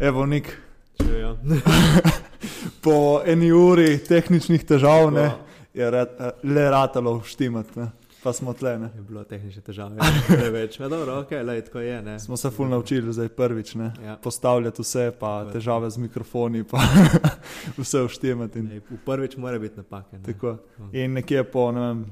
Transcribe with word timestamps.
Evo, 0.00 0.24
nik. 0.26 0.48
Če, 0.98 1.10
ja. 1.20 1.34
Po 2.84 3.22
eni 3.26 3.52
uri 3.54 3.94
tehničnih 4.04 4.64
težav 4.66 5.12
ne, 5.14 5.28
je 5.74 5.86
re, 5.90 6.02
le 6.42 6.64
ratalo 6.70 7.20
štimati, 7.24 7.78
ne. 7.78 7.86
pa 8.24 8.32
smo 8.32 8.52
tle. 8.58 8.72
Ne. 8.78 8.90
Je 8.96 9.02
bilo 9.06 9.22
tehnične 9.24 9.62
težave, 9.62 9.96
ja, 10.00 10.10
preveč. 10.28 10.80
Ja, 10.80 10.88
dobro, 10.90 11.20
ok, 11.22 11.30
lej, 11.46 11.62
tako 11.68 11.84
je. 11.84 12.02
Ne. 12.02 12.18
Smo 12.20 12.36
se 12.36 12.50
ful 12.50 12.68
naučili 12.68 13.12
zdaj 13.12 13.30
prvič, 13.38 13.74
ne. 13.78 13.92
Ja. 14.04 14.16
postavljati 14.16 14.82
vse, 14.82 15.10
pa 15.20 15.44
težave 15.52 15.90
z 15.90 16.02
mikrofoni, 16.02 16.64
pa 16.66 16.82
vse 17.78 18.02
vštimati. 18.08 18.64
in 18.64 18.70
Lej, 18.74 18.82
v 18.90 19.02
prvič 19.06 19.36
mora 19.36 19.58
biti 19.62 19.78
napake. 19.78 20.18
Ne. 20.18 20.24
Tako. 20.26 20.56
Mm. 20.78 20.90
In 20.92 21.20
nekje 21.20 21.44
po 21.44 21.70
ne 21.72 21.86
vem, 21.86 22.06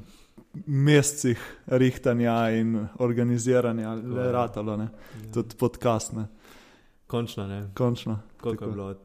mesecih 0.67 1.41
rihtanja 1.67 2.37
in 2.61 2.77
organiziranja, 2.99 3.97
Tako 3.97 4.15
le 4.21 4.33
ratalo, 4.33 4.77
ne. 4.77 4.89
Ja. 5.25 5.33
tudi 5.35 5.59
podcast, 5.59 6.13
ne. 6.13 6.29
Končno, 7.13 7.45
ne. 7.47 7.69
končno. 7.75 8.19
Koliko 8.41 8.61
Tako. 8.61 8.65
je 8.65 8.75
bilo 8.75 8.87
od 8.87 8.99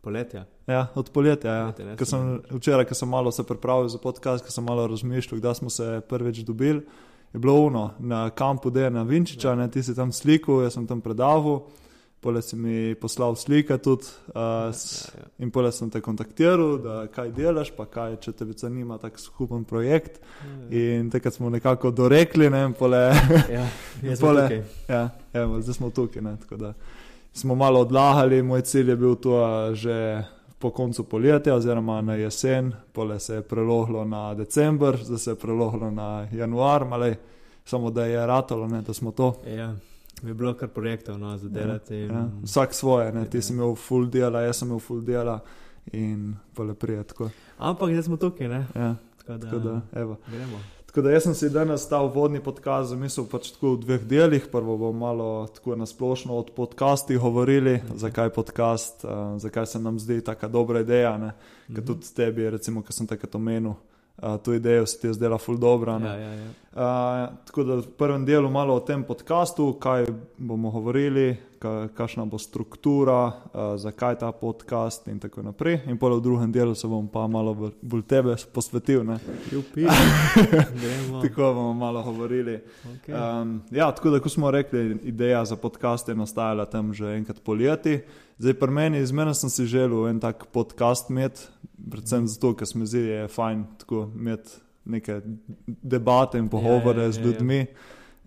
poletja? 0.00 0.44
Ja, 0.66 0.86
od 0.94 1.10
poletja. 1.10 1.52
Ja. 1.52 1.62
Poletje, 1.64 1.84
ne, 1.86 1.96
sem- 1.98 2.40
včeraj, 2.50 2.84
ko 2.84 2.94
sem 2.94 3.08
malo 3.08 3.32
se 3.32 3.42
pripravil 3.42 3.88
za 3.88 3.98
podcast, 3.98 4.44
ko 4.44 4.50
sem 4.50 4.64
malo 4.64 4.86
razmišljal, 4.86 5.38
kdaj 5.38 5.54
smo 5.56 5.70
se 5.70 6.00
prvič 6.08 6.38
dobili, 6.40 6.80
je 7.32 7.38
bilo 7.38 7.54
uno 7.56 7.90
na 7.98 8.30
kampu 8.30 8.70
Dejana 8.70 9.02
Vinčiča, 9.02 9.48
Ja. 9.48 9.54
ne, 9.56 9.66
ti 9.68 9.82
si 9.82 9.94
tam 9.94 10.12
slikal, 10.12 10.62
jaz 10.62 10.72
sem 10.72 10.86
tam 10.86 11.00
predaval, 11.00 11.64
pole 12.20 12.40
si 12.40 12.56
mi 12.56 12.94
poslal 12.94 13.34
slike 13.34 13.78
tudi 13.78 14.04
uh, 14.28 14.34
s, 14.72 15.04
ja, 15.06 15.20
ja. 15.20 15.26
in 15.38 15.50
pole 15.50 15.72
sem 15.72 15.90
te 15.90 16.00
kontaktiral, 16.00 16.78
da 16.78 17.06
kaj 17.06 17.30
delaš, 17.30 17.70
pa 17.70 17.84
kaj, 17.86 18.16
če 18.16 18.32
te 18.32 18.46
zanima 18.54 18.96
tak 18.98 19.18
skupen 19.18 19.64
projekt. 19.64 20.20
Ja, 20.70 20.78
In 20.94 21.10
takrat 21.10 21.34
smo 21.34 21.50
nekako 21.50 21.90
dorekli, 21.90 22.48
ne, 22.50 22.72
pole, 22.72 23.02
ja, 23.50 23.66
Pole- 24.20 24.42
tukaj. 24.42 24.62
ja, 24.88 25.02
evo, 25.34 25.60
zdaj 25.60 25.74
smo 25.74 25.90
tukaj, 25.90 26.22
ne, 26.22 26.36
tako 26.38 26.56
da 26.58 26.72
smo 27.34 27.54
malo 27.54 27.80
odlagali, 27.80 28.42
moj 28.42 28.62
cilj 28.62 28.88
je 28.88 28.96
bil 28.96 29.14
to 29.16 29.34
že 29.74 30.24
po 30.58 30.70
koncu 30.70 31.04
poletja 31.04 31.54
oziroma 31.54 32.00
na 32.00 32.14
jesen, 32.14 32.72
pole 32.92 33.20
se 33.20 33.34
je 33.34 33.42
prelohlo 33.42 34.04
na 34.04 34.34
december, 34.34 34.96
zdaj 34.98 35.18
se 35.18 35.30
je 35.30 35.34
prelohlo 35.36 35.90
na 35.90 36.28
januar, 36.32 36.84
malej, 36.84 37.14
samo 37.64 37.90
da 37.90 38.04
je 38.04 38.26
ratalo, 38.26 38.68
ne, 38.68 38.82
da 38.82 38.94
smo 38.94 39.10
to. 39.10 39.34
Ja, 39.46 39.74
je 40.22 40.34
bilo 40.34 40.54
kar 40.54 40.68
projektov 40.68 41.18
no, 41.18 41.38
za 41.38 41.48
delati. 41.48 41.94
in- 41.96 42.10
Ja, 42.10 42.28
vsak 42.42 42.74
svoje, 42.74 43.12
ne, 43.12 43.24
ti 43.26 43.36
Ja. 43.36 43.42
si 43.42 43.52
imel 43.52 43.74
full 43.76 44.06
dela, 44.06 44.40
jaz 44.40 44.56
sem 44.56 44.68
imel 44.68 44.80
full 44.80 45.00
dela 45.02 45.40
in 45.92 46.34
pole 46.54 46.74
prije 46.74 47.02
tako. 47.04 47.30
Ampak 47.58 47.90
zdaj 47.90 48.02
smo 48.02 48.16
tukaj, 48.16 48.48
ne? 48.48 48.66
Ja, 48.74 48.94
Tako 49.18 49.32
da, 49.34 49.38
tako 49.40 49.58
da, 49.58 49.80
evo. 49.92 50.16
gremo. 50.28 50.58
Tako 50.94 51.02
da 51.02 51.10
jaz 51.10 51.22
sem 51.22 51.34
si 51.34 51.50
danes 51.50 51.88
ta 51.88 51.98
vodni 51.98 52.38
podcast 52.40 52.88
zamislil 52.88 53.26
pač 53.26 53.48
tako 53.50 53.72
v 53.72 53.78
dveh 53.78 54.02
delih. 54.02 54.44
Prvo 54.46 54.76
bomo 54.78 54.92
malo 54.94 55.28
tako 55.46 55.74
nasplošno 55.76 56.36
od 56.36 56.50
podcastih 56.50 57.18
govorili, 57.18 57.72
Mhm. 57.74 57.96
zakaj 57.96 58.30
podcast, 58.30 59.04
uh, 59.04 59.10
zakaj 59.38 59.66
se 59.66 59.78
nam 59.78 59.98
zdi 59.98 60.20
taka 60.20 60.48
dobra 60.48 60.80
ideja. 60.80 61.18
Ne? 61.18 61.32
Ker 61.66 61.78
Mhm. 61.78 61.86
tudi 61.86 62.06
tebi, 62.14 62.50
recimo, 62.50 62.82
ki 62.82 62.92
sem 62.92 63.06
takrat 63.06 63.34
omenil, 63.34 63.70
uh, 63.70 64.36
to 64.38 64.54
idejo 64.54 64.86
se 64.86 64.98
ti 64.98 65.06
je 65.06 65.12
zdela 65.14 65.38
ful 65.38 65.56
dobra. 65.56 65.98
ne. 65.98 66.06
Ja, 66.06 66.14
ja, 66.14 66.32
ja. 66.32 66.50
Uh, 66.72 67.36
tako 67.44 67.64
da 67.64 67.74
v 67.74 67.86
prvem 67.88 68.24
delu 68.24 68.50
malo 68.50 68.74
o 68.74 68.80
tem 68.80 69.04
podkastu, 69.04 69.72
kaj 69.72 70.06
bomo 70.38 70.70
govorili, 70.70 71.36
kakšna 71.94 72.24
bo 72.24 72.38
struktura, 72.38 73.26
uh, 73.26 73.76
zakaj 73.76 74.18
ta 74.18 74.32
podcast 74.32 75.08
in 75.08 75.18
tako 75.20 75.42
naprej. 75.42 75.80
In 75.86 75.98
pol 75.98 76.16
v 76.18 76.22
drugem 76.22 76.52
delu 76.52 76.74
se 76.74 76.88
bom 76.88 77.08
pa 77.08 77.26
malo 77.26 77.54
bolj- 77.54 77.74
bolj 77.82 78.02
tebe 78.02 78.36
posvetil. 78.52 79.04
Tako 81.22 81.54
bomo 81.54 81.74
malo 81.74 82.02
govorili. 82.02 82.60
Okay. 82.84 83.14
Um, 83.14 83.62
ja, 83.70 83.92
tako 83.92 84.10
da, 84.10 84.20
ko 84.20 84.28
smo 84.28 84.50
rekli, 84.50 84.98
ideja 85.02 85.44
za 85.44 85.56
podcast 85.56 86.08
je 86.08 86.14
nastajala 86.14 86.66
tam 86.66 86.92
že 86.92 87.16
enkrat 87.16 87.40
poleti. 87.44 88.00
Zdaj, 88.38 88.54
pri 88.54 88.70
meni, 88.70 88.98
izmena 88.98 89.34
sem 89.34 89.50
si 89.50 89.66
želel 89.66 90.08
en 90.08 90.20
tak 90.20 90.46
podcast 90.52 91.10
imeti, 91.10 91.40
predvsem 91.90 92.26
zato, 92.26 92.54
ker 92.54 92.66
se 92.66 92.78
mi 92.78 92.86
zdi, 92.86 93.02
da 93.06 93.12
je 93.24 93.28
fajn 93.28 93.64
tako 93.78 94.10
imeti 94.14 94.50
neke 94.84 95.20
debate 95.66 96.38
in 96.38 96.48
pogovore 96.48 97.00
Ja, 97.00 97.04
ja, 97.04 97.12
z 97.12 97.18
ja, 97.18 97.24
ljudmi. 97.24 97.66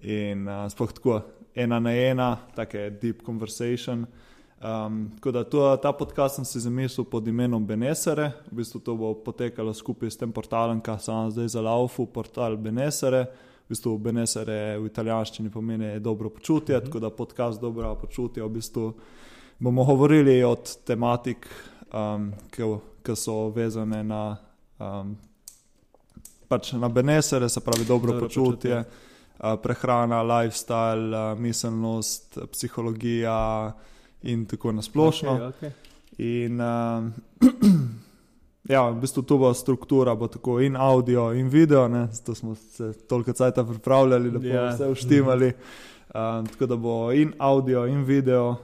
In 0.02 0.48
uh, 0.48 0.70
sploh 0.72 0.94
tako 0.94 1.22
ena 1.58 1.80
na 1.80 1.92
ena, 1.92 2.28
take 2.56 2.90
deep 2.92 3.24
conversation. 3.24 4.06
Um, 4.58 5.12
tako 5.16 5.32
da 5.32 5.44
to, 5.44 5.78
ta 5.78 5.92
podcast 5.92 6.36
sem 6.36 6.46
si 6.46 6.60
zamislil 6.60 7.06
pod 7.06 7.28
imenom 7.28 7.62
Benesere, 7.62 8.32
v 8.48 8.56
bistvu 8.56 8.80
to 8.80 8.96
bo 8.96 9.12
potekalo 9.16 9.74
skupaj 9.74 10.10
s 10.10 10.18
tem 10.18 10.32
portalom, 10.32 10.82
ki 10.82 10.96
sem 11.00 11.32
zdaj 11.32 11.48
za 11.48 11.62
laufu, 11.62 12.06
portal 12.08 12.58
Benesere. 12.58 13.26
V 13.64 13.70
bistvu 13.70 13.98
Benesere 14.00 14.78
v 14.80 14.86
italijanščini 14.86 15.50
pomeni 15.50 16.00
dobro 16.00 16.30
počutje, 16.30 16.78
Mhm. 16.78 16.86
tako 16.86 17.00
da 17.00 17.10
podcast 17.12 17.62
dobro 17.62 17.96
počutje. 17.96 18.44
V 18.44 18.50
bistvu 18.50 18.94
bomo 19.60 19.86
govorili 19.86 20.44
od 20.44 20.78
tematik, 20.84 21.48
um, 21.92 22.32
ki, 22.50 22.64
ki 23.04 23.16
so 23.16 23.50
vezane 23.50 24.04
na, 24.04 24.38
um, 24.80 25.18
pač 26.48 26.72
na 26.74 26.90
Benesere, 26.90 27.50
se 27.50 27.60
pravi 27.60 27.86
dobro, 27.86 28.12
Dobro 28.12 28.12
dobro 28.14 28.28
počutje. 28.28 28.72
počutje. 28.76 29.07
A, 29.38 29.58
prehrana, 29.58 30.24
lifestyle, 30.24 31.16
a, 31.16 31.36
miselnost, 31.36 32.38
psihologija 32.52 33.74
in 34.22 34.46
tako 34.46 34.72
nasplošno. 34.72 35.32
Okay, 35.32 35.48
okay. 35.48 35.72
In 36.18 36.62
um, 36.62 37.14
ja, 38.74 38.90
v 38.90 39.00
bistvu 39.02 39.24
to 39.24 39.38
bo 39.38 39.54
struktura, 39.54 40.16
bo 40.16 40.28
tako 40.28 40.60
in 40.60 40.76
audio, 40.76 41.32
in 41.34 41.50
video, 41.50 41.88
ne? 41.88 42.08
zato 42.12 42.36
smo 42.36 42.56
se 42.56 42.94
toliko 43.08 43.34
časa 43.34 43.64
pripravljali, 43.64 44.32
da 44.32 44.40
bomo 44.40 44.54
ja. 44.54 44.70
vse 44.74 44.94
vštimali. 44.94 45.54
Um, 46.16 46.48
tako 46.48 46.66
da 46.66 46.76
bo 46.76 47.12
in 47.12 47.34
audio, 47.38 47.86
in 47.86 48.04
video, 48.04 48.50
uh, 48.50 48.58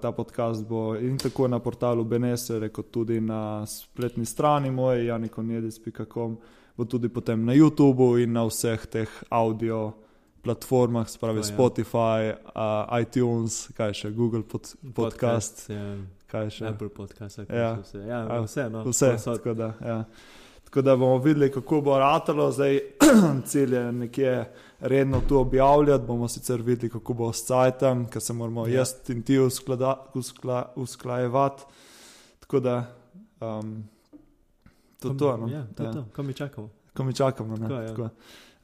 ta 0.00 0.12
podcast 0.12 0.68
bo 0.68 0.96
in 0.96 1.18
tako 1.18 1.48
na 1.48 1.58
portalu 1.58 2.04
Benesere, 2.04 2.68
kot 2.68 2.90
tudi 2.90 3.20
na 3.20 3.66
spletni 3.66 4.24
strani 4.26 4.70
moje, 4.70 5.06
janikonjedis.com, 5.06 6.36
bo 6.76 6.84
tudi 6.84 7.08
potem 7.08 7.44
na 7.44 7.52
YouTubu 7.52 8.22
in 8.22 8.32
na 8.32 8.44
vseh 8.44 8.86
teh 8.86 9.08
audio 9.30 9.92
platformah, 10.42 11.08
spravi 11.08 11.38
ja. 11.38 11.42
Spotify, 11.44 12.32
uh, 12.34 13.00
iTunes, 13.00 13.68
kaj 13.76 13.92
še, 13.94 14.10
Google 14.10 14.42
pod, 14.42 14.72
podcast, 14.94 15.68
ja, 15.70 15.96
kaj 16.26 16.50
še. 16.50 16.66
Apple 16.66 16.88
podcast, 16.88 17.38
Ja. 17.38 17.44
ja. 17.50 17.72
vse. 17.82 17.98
Ja, 18.00 18.20
A, 18.26 18.40
vse, 18.40 18.68
no, 18.70 18.82
Vse, 18.84 19.10
povsod. 19.12 19.38
tako 19.38 19.54
da, 19.54 19.72
ja. 19.80 20.04
tako 20.64 20.82
da 20.82 20.96
bomo 20.96 21.18
videli, 21.18 21.50
kako 21.50 21.80
bo 21.80 21.98
ratalo. 21.98 22.50
Zdaj, 22.52 22.80
cilj 23.46 23.74
je 23.74 23.92
nekje 23.92 24.34
redno 24.80 25.20
tu 25.28 25.38
objavljati, 25.38 26.04
bomo 26.06 26.28
sicer 26.28 26.62
videli, 26.62 26.90
kako 26.90 27.14
bo 27.14 27.32
s 27.32 27.46
Cajtom, 27.46 28.06
ker 28.06 28.22
se 28.22 28.32
moramo 28.32 28.66
Ja. 28.66 28.72
ja. 28.72 28.78
jaz 28.78 28.94
in 29.08 29.22
ti 29.22 29.38
usklada, 29.38 29.96
uskla, 30.14 30.72
usklajevati. 30.76 31.62
Tako 32.40 32.60
da, 32.60 32.76
um, 33.40 33.84
to 34.98 35.08
je 35.08 35.18
to. 35.18 35.36
No? 35.36 35.48
Ja, 35.48 35.66
to, 35.76 35.84
ja. 35.84 35.92
to. 35.92 36.04
Ko 36.12 36.22
mi 36.22 36.34
čakamo. 36.34 36.68
Ko 36.94 37.04
mi 37.04 37.14
čakamo. 37.14 37.56
Ne? 37.56 37.68
Tako, 37.68 37.74
ja. 37.74 37.88
Tako. 37.88 38.08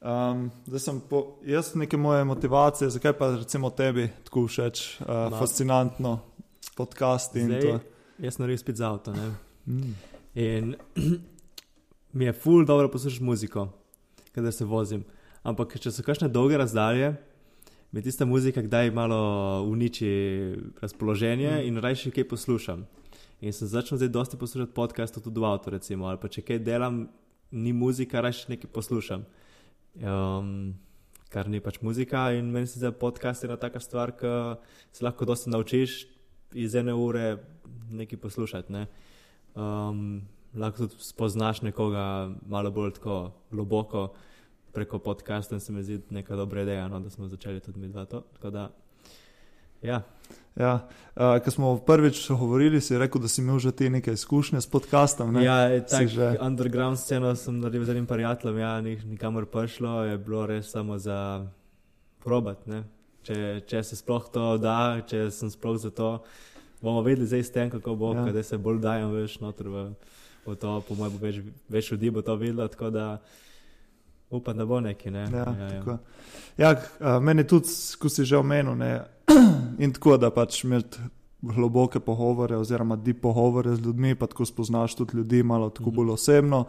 Um, 0.01 0.51
zdaj 0.65 0.81
sem 0.81 1.01
po, 1.01 1.19
jaz 1.43 1.75
neke 1.75 1.97
moje 1.97 2.25
motivacije, 2.25 2.91
zakaj 2.91 3.13
pa 3.13 3.31
recimo 3.33 3.71
tebi 3.71 4.09
tako 4.25 4.47
všeč, 4.47 5.01
uh, 5.01 5.07
Ma- 5.07 5.31
fascinantno 5.33 6.21
podcast 6.77 7.35
in 7.37 7.47
Zdaj, 7.49 7.61
to. 7.63 7.81
jaz 8.19 8.35
sem 8.35 8.43
naredil 8.43 8.59
spet 8.59 8.77
za 8.77 8.89
avto. 8.89 9.11
Mm. 9.67 9.95
In 10.35 10.77
mi 12.13 12.25
je 12.25 12.33
ful 12.33 12.65
dobro 12.65 12.89
poslušati 12.89 13.25
muziko, 13.25 13.69
kadar 14.33 14.53
se 14.53 14.65
vozim. 14.65 15.03
Ampak 15.43 15.75
če 15.77 15.91
so 15.91 16.03
kakšne 16.03 16.29
dolge 16.29 16.57
razdalje, 16.57 17.17
mi 17.91 18.03
tista 18.03 18.25
muzika 18.25 18.63
kdaj 18.63 18.91
malo 18.91 19.19
uniči 19.65 20.09
razpoloženje 20.79 21.51
Mm. 21.51 21.67
in 21.67 21.77
rajši 21.77 22.11
kaj 22.11 22.29
poslušam. 22.29 22.87
In 23.41 23.53
sem 23.53 23.69
začel 23.69 23.99
zdaj 23.99 24.09
dosti 24.09 24.37
poslušati 24.37 24.73
podcastov 24.73 25.23
tudi 25.23 25.41
v 25.41 25.45
avtu, 25.45 25.71
recimo, 25.71 26.07
ali 26.07 26.19
pa 26.19 26.29
če 26.29 26.43
kaj 26.43 26.59
delam, 26.61 27.09
ni 27.51 27.73
muzika, 27.73 28.21
rajši 28.21 28.47
nekaj 28.49 28.71
poslušam. 28.71 29.27
Um, 29.99 30.75
kar 31.29 31.49
ni 31.49 31.61
pač 31.61 31.81
muzika 31.83 32.29
in 32.33 32.53
meni 32.53 32.67
se 32.67 32.79
zdi, 32.79 32.87
da 32.87 32.93
podcast 32.95 33.43
je 33.43 33.49
ena 33.49 33.59
taka 33.61 33.81
stvar, 33.81 34.15
ki 34.17 34.33
se 34.93 35.05
lahko 35.05 35.27
dosti 35.29 35.51
naučiš 35.51 35.99
iz 36.55 36.75
ene 36.75 36.95
ure 36.95 37.37
nekaj 37.91 38.21
poslušati. 38.23 38.73
Ne? 38.73 38.87
Um, 39.55 40.23
lahko 40.55 40.87
tudi 40.87 41.05
spoznaš 41.05 41.63
nekoga 41.67 42.31
malo 42.47 42.71
bolj 42.71 42.95
tako 43.01 43.19
globoko 43.51 44.13
preko 44.73 44.99
podcasta 44.99 45.57
in 45.57 45.61
se 45.61 45.73
mi 45.73 45.83
zdi 45.83 46.01
neka 46.11 46.37
dobra 46.37 46.63
ideja, 46.63 46.89
no, 46.89 47.01
da 47.01 47.11
smo 47.11 47.29
začeli 47.29 47.61
tudi 47.61 47.81
mi 47.81 47.89
dva 47.89 48.05
to. 48.05 48.23
Da, 48.43 48.71
ja, 49.83 50.03
Ja, 50.59 50.83
uh, 51.15 51.39
ko 51.39 51.51
smo 51.51 51.77
prvič 51.79 52.29
govorili, 52.31 52.81
si 52.81 52.99
rekel, 52.99 53.21
da 53.21 53.29
si 53.29 53.41
imel 53.41 53.59
že 53.59 53.71
ti 53.73 53.87
nekaj 53.87 54.15
izkušnje 54.15 54.61
s 54.61 54.67
podcastom. 54.67 55.33
Ne? 55.33 55.45
ja 55.45 55.81
tako 55.81 56.07
že- 56.07 56.37
underground 56.41 56.99
sceno 56.99 57.31
sem 57.37 57.61
naredil 57.61 57.85
z 57.85 57.91
enim 57.91 58.07
prijateljem, 58.07 58.59
ja, 58.59 58.81
ni 58.81 58.97
nikamor 58.99 59.47
prišlo, 59.47 60.03
je 60.05 60.19
bilo 60.19 60.47
res 60.47 60.67
samo 60.67 60.99
za 60.99 61.47
probat, 62.19 62.67
ne. 62.67 62.83
Če, 63.23 63.63
če 63.67 63.83
se 63.83 63.97
sploh 63.97 64.25
to 64.33 64.59
da, 64.59 64.99
če 65.01 65.31
sem 65.31 65.51
sploh 65.51 65.77
za 65.77 65.91
to, 65.91 66.23
bomo 66.83 67.03
vedeli 67.03 67.27
zdaj 67.27 67.43
s 67.43 67.51
tem, 67.51 67.71
kako 67.71 67.95
bo, 67.95 68.15
Ja. 68.15 68.33
da 68.33 68.43
se 68.43 68.59
bolj 68.59 68.79
dajem 68.79 69.11
več 69.13 69.39
noter 69.39 69.69
v, 69.69 69.85
v 70.43 70.55
to, 70.57 70.81
po 70.81 70.95
mojem 70.95 71.19
več, 71.19 71.39
več 71.69 71.93
ljudi 71.93 72.11
bo 72.11 72.23
to 72.23 72.35
videlo, 72.35 72.67
tako 72.69 72.91
da 72.91 73.21
upam, 74.31 74.57
da 74.57 74.67
bo 74.67 74.81
neki, 74.81 75.11
ne. 75.11 75.23
Ja, 75.23 75.47
ja, 75.55 75.69
ja. 75.69 75.99
ja, 76.59 76.71
ja, 77.01 77.19
meni 77.21 77.45
tudi, 77.45 77.69
ko 77.95 78.09
si 78.09 78.25
že 78.25 78.37
omenil, 78.37 78.75
ne, 78.75 79.05
in 79.85 79.93
tako 79.93 80.17
da 80.17 80.31
pač 80.31 80.65
imeti 80.65 80.99
globoke 81.43 82.01
pogovore, 82.01 82.57
oziroma 82.57 82.97
deep 82.97 83.21
pogovore 83.23 83.77
z 83.77 83.81
ljudmi, 83.85 84.15
pa 84.15 84.27
tako 84.27 84.45
spoznaš 84.45 84.95
tudi 84.95 85.17
ljudi, 85.17 85.43
malo 85.43 85.71
tako 85.71 85.91
bolj 85.91 86.11
osebno. 86.11 86.65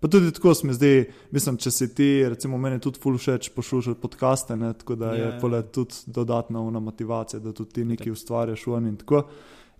Pa 0.00 0.08
tudi 0.08 0.32
tako 0.32 0.54
se 0.54 0.66
mi 0.66 0.74
zdi, 0.74 1.06
mislim, 1.30 1.56
če 1.56 1.70
si 1.70 1.86
ti, 1.94 2.08
recimo, 2.28 2.58
meni 2.60 2.80
tudi 2.82 3.00
ful 3.00 3.14
všeč 3.16 3.48
poslušati 3.54 4.00
podcaste, 4.00 4.56
ne, 4.56 4.72
tako 4.76 4.96
da 5.00 5.12
Ja, 5.12 5.14
je 5.14 5.28
ja. 5.28 5.38
pole 5.40 5.62
tudi 5.72 5.94
dodatna 6.06 6.60
una 6.60 6.80
motivacija, 6.80 7.40
da 7.40 7.52
tudi 7.52 7.72
ti 7.72 7.84
nekaj 7.84 8.12
ustvarjaš 8.12 8.66
ven 8.66 8.86
in 8.86 8.96
tako. 9.00 9.22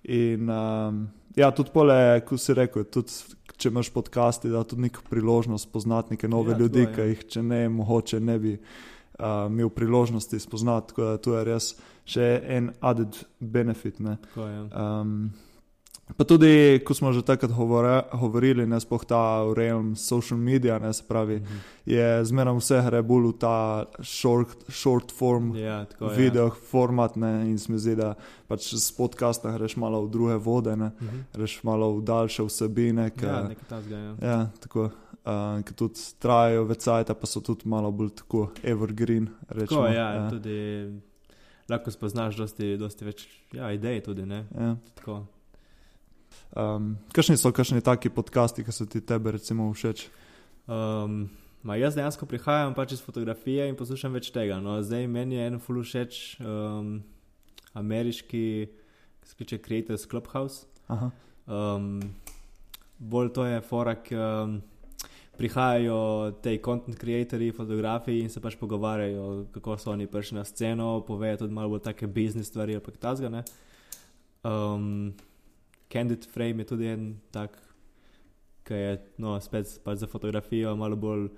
In 0.04 0.50
um, 0.50 1.08
ja, 1.36 1.50
tudi 1.50 1.70
pole, 1.74 2.20
ko 2.24 2.38
si 2.40 2.54
rekel, 2.56 2.84
tudi 2.84 3.12
če 3.56 3.68
imaš 3.68 3.90
podcasti, 3.92 4.48
da 4.48 4.64
tudi 4.64 4.86
neko 4.88 5.04
priložnost 5.10 5.68
spoznati 5.68 6.14
neke 6.16 6.28
nove 6.28 6.52
Ja, 6.52 6.56
ja, 6.56 6.60
ljudi, 6.62 6.86
je. 6.86 6.92
ki 6.94 7.08
jih, 7.10 7.24
če 7.36 7.42
ne, 7.42 7.60
mogoče 7.68 8.20
ne 8.20 8.38
bi 8.38 8.54
uh, 8.56 9.46
imel 9.50 9.68
priložnosti 9.68 10.40
spoznati. 10.40 10.94
Tako 10.94 11.04
da 11.04 11.16
to 11.16 11.36
je 11.36 11.44
res 11.44 11.74
še 12.04 12.26
en 12.46 12.70
added 12.82 13.12
benefit. 13.40 14.00
Ne. 14.00 14.16
Tako 14.24 14.46
je. 14.46 14.60
Um, 14.74 15.32
pa 16.10 16.24
tudi, 16.24 16.50
ko 16.80 16.92
smo 16.92 17.12
že 17.12 17.22
takrat 17.22 17.48
govorili, 17.50 18.66
ne 18.66 18.76
spoh 18.76 19.00
ta 19.02 19.22
realm 19.50 19.94
social 19.96 20.36
media, 20.36 20.78
ne 20.78 20.92
se 20.92 21.02
pravi, 21.02 21.36
Mhm. 21.36 21.58
je 21.86 22.24
zmeraj 22.24 22.54
vse 22.54 22.82
gre 22.82 23.02
bolj 23.02 23.26
v 23.26 23.38
ta 23.38 23.56
short, 24.00 24.64
short 24.68 25.10
form 25.10 25.54
Ja, 25.54 25.84
tako 25.86 26.08
video 26.08 26.50
format 26.50 27.16
ne, 27.16 27.46
in 27.46 27.58
se 27.58 27.72
mi 27.72 27.78
zdi, 27.78 27.96
da 27.96 28.14
pač 28.46 28.74
s 28.74 28.92
podcasta 28.92 29.48
greš 29.50 29.76
malo 29.76 30.02
v 30.02 30.10
druge 30.10 30.36
vode, 30.36 30.76
ne, 30.76 30.92
Mhm. 30.94 31.18
greš 31.32 31.62
malo 31.62 31.92
v 31.92 32.02
daljše 32.02 32.42
vsebine. 32.42 33.10
Ka, 33.10 33.26
Ja, 33.26 33.42
nekaj 33.44 33.64
tasga, 33.66 33.96
ja. 33.96 34.12
ja, 34.22 34.38
tako. 34.60 34.90
Uh, 35.24 35.62
ki 35.62 35.72
tudi 35.72 35.96
trajajo 36.20 36.64
vecajta, 36.64 37.14
pa 37.14 37.24
so 37.24 37.40
tudi 37.40 37.64
malo 37.64 37.88
bolj 37.90 38.10
tako 38.12 38.50
evergreen. 38.62 39.30
Rečemo, 39.48 39.80
Tako, 39.80 39.86
ja, 39.86 40.08
ja. 40.12 40.28
tudi 40.28 40.90
lahko 41.70 41.92
spoznaš 41.94 42.36
dosti, 42.36 42.74
dosti 42.80 43.06
več 43.06 43.24
ja, 43.54 43.70
idej 43.72 44.02
tudi, 44.04 44.26
ne? 44.28 44.44
ja. 44.52 44.74
Tako. 44.98 45.22
Um, 46.54 46.94
kakšni 47.14 47.38
so 47.40 47.52
kakšni 47.54 47.82
taki 47.84 48.10
podcasti, 48.10 48.64
ki 48.66 48.74
so 48.74 48.86
ti 48.90 49.00
tebe 49.00 49.34
recimo 49.34 49.70
všeč? 49.72 50.06
Um, 50.66 51.28
ma 51.64 51.78
jaz 51.80 51.96
dejansko 51.96 52.28
prihajam 52.28 52.74
pač 52.76 52.96
iz 52.96 53.02
fotografije 53.04 53.68
in 53.70 53.78
poslušam 53.78 54.14
več 54.16 54.30
tega. 54.34 54.60
No, 54.62 54.76
zdaj 54.84 55.08
meni 55.10 55.38
je 55.38 55.48
en 55.50 55.60
full 55.62 55.82
všeč 55.84 56.20
um, 56.42 56.98
ameriški, 57.78 58.44
ki 59.22 59.30
se 59.30 59.38
kliče 59.40 59.62
Creators 59.64 60.06
Clubhouse. 60.10 60.68
Aha. 60.92 61.10
Um, 61.46 61.98
bolj 62.98 63.32
to 63.34 63.48
je 63.48 63.60
forak. 63.64 64.12
Um, 64.12 64.60
Prihajajo 65.38 66.32
te 66.42 66.58
content 66.62 66.98
creatorji, 66.98 67.52
fotografi 67.52 68.20
in 68.22 68.30
se 68.30 68.40
pač 68.40 68.54
pogovarjajo, 68.60 69.46
kako 69.52 69.76
so 69.78 69.90
oni 69.90 70.06
prišli 70.06 70.38
na 70.38 70.44
sceno, 70.44 71.00
povejo 71.06 71.42
tudi 71.42 71.54
malo 71.54 71.72
bolj 71.72 71.82
take 71.88 72.06
biznis 72.06 72.48
stvari 72.52 72.76
ali 72.76 72.84
kaj 72.84 73.00
takega. 73.02 73.42
Um, 74.44 75.14
Candid 75.92 76.26
Frame 76.30 76.62
je 76.62 76.66
tudi 76.66 76.86
en 76.86 77.08
tak, 77.30 77.58
ki 78.64 78.74
je 78.74 78.94
no, 79.18 79.34
spet 79.40 79.80
pač 79.84 79.98
za 80.02 80.06
fotografijo 80.06 80.76
malo 80.76 80.96
bolj, 80.96 81.28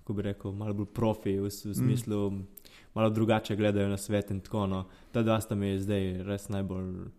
kako 0.00 0.12
bi 0.12 0.22
rekel, 0.22 0.52
malo 0.52 0.74
bolj 0.74 0.90
profi, 0.94 1.38
v, 1.38 1.48
v 1.48 1.68
Mm. 1.70 1.74
smislu, 1.74 2.30
mm. 2.30 2.46
malo 2.94 3.10
drugače 3.10 3.56
gledajo 3.56 3.88
na 3.88 3.96
svet 3.96 4.30
in 4.30 4.40
tako. 4.40 4.66
No. 4.66 4.84
Ta 5.12 5.22
dva 5.22 5.40
sta 5.40 5.54
mi 5.54 5.78
zdaj 5.78 6.22
res 6.26 6.48
najbolj. 6.48 7.10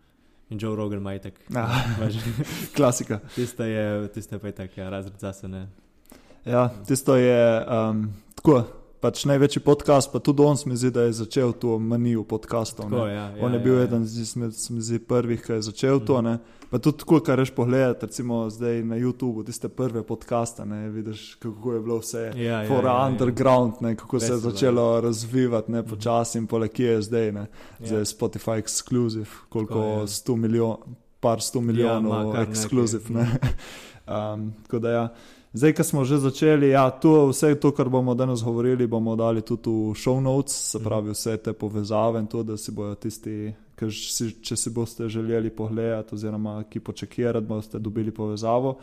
In 0.50 0.58
Joe 0.60 0.76
Rogan 0.76 0.98
ima 0.98 1.14
itak. 1.14 1.34
Ah. 1.54 1.84
Klasika. 2.76 3.20
Tista 3.34 3.64
je, 3.64 4.08
tista 4.08 4.36
je 4.36 4.40
pa 4.40 4.48
itak 4.48 4.76
ja, 4.78 4.88
razred 4.90 5.20
zase. 5.20 5.48
Ne. 5.48 5.68
Ja, 6.44 6.70
tisto 6.86 7.16
je 7.16 7.66
um, 7.66 8.14
tako. 8.34 8.77
Pač 8.98 9.24
največji 9.30 9.62
podcast, 9.62 10.10
pa 10.10 10.18
tudi 10.18 10.42
on 10.42 10.56
se 10.58 10.68
mi 10.68 10.76
zdi, 10.76 10.90
da 10.90 11.02
je 11.06 11.12
začel 11.12 11.52
to 11.52 11.78
manijo 11.78 12.24
podcastov. 12.26 12.90
Tako, 12.90 13.06
ja, 13.06 13.30
ja, 13.30 13.44
On 13.46 13.54
je 13.54 13.60
bil 13.62 13.76
ja, 13.78 13.84
eden 13.86 14.02
izmed 14.02 14.52
prvih, 15.06 15.42
ki 15.42 15.52
je 15.52 15.62
začel 15.62 16.00
to. 16.02 16.18
Ne. 16.22 16.38
Pa 16.70 16.78
tudi 16.82 16.98
tako, 16.98 17.20
kar 17.20 17.38
reš 17.38 17.50
pogledati, 17.54 18.06
recimo 18.06 18.50
zdaj 18.50 18.82
na 18.84 18.98
YouTubu, 18.98 19.46
tiste 19.46 19.68
prve 19.68 20.02
podcaste, 20.02 20.66
ne, 20.66 20.88
vidiš, 20.90 21.34
kako 21.34 21.74
je 21.74 21.80
bilo 21.80 21.98
vse. 21.98 22.32
Ja, 22.36 22.62
ja, 22.62 22.68
For 22.68 22.84
ja, 22.84 22.90
ja. 22.90 23.06
underground, 23.06 23.78
ne, 23.80 23.94
kako 23.96 24.20
se 24.20 24.32
je 24.32 24.36
je, 24.36 24.38
začelo 24.38 25.00
razvijati, 25.00 25.72
ne 25.72 25.86
počasi 25.86 26.38
in 26.38 26.46
pole, 26.46 26.68
kje 26.68 26.86
je 26.86 27.02
zdaj, 27.02 27.32
ne, 27.32 27.46
Ja. 27.80 27.86
zdaj 27.86 28.00
je 28.00 28.04
Spotify 28.04 28.58
exclusive, 28.58 29.30
koliko 29.48 29.74
Tako 29.74 30.00
je. 30.00 30.08
sto 30.08 30.36
milijonov, 30.36 30.78
par 31.20 31.40
sto 31.40 31.60
milijonov 31.60 32.34
Ja. 32.34 32.46
Ne. 33.08 33.30
Um, 34.08 34.54
tako 34.62 34.78
da 34.78 34.90
ja. 34.90 35.08
Zdaj, 35.52 35.72
ko 35.72 35.84
smo 35.84 36.04
že 36.04 36.18
začeli, 36.18 36.68
ja, 36.68 36.90
to, 36.90 37.28
vse 37.32 37.54
to, 37.60 37.72
kar 37.72 37.88
bomo 37.88 38.14
danes 38.14 38.42
govorili, 38.44 38.86
bomo 38.86 39.16
dali 39.16 39.40
tudi 39.42 39.70
v 39.70 39.94
show 39.96 40.20
notes, 40.20 40.52
se 40.54 40.78
Mhm. 40.78 40.84
pravi 40.84 41.10
vse 41.10 41.36
te 41.36 41.52
povezave 41.52 42.20
in 42.20 42.26
to, 42.26 42.42
da 42.42 42.56
si 42.56 42.72
bojo 42.72 42.94
tisti, 42.94 43.54
si, 43.90 44.32
če 44.42 44.56
si 44.56 44.70
boste 44.70 45.08
želeli 45.08 45.50
pogledati 45.50 46.14
oziroma 46.14 46.64
ki 46.70 46.80
počekirati, 46.80 47.46
boste 47.46 47.78
dobili 47.78 48.10
povezavo. 48.10 48.78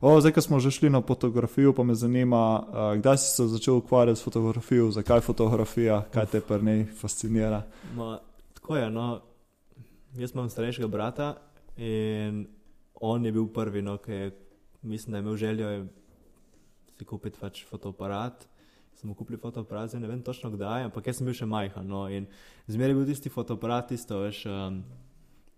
O, 0.00 0.20
zdaj, 0.20 0.32
ko 0.32 0.40
smo 0.40 0.60
že 0.60 0.70
šli 0.70 0.90
na 0.90 1.02
fotografijo, 1.02 1.72
pa 1.72 1.82
me 1.82 1.94
zanima, 1.94 2.62
uh, 2.68 2.98
kdaj 2.98 3.18
si 3.18 3.36
se 3.36 3.46
začel 3.46 3.76
ukvarjati 3.76 4.20
s 4.20 4.24
fotografijo, 4.24 4.90
zakaj 4.90 5.20
fotografija, 5.20 6.04
kaj 6.14 6.26
te 6.26 6.40
pri 6.40 6.62
njej 6.62 6.84
fascinira. 6.86 7.62
Ma, 7.96 8.18
tako 8.54 8.76
je. 8.76 8.90
No, 8.90 9.20
jaz 10.14 10.34
imam 10.34 10.50
starejšega 10.50 10.86
brata 10.88 11.34
in 11.76 12.46
on 12.94 13.24
je 13.26 13.32
bil 13.32 13.46
prvi, 13.46 13.82
no, 13.82 13.96
ki 13.96 14.12
je, 14.12 14.30
mislim, 14.82 15.12
da 15.12 15.18
je 15.18 15.22
imel 15.22 15.36
željo 15.36 15.86
si 16.98 17.06
kupiti 17.06 17.38
pač 17.38 17.62
fotoaparat. 17.68 18.48
Sem 18.98 19.06
mu 19.06 19.14
kupil 19.14 19.38
fotoaparat, 19.38 19.92
zdaj 19.92 20.02
ne 20.02 20.10
vem 20.10 20.22
točno 20.26 20.50
kdaj, 20.50 20.88
ampak 20.88 21.06
jaz 21.06 21.20
sem 21.20 21.28
bil 21.28 21.36
še 21.38 21.46
majhen. 21.46 21.86
No, 21.86 22.08
in 22.10 22.26
zmeraj 22.66 22.90
je 22.90 22.98
bil 22.98 23.06
tisti 23.06 23.30
fotoaparat, 23.30 23.92
tisto, 23.92 24.24
veš, 24.24 24.40
um, 24.50 24.80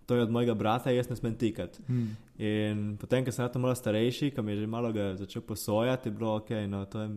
to 0.05 0.19
je 0.19 0.27
od 0.27 0.35
mojega 0.35 0.53
brata, 0.59 0.93
jaz 0.93 1.09
ne 1.09 1.17
smem 1.17 1.39
tikati. 1.41 1.81
Hmm. 1.87 2.11
In 2.37 2.83
potem, 3.01 3.25
ko 3.25 3.33
sem 3.33 3.49
bil 3.49 3.65
malo 3.65 3.79
starejši, 3.79 4.35
ko 4.37 4.45
mi 4.45 4.53
je 4.53 4.67
že 4.67 4.69
malo 4.69 4.93
začel 4.93 5.41
posojati, 5.47 6.11
je 6.11 6.17
bilo 6.19 6.35
ok, 6.37 6.53
no, 6.69 6.85
to, 6.85 7.07
je, 7.07 7.09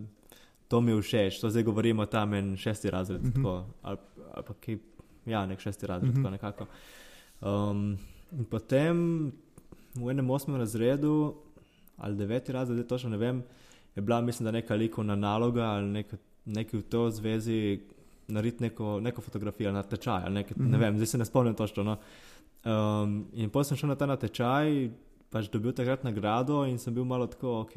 to 0.72 0.80
mi 0.80 0.96
je 0.96 1.02
všeč. 1.02 1.42
To 1.44 1.52
zdaj 1.52 1.68
govorimo 1.68 2.08
tam 2.08 2.38
en 2.40 2.56
šesti 2.56 2.94
razred, 2.94 3.19
mm. 3.19 3.28
-hmm. 3.28 3.36
tako, 3.36 3.68
ali, 3.81 3.98
ali 4.31 4.44
pa 4.48 4.54
kaj, 4.54 4.78
ja, 5.26 5.46
nek 5.46 5.60
šesti 5.60 5.88
razred, 5.88 6.08
mm. 6.08 6.16
-hmm. 6.16 6.24
tako 6.24 6.31
nekako. 6.31 6.66
Um, 7.42 7.98
in 8.31 8.46
potem 8.46 8.96
v 9.96 10.10
enem 10.10 10.30
osmem 10.30 10.56
razredu 10.56 11.36
ali 11.98 12.16
deveti 12.16 12.52
razred, 12.52 12.88
točno 12.88 13.10
ne 13.10 13.18
vem, 13.18 13.44
je 13.95 14.01
bila, 14.01 14.22
mislim, 14.22 14.45
da 14.45 14.51
neka 14.51 14.75
likovna 14.75 15.16
naloga 15.16 15.63
ali 15.63 15.88
nek, 15.88 16.13
nekaj 16.45 16.80
v 16.80 16.84
to 16.84 17.10
zvezi. 17.10 17.80
Narediti 18.28 18.63
neko, 18.63 19.00
neko 19.04 19.22
fotografijo 19.22 19.72
na 19.72 19.84
tečaj, 19.84 20.22
ali 20.25 20.34
nekaj, 20.34 20.56
mm 20.57 20.63
-hmm. 20.66 20.72
ne 20.72 20.78
Mhm. 20.78 20.81
vem, 20.81 20.95
zdaj 20.95 21.07
se 21.07 21.18
ne 21.18 21.25
spomnim 21.25 21.56
točno. 21.56 21.84
No. 21.84 21.98
Um, 22.66 23.25
in 23.34 23.50
potem 23.50 23.63
sem 23.63 23.78
šel 23.78 23.90
na 23.90 23.95
ta 23.95 24.06
natečaj, 24.06 24.90
pač 25.30 25.50
dobil 25.52 25.71
takrat 25.71 26.04
nagrado 26.04 26.66
in 26.66 26.78
sem 26.80 26.94
bil 26.94 27.04
malo 27.06 27.28
tako 27.28 27.62
ok. 27.62 27.76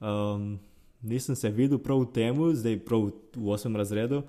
Um, 0.00 0.58
nisem 1.02 1.36
se 1.36 1.50
videl 1.50 1.78
prav 1.78 2.00
v 2.00 2.12
tem, 2.12 2.54
zdaj 2.54 2.78
prav 2.86 3.10
v 3.36 3.48
osmem 3.50 3.76
razredu. 3.76 4.22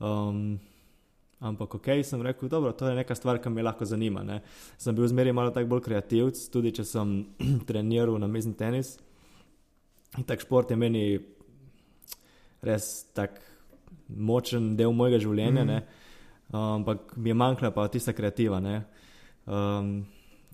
Um, 0.00 0.58
ampak 1.38 1.74
ok, 1.74 1.88
sem 2.02 2.22
rekel, 2.22 2.48
dobro, 2.48 2.72
to 2.72 2.88
je 2.88 2.94
neka 2.96 3.14
stvar, 3.14 3.38
ki 3.38 3.50
me 3.50 3.62
lahko 3.62 3.84
zanima. 3.84 4.22
Ne. 4.24 4.40
Sem 4.78 4.94
bil 4.94 5.06
zmeraj 5.06 5.32
malo 5.36 5.50
tak 5.50 5.68
bolj 5.68 5.84
kreativc, 5.84 6.38
tudi 6.50 6.72
če 6.72 6.84
sem 6.84 7.26
treniral 7.68 8.16
na 8.18 8.26
mizni 8.30 8.54
tenis. 8.56 8.96
In 10.18 10.24
tak 10.24 10.40
šport 10.40 10.70
je 10.70 10.76
meni 10.76 11.18
res 12.62 13.04
tak 13.14 13.40
močen 14.08 14.76
del 14.76 14.92
mojega 14.92 15.18
življenja. 15.18 15.64
Mm. 15.64 15.82
Ampak 16.54 17.16
mi 17.16 17.30
je 17.32 17.34
manjkala 17.34 17.72
pa 17.74 17.88
tista 17.88 18.12
kreativa. 18.12 18.60
ne. 18.60 18.84
Um, 19.46 20.06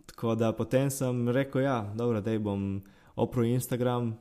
tako 0.06 0.34
da 0.34 0.52
potem 0.52 0.90
sem 0.90 1.28
rekel, 1.28 1.62
ja, 1.62 1.92
dobro, 1.96 2.20
da 2.20 2.38
bom 2.38 2.82
oprl 3.16 3.44
Instagram. 3.44 4.16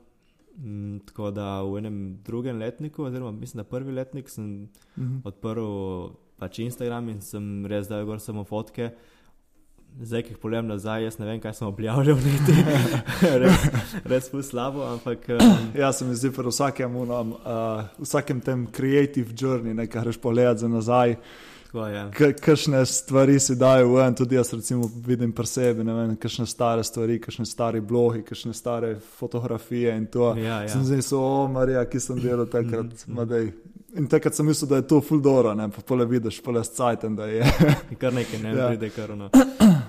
Mm, 0.59 0.97
tako 1.07 1.31
da 1.31 1.61
v 1.63 1.77
enem 1.77 2.17
drugem 2.25 2.59
letniku, 2.59 3.05
oziroma 3.07 3.31
mislim, 3.31 3.63
da 3.63 3.69
prvi 3.69 3.91
letnik, 3.91 4.29
sem 4.29 4.69
Mhm. 4.97 5.21
odprl 5.23 6.09
pač 6.37 6.59
Instagram 6.59 7.09
in 7.09 7.21
sem 7.21 7.65
res 7.65 7.87
dal 7.87 8.05
gor 8.05 8.19
samo 8.19 8.43
fotke. 8.43 8.91
Zdaj, 9.99 10.21
ki 10.23 10.29
jih 10.29 10.37
pogledam 10.37 10.67
nazaj, 10.67 11.03
jaz 11.03 11.17
ne 11.19 11.25
vem, 11.25 11.39
kaj 11.39 11.53
sem 11.53 11.67
objavljal, 11.67 12.15
niti 12.17 12.53
res, 13.41 13.65
res 14.05 14.29
ful 14.31 14.41
slabo, 14.41 14.85
ampak 14.85 15.25
um, 15.29 15.57
Ja, 15.75 15.91
se 15.91 16.05
mi 16.05 16.15
zdi, 16.15 16.31
pri 16.31 16.47
vsakem, 16.47 16.95
unom, 16.97 17.33
uh, 17.35 17.83
vsakem 17.99 18.39
tem 18.39 18.63
creative 18.69 19.35
journey, 19.35 19.73
nekaj 19.75 20.01
greš 20.01 20.17
pogledati 20.17 20.59
za 20.59 20.67
nazaj, 20.69 21.17
tako 21.65 21.85
je. 21.87 22.05
K- 22.13 22.31
kakšne 22.39 22.85
stvari 22.87 23.35
si 23.39 23.55
dajo 23.55 23.91
ven, 23.93 24.15
tudi 24.15 24.35
jaz 24.35 24.53
recimo 24.53 24.87
vidim 25.03 25.31
pri 25.31 25.45
sebi, 25.47 25.83
ne 25.83 25.93
vem, 25.93 26.15
kakšne 26.17 26.47
stare 26.47 26.83
stvari, 26.83 27.19
kakšne 27.19 27.45
stare 27.45 27.81
blogi, 27.83 28.23
kakšne 28.23 28.53
stare 28.53 28.95
fotografije 29.13 29.97
in 29.97 30.07
to. 30.07 30.31
Ja, 30.37 30.61
ja. 30.61 30.69
Sem 30.69 30.83
zdaj 30.85 31.01
so, 31.03 31.19
o, 31.19 31.47
Marija, 31.49 31.83
ki 31.85 31.99
sem 31.99 32.19
delal 32.19 32.47
takrat, 32.47 32.87
Mhm, 33.03 33.19
mm, 33.19 33.33
mm. 33.33 33.51
In 33.97 34.05
takrat 34.05 34.35
sem 34.35 34.45
mislil, 34.45 34.67
da 34.69 34.75
je 34.75 34.83
to 34.85 34.99
fuldoro, 35.01 35.49
ne 35.55 35.65
pa 35.67 35.81
pole 35.81 36.05
vidiš, 36.05 36.35
pole 36.41 36.61
scajten, 36.63 37.15
da 37.15 37.25
je. 37.25 37.41
Kar 37.97 38.13
nekaj 38.13 38.37
ne 38.39 38.49
Ja. 38.49 38.57
ja. 38.57 38.67
pride, 38.69 38.89
kar 38.91 39.11
ono. 39.11 39.29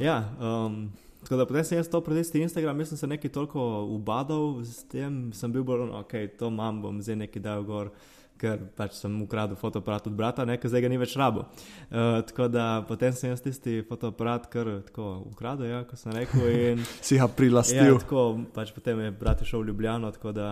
Ja, 0.00 0.24
um, 0.40 0.92
tako 1.22 1.36
da 1.36 1.46
potem 1.46 1.64
sem 1.64 1.78
jaz 1.78 1.88
to 1.88 2.00
predisti 2.00 2.40
Instagram, 2.40 2.80
jaz 2.80 2.94
sem 2.94 2.98
se 2.98 3.06
nekaj 3.06 3.32
toliko 3.34 3.66
ubadal 3.84 4.62
s 4.64 4.84
tem, 4.88 5.28
sem 5.36 5.52
bil 5.52 5.64
bolj, 5.64 5.90
ok, 6.00 6.16
to 6.38 6.48
imam, 6.48 6.80
bom 6.82 7.02
zdaj 7.02 7.26
nekaj 7.26 7.42
dal 7.44 7.66
gor. 7.68 7.92
ker 8.40 8.56
pač 8.72 8.94
sem 8.96 9.12
ukradel 9.20 9.58
fotoaparat 9.60 10.06
od 10.08 10.14
brata, 10.16 10.46
nekaj 10.48 10.70
zdaj 10.72 10.80
ga 10.80 10.88
ni 10.88 10.96
več 10.96 11.12
rabo. 11.20 11.42
Uh, 11.92 12.22
tako 12.24 12.46
da 12.48 12.80
potem 12.88 13.12
sem 13.12 13.34
jaz 13.34 13.42
tisti 13.44 13.82
fotoaparat 13.84 14.46
kar 14.48 14.70
tako 14.86 15.10
ukradel, 15.28 15.68
ja, 15.68 15.82
kot 15.84 16.00
sem 16.00 16.14
rekel. 16.16 16.46
In, 16.48 16.80
si 17.06 17.20
ga 17.20 17.28
prilastil. 17.28 17.92
Ja, 17.92 18.00
tako, 18.00 18.40
pač 18.56 18.72
potem 18.72 19.04
je 19.04 19.12
brat 19.12 19.44
šel 19.44 19.60
v 19.60 19.74
Ljubljano, 19.74 20.08
tako 20.16 20.32
da 20.32 20.48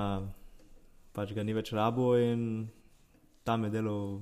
pač 1.16 1.32
ga 1.32 1.40
ni 1.40 1.56
več 1.56 1.72
rabo 1.72 2.12
in 2.20 2.68
tam 3.48 3.64
je 3.64 3.72
delal, 3.72 4.18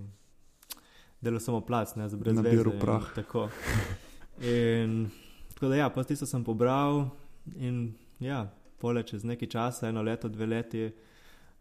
delal 1.18 1.42
samo 1.42 1.64
plac, 1.66 1.99
ne 1.99 2.06
za 2.06 2.23
brez 2.23 2.38
Nabiru 2.38 2.78
prah. 2.78 3.11
Tako. 3.18 3.49
In, 4.40 5.09
tako 5.55 5.69
da 5.69 5.76
ja, 5.76 5.90
pa 5.90 6.05
tisto 6.05 6.26
sem 6.26 6.45
pobral 6.45 7.09
in 7.57 7.95
ja, 8.21 8.47
pole 8.78 9.02
čez 9.02 9.25
nekaj 9.25 9.49
časa, 9.49 9.88
eno 9.88 10.02
leto, 10.02 10.28
dve 10.28 10.47
leti 10.47 10.90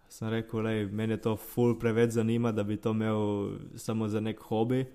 sem 0.09 0.29
rekel, 0.29 0.63
da 0.63 0.69
me 0.95 1.07
je 1.07 1.17
to 1.21 1.35
ful 1.35 1.75
preveč 1.79 2.11
zanima, 2.11 2.51
da 2.51 2.63
bi 2.63 2.77
to 2.77 2.91
imel 2.91 3.49
samo 3.75 4.07
za 4.07 4.19
nek 4.19 4.39
hobi. 4.39 4.85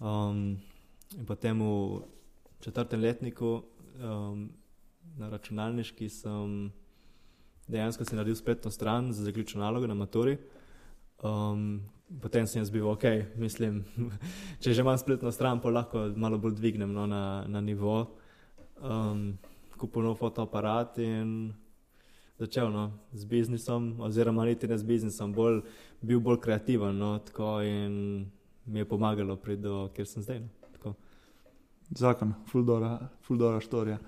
Um, 0.00 0.58
in 1.16 1.26
potem 1.26 1.60
v 1.60 2.02
četrtem 2.60 3.00
letniku 3.00 3.62
um, 4.02 4.50
na 5.18 5.28
računalniški 5.28 6.08
sem 6.08 6.72
dejansko 7.68 8.04
si 8.04 8.16
naredil 8.16 8.34
spletno 8.34 8.70
stran 8.70 9.12
za 9.12 9.24
zaključno 9.24 9.60
nalogo 9.60 9.86
na 9.86 9.94
maturi. 9.94 10.38
Um, 11.22 11.82
potem 12.18 12.46
sem 12.46 12.60
jaz 12.60 12.70
bil 12.70 12.88
ok, 12.90 13.04
mislim, 13.38 13.84
če 14.62 14.74
že 14.74 14.82
imam 14.82 14.98
spletno 14.98 15.30
stran, 15.32 15.60
pa 15.62 15.70
lahko 15.70 16.08
malo 16.16 16.38
bolj 16.38 16.58
dvignem 16.58 16.92
no, 16.92 17.06
na, 17.06 17.44
na 17.46 17.60
nivo. 17.60 18.16
Um, 18.80 19.38
nov 19.80 20.18
fotoaparat 20.20 20.98
in 21.00 21.52
začel 22.40 22.68
no, 22.72 22.90
z 23.12 23.24
biznisom, 23.24 24.00
oziroma 24.00 24.44
niti 24.44 24.68
ne 24.68 24.76
z 24.76 24.84
biznisom, 24.84 25.32
bolj, 25.32 25.62
bil 26.00 26.20
bolj 26.20 26.40
kreativen. 26.40 26.96
No, 26.96 27.18
tako, 27.24 27.60
in 27.64 28.26
mi 28.66 28.82
je 28.82 28.88
pomagalo 28.88 29.36
priti 29.36 29.62
do 29.62 29.88
kjer 29.94 30.08
sem 30.08 30.24
zdaj. 30.24 30.42
No, 30.84 30.94
Zakon, 31.96 32.34
fuldora, 32.50 32.98
fuldora 33.26 33.60
štorija. 33.60 33.98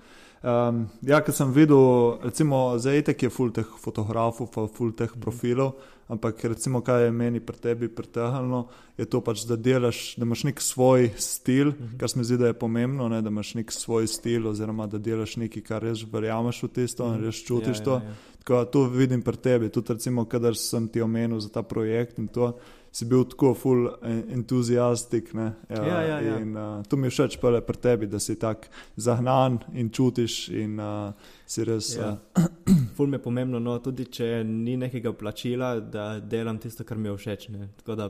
Um, 0.43 0.89
ja, 1.07 1.21
ker 1.23 1.31
sem 1.31 1.53
videl, 1.55 2.17
recimo, 2.19 2.73
za 2.75 2.91
etek 2.91 3.21
je 3.23 3.29
full 3.31 3.53
teh 3.55 3.67
fotografov, 3.79 4.49
pa 4.51 4.65
full 4.67 4.91
teh 4.91 5.11
profilov, 5.15 5.77
ampak 6.11 6.43
recimo, 6.51 6.81
kaj 6.83 7.05
je 7.05 7.13
meni 7.15 7.39
pri 7.39 7.61
tebi 7.63 7.87
pritehnilo, 7.87 8.65
je 8.99 9.07
to 9.07 9.21
pač, 9.23 9.45
da 9.47 9.55
delaš, 9.55 10.01
da 10.19 10.27
imaš 10.27 10.43
nek 10.49 10.59
svoj 10.61 11.13
stil, 11.15 11.71
uh 11.71 11.75
-huh. 11.75 11.97
kar 11.97 12.09
se 12.09 12.19
mi 12.19 12.25
zdi, 12.25 12.37
da 12.37 12.47
je 12.47 12.59
pomembno, 12.59 13.07
ne, 13.07 13.21
da 13.21 13.29
imaš 13.29 13.53
nek 13.55 13.71
svoj 13.71 14.07
stil, 14.07 14.47
oziroma 14.47 14.87
da 14.87 14.97
delaš 14.97 15.37
nekaj, 15.37 15.63
kar 15.63 15.81
res 15.81 16.03
verjameš 16.11 16.63
v 16.63 16.67
tisto 16.67 17.05
uh 17.05 17.11
-huh. 17.11 17.15
in 17.15 17.23
res 17.23 17.35
čutiš 17.35 17.79
ja, 17.79 17.83
to. 17.83 17.93
Ja, 17.93 18.03
ja. 18.03 18.15
Tako, 18.43 18.65
to 18.65 18.83
vidim 18.83 19.21
pri 19.21 19.37
tebi, 19.37 19.69
tudi 19.69 19.93
recimo, 19.93 20.25
kadar 20.25 20.55
sem 20.55 20.87
ti 20.87 21.01
omenil 21.01 21.39
za 21.39 21.49
ta 21.49 21.61
projekt 21.61 22.19
in 22.19 22.27
to 22.27 22.57
si 22.93 23.05
bil 23.09 23.23
tako 23.25 23.53
full 23.57 23.87
entuzijastik. 24.29 25.31
Ja, 25.33 25.53
ja, 25.69 26.01
ja, 26.01 26.19
ja. 26.21 26.39
In 26.39 26.57
uh, 26.57 26.83
to 26.85 26.97
mi 26.97 27.09
je 27.09 27.15
všeč 27.15 27.39
pri 27.41 27.77
tebi, 27.81 28.07
da 28.07 28.19
si 28.19 28.35
tako 28.39 28.69
zahnan 28.95 29.59
in 29.73 29.89
čutiš 29.89 30.49
in 30.49 30.79
uh, 30.79 31.13
si 31.45 31.65
res. 31.65 31.95
Ja. 31.97 32.17
Uh, 32.37 32.45
ful 32.95 33.07
mi 33.07 33.17
je 33.17 33.23
pomembno, 33.23 33.59
no, 33.59 33.79
tudi 33.79 34.05
če 34.05 34.43
ni 34.43 34.77
nekega 34.77 35.13
plačila, 35.13 35.79
da 35.79 36.19
delam 36.19 36.61
tisto, 36.61 36.85
kar 36.85 36.97
mi 36.97 37.09
je 37.09 37.17
všeč. 37.17 37.49
Ne. 37.49 37.71
Tako 37.81 37.95
da 37.95 38.09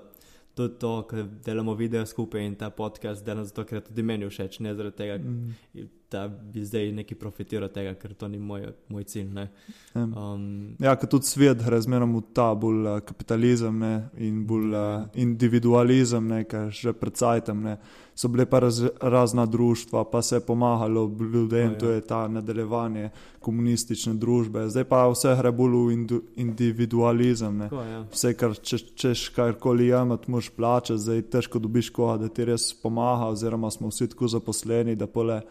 tudi 0.53 0.79
to, 0.79 1.07
da 1.11 1.23
delamo 1.45 1.73
video 1.73 2.05
skupaj 2.05 2.45
in 2.45 2.55
ta 2.55 2.69
podcast, 2.69 3.25
delam 3.25 3.45
zato, 3.45 3.63
ker 3.63 3.81
tudi 3.81 4.03
meni 4.03 4.27
všeč, 4.27 4.59
ne 4.59 4.75
zaradi 4.75 4.99
tega, 4.99 5.17
mm. 5.17 5.87
Da 6.13 6.27
bi 6.27 6.65
zdaj 6.65 6.91
neki 6.91 7.15
profitiral 7.15 7.65
od 7.65 7.73
tega, 7.73 7.95
ker 7.97 8.13
to 8.13 8.27
ni 8.29 8.37
moj, 8.39 8.67
moj 8.93 9.03
cilj. 9.09 9.47
Um, 9.95 10.75
ja, 10.79 10.93
ker 10.95 11.09
tudi 11.09 11.25
svet 11.25 11.65
razmeroma 11.73 12.21
v 12.21 12.33
ta 12.37 12.51
bolj 12.53 12.85
uh, 12.85 12.99
kapitalizem 13.01 13.79
ne, 13.81 13.93
in 14.21 14.43
bolj 14.45 14.75
uh, 14.77 15.07
individualizem, 15.17 16.27
ne, 16.29 16.43
kar 16.49 16.69
že 16.69 16.93
predcajtam. 16.93 17.65
So 18.13 18.29
bile 18.29 18.45
pa 18.45 18.59
raz, 18.61 18.83
razna 19.01 19.45
društva, 19.49 20.03
pa 20.11 20.21
se 20.21 20.35
je 20.35 20.45
pomagalo 20.45 21.07
ljudem, 21.33 21.67
oh, 21.67 21.73
ja. 21.73 21.79
to 21.79 21.89
je 21.89 22.01
ta 22.01 22.27
nadaljevanje 22.27 23.09
komunistične 23.39 24.13
družbe. 24.13 24.67
Zdaj 24.69 24.85
pa 24.85 25.01
vse 25.09 25.33
gre 25.39 25.51
bolj 25.51 25.79
v 25.81 26.21
individualizem. 26.45 27.61
Oh, 27.71 27.81
ja. 27.89 28.05
Vse, 28.13 28.35
kar 28.37 28.53
če, 28.53 28.83
češ 28.93 29.27
karkoli 29.33 29.89
imeti, 29.89 30.29
moš 30.31 30.53
plačati, 30.53 31.01
zdaj 31.01 31.25
težko 31.33 31.59
dobiš 31.59 31.89
koga, 31.89 32.21
da 32.21 32.29
ti 32.29 32.45
res 32.53 32.69
pomaga, 32.77 33.33
oziroma 33.33 33.73
smo 33.73 33.89
vsi 33.89 34.11
tako 34.13 34.29
zaposleni, 34.37 34.95
da 34.95 35.09
pole 35.09 35.41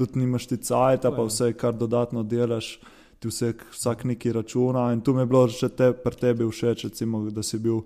tudi 0.00 0.22
nimaš 0.22 0.48
ti 0.48 0.56
cajt, 0.56 1.04
pa 1.12 1.26
vse, 1.28 1.52
kar 1.60 1.76
dodatno 1.76 2.24
delaš, 2.24 2.78
ti 3.20 3.28
vse, 3.28 3.52
vsak 3.74 4.06
neki 4.08 4.32
računa. 4.32 4.88
In 4.96 5.04
tu 5.04 5.14
mi 5.14 5.22
je 5.22 5.28
bilo 5.28 5.44
že 5.48 5.68
te, 5.68 5.92
pri 5.92 6.16
tebi 6.16 6.48
všeč, 6.48 6.88
recimo, 6.88 7.26
da 7.30 7.44
si 7.44 7.60
bil. 7.60 7.84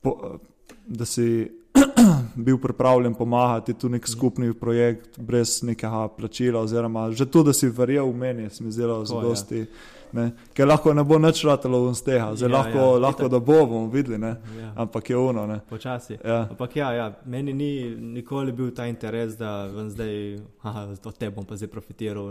Po, 0.00 0.38
da 0.86 1.04
si 1.04 1.50
bil 2.46 2.58
pripravljen 2.62 3.14
pomagati 3.14 3.74
tu 3.74 3.88
nek 3.88 4.08
skupni 4.08 4.52
projekt 4.54 5.18
brez 5.18 5.62
nekega 5.62 6.08
plačila, 6.08 6.60
oziroma 6.60 7.10
že 7.10 7.26
to, 7.26 7.42
da 7.42 7.52
si 7.52 7.68
verjel 7.68 8.10
v 8.10 8.16
meni, 8.16 8.50
se 8.50 8.64
mi 8.64 8.72
zdelo 8.72 9.04
zelo 9.04 9.22
dosti. 9.22 9.66
Ne, 10.12 10.30
ker 10.54 10.68
lahko 10.68 10.94
ne 10.94 11.04
bo 11.04 11.18
nič 11.18 11.42
ratalo 11.44 11.80
v 11.88 11.94
steha, 11.94 12.30
zdaj 12.36 12.50
ja, 12.50 12.52
lahko, 12.56 12.78
ja, 12.78 12.98
lahko 13.02 13.28
da 13.28 13.40
bo, 13.40 13.58
bomo 13.66 13.88
videli, 13.90 14.20
ja. 14.22 14.72
ampak 14.76 15.10
je 15.10 15.16
ono. 15.16 15.46
Ne. 15.46 15.60
Počasi. 15.68 16.18
Ja. 16.24 16.46
Ampak 16.50 16.76
ja, 16.76 16.92
ja, 16.92 17.06
meni 17.24 17.52
ni 17.52 17.70
nikoli 17.96 18.52
bil 18.52 18.70
ta 18.74 18.86
interes, 18.86 19.36
da 19.36 19.68
zdaj, 19.88 20.38
aha, 20.62 20.86
od 21.04 21.18
tebe 21.18 21.34
bom 21.36 21.44
pa 21.44 21.56
zdaj 21.56 21.68
profitiral. 21.68 22.30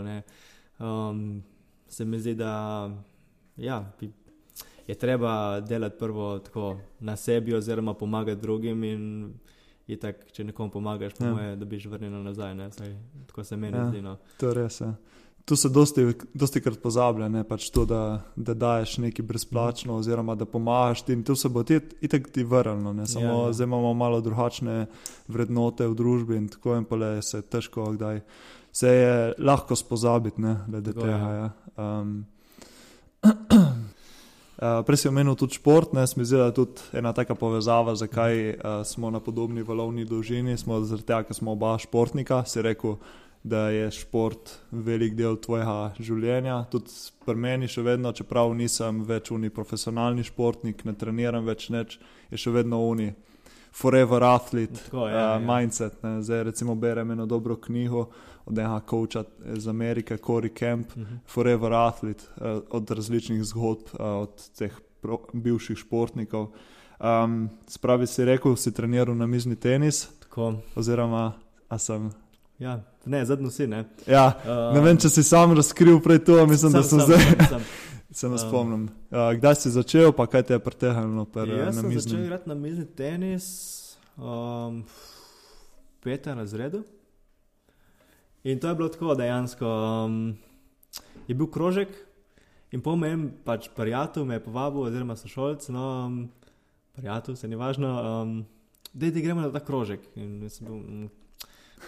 Um, 0.78 1.42
se 1.88 2.04
mi 2.04 2.20
zdi, 2.20 2.34
da 2.34 2.90
ja, 3.56 3.84
je 4.86 4.94
treba 4.94 5.60
delati 5.60 5.98
prvo 5.98 6.38
tako 6.38 6.76
na 7.00 7.16
sebi, 7.16 7.54
oziroma 7.54 7.94
pomagati 7.94 8.40
drugim. 8.40 8.84
Itak, 9.86 10.32
če 10.34 10.44
nekomu 10.44 10.70
pomagaš, 10.70 11.12
ja. 11.20 11.30
je, 11.30 11.56
bi 11.56 11.78
že 11.78 11.88
vrnil 11.88 12.10
nazaj. 12.10 12.56
Saj, 12.74 12.96
tako 13.26 13.44
se 13.44 13.56
meni 13.56 13.78
ja, 13.78 13.84
zdi. 13.86 14.00
No. 14.02 14.16
To 14.40 14.48
je 14.48 14.54
res. 14.54 14.80
Ja. 14.80 14.94
Tu 15.46 15.56
se 15.56 15.68
dosti, 15.70 16.02
dosti 16.34 16.60
krat 16.60 16.80
pozablja, 16.82 17.28
ne, 17.30 17.44
pač 17.46 17.68
to, 17.70 17.84
da, 17.86 18.00
da 18.34 18.54
daješ 18.54 18.96
nekaj 19.04 19.22
brezplačno, 19.28 19.94
oziroma 20.00 20.34
da 20.34 20.42
pomagaš 20.44 21.04
ti 21.06 21.14
in 21.14 21.22
to 21.22 21.36
se 21.38 21.48
bo 21.48 21.62
ti 21.62 21.78
itek 22.02 22.26
ti 22.34 22.42
vrnilo. 22.42 23.06
Samo 23.06 23.26
ja, 23.26 23.46
ja. 23.46 23.52
zdaj 23.52 23.70
imamo 23.70 23.94
malo 23.94 24.18
drugačne 24.20 24.88
vrednote 25.30 25.86
v 25.86 25.94
družbi 25.94 26.36
in 26.36 26.48
tako 26.50 26.74
in 26.80 26.84
pole 26.84 27.22
se 27.22 27.44
težko, 27.46 27.92
kdaj 27.94 28.20
se 28.72 28.88
je 28.88 29.12
lahko 29.38 29.76
spozabiti, 29.76 30.42
glede 30.66 30.92
tega. 30.92 31.30
Ja. 31.38 31.50
Um, 31.76 32.24
Uh, 33.22 34.82
prej 34.86 34.96
si 34.96 35.08
omenil 35.08 35.34
tudi 35.36 35.58
šport, 35.58 35.92
ne 35.92 36.06
smem 36.06 36.26
zdaj 36.26 36.52
tudi 36.56 36.82
ena 36.96 37.12
taka 37.12 37.34
povezava, 37.34 37.94
zakaj 37.94 38.34
uh, 38.50 38.80
smo 38.86 39.10
na 39.10 39.20
podobni 39.20 39.62
valovni 39.62 40.04
dolžini. 40.04 40.56
Smo 40.58 40.80
zaradi 40.82 41.06
tega, 41.06 41.22
ker 41.28 41.36
smo 41.36 41.52
oba 41.52 41.74
športnika. 41.78 42.42
Si 42.48 42.62
rekel, 42.62 42.96
da 43.46 43.68
je 43.70 43.90
šport 43.90 44.58
velik 44.70 45.14
del 45.14 45.36
tvojega 45.38 45.94
življenja. 46.02 46.64
Tudi 46.70 46.90
pri 47.22 47.38
meni 47.38 47.68
še 47.70 47.84
vedno, 47.86 48.10
čeprav 48.16 48.50
nisem 48.58 49.04
več 49.06 49.30
uni 49.30 49.52
profesionalni 49.54 50.26
športnik, 50.26 50.82
ne 50.86 50.96
treniram 50.98 51.46
več 51.46 51.68
neč, 51.70 51.98
je 52.32 52.40
še 52.42 52.54
vedno 52.56 52.82
uni. 52.88 53.12
Forever 53.76 54.24
athlete, 54.24 54.80
Tako, 54.86 55.04
ja, 55.12 55.14
uh, 55.14 55.36
ja. 55.36 55.38
mindset. 55.44 56.00
Ne. 56.02 56.16
Zdaj, 56.24 56.42
recimo, 56.48 56.74
berem 56.80 57.12
eno 57.12 57.26
dobro 57.28 57.58
knjigo 57.60 58.06
od 58.46 58.58
enega 58.58 58.80
koča 58.88 59.24
iz 59.54 59.68
Amerike, 59.68 60.16
Corey 60.16 60.50
Kemp, 60.50 60.90
uh 60.96 60.96
mhm. 60.96 61.06
-huh. 61.06 61.18
Forever 61.30 61.72
Athlete, 61.72 62.24
uh, 62.40 62.62
od 62.70 62.90
različnih 62.90 63.44
zgodb, 63.44 63.94
uh, 63.94 64.06
od 64.26 64.48
teh 64.58 64.74
pro, 65.00 65.20
bivših 65.32 65.78
športnikov. 65.78 66.50
Um, 66.98 67.50
spravi 67.68 68.06
si 68.06 68.24
rekel, 68.24 68.56
si 68.56 68.72
treniral 68.74 69.16
na 69.16 69.26
mizni 69.26 69.56
tenis. 69.56 70.08
Tako. 70.20 70.54
Oziroma, 70.74 71.32
a 71.68 71.78
sem. 71.78 72.10
Ja, 72.58 72.80
ne, 73.04 73.24
zadnji 73.24 73.50
si 73.50 73.66
ne. 73.66 73.84
Ja, 74.08 74.30
ne 74.74 74.80
vem, 74.80 74.96
če 74.96 75.10
si 75.12 75.22
sam 75.26 75.52
razkril 75.56 76.00
prej 76.04 76.22
to, 76.24 76.38
mislim, 76.48 76.72
sem, 76.72 76.80
da 76.80 76.82
sem, 76.82 77.00
sem 77.00 77.10
zdaj. 77.10 77.66
Se 78.16 78.28
ne 78.32 78.38
spomnim. 78.38 78.86
Uh, 79.10 79.34
kdaj 79.36 79.54
si 79.60 79.70
začel, 79.74 80.12
pa 80.16 80.24
kaj 80.30 80.46
te 80.48 80.54
je 80.54 80.60
pretehnilo? 80.62 81.26
Jaz 81.36 81.76
sem 81.76 81.90
začel 81.92 82.22
igrati 82.22 82.48
na 82.48 82.54
mizni 82.56 82.86
tenis 82.86 83.48
um, 84.16 84.78
v 84.86 86.04
petem 86.06 86.38
razredu. 86.38 86.80
In 88.46 88.62
to 88.62 88.70
je 88.70 88.78
bilo 88.78 88.88
tako, 88.88 89.12
dejansko 89.18 89.68
um, 90.06 90.16
je 91.26 91.34
bil 91.34 91.50
krožek 91.50 91.92
in 92.72 92.80
po 92.80 92.96
meni, 92.96 93.28
pač 93.44 93.68
prijatelj 93.74 94.24
me 94.24 94.38
je 94.38 94.44
povabil, 94.46 94.86
oziroma 94.86 95.18
sošolc, 95.18 95.68
no, 95.74 95.84
um, 96.06 96.18
prijatelj, 96.96 97.36
se 97.36 97.48
ni 97.48 97.58
važno, 97.58 97.92
um, 98.22 98.34
da 98.94 99.10
gremo 99.10 99.44
na 99.44 99.52
ta 99.52 99.60
krožek. 99.60 100.00
In 100.14 100.40
jaz, 100.46 100.60
bil, 100.62 100.78
um, 100.78 101.10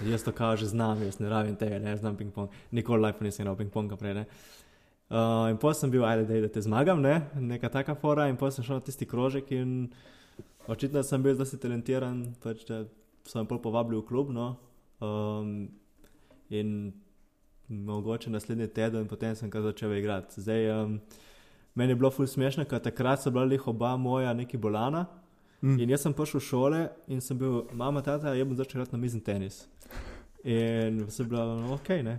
jaz 0.05 0.25
to 0.25 0.33
kaže, 0.33 0.67
znam, 0.67 1.03
jaz 1.03 1.19
ne 1.19 1.29
rabim 1.29 1.57
tega, 1.57 1.79
ne 1.79 1.97
znam 1.97 2.17
ping-pong, 2.17 2.49
nikoli 2.71 3.07
life 3.07 3.25
nisem 3.25 3.47
imel 3.47 3.57
ping-ponga 3.57 3.97
prej. 3.97 4.15
Ne. 4.15 4.25
Uh, 5.09 5.49
in 5.51 5.57
potem 5.57 5.81
sem 5.81 5.91
bil, 5.91 6.05
ajde, 6.05 6.27
dej, 6.29 6.43
da 6.45 6.49
te 6.53 6.63
zmagam, 6.63 7.01
ne? 7.01 7.23
neka 7.35 7.69
taka 7.73 7.95
fora, 7.95 8.29
in 8.29 8.37
potem 8.37 8.59
sem 8.59 8.69
šel 8.69 8.81
na 8.81 8.85
tisti 8.85 9.09
krožek. 9.09 9.49
Očitno 10.69 11.03
sem 11.03 11.23
bil 11.25 11.37
zelo 11.39 11.61
talentiran, 11.63 12.23
pač, 12.45 12.67
da 12.69 12.85
sem 13.29 13.47
pol 13.49 13.61
povabil 13.65 14.03
v 14.03 14.07
klub. 14.09 14.33
No? 14.35 14.57
Um, 15.01 15.71
in 16.53 16.93
mogoče 17.69 18.31
naslednji 18.31 18.69
teden, 18.77 19.09
potem 19.09 19.37
sem 19.37 19.51
kar 19.51 19.65
začel 19.65 19.97
igrati. 19.97 20.41
Zdaj, 20.41 20.71
um, 20.77 21.01
meni 21.75 21.97
je 21.97 22.01
bilo 22.01 22.11
ful 22.13 22.29
smešno, 22.29 22.69
ker 22.69 22.81
takrat 22.85 23.25
so 23.25 23.33
bila 23.33 23.61
oba 23.67 23.97
moja 23.97 24.35
neki 24.37 24.61
bolana 24.61 25.07
Mm. 25.63 25.81
In 25.81 25.91
jaz 25.91 26.05
sem 26.07 26.15
prišel 26.15 26.39
v 26.39 26.45
šole 26.47 26.81
in 27.11 27.21
sem 27.21 27.39
bil, 27.39 27.65
mama, 27.75 28.03
tata, 28.03 28.35
jaz 28.35 28.47
bom 28.47 28.57
začel 28.57 28.79
igrati 28.79 28.95
na 28.95 29.01
mizni 29.03 29.21
tenis. 29.21 29.65
In 30.47 31.01
sem 31.11 31.27
bil, 31.27 31.39
no, 31.39 31.75
ok, 31.75 31.89
ne. 32.07 32.19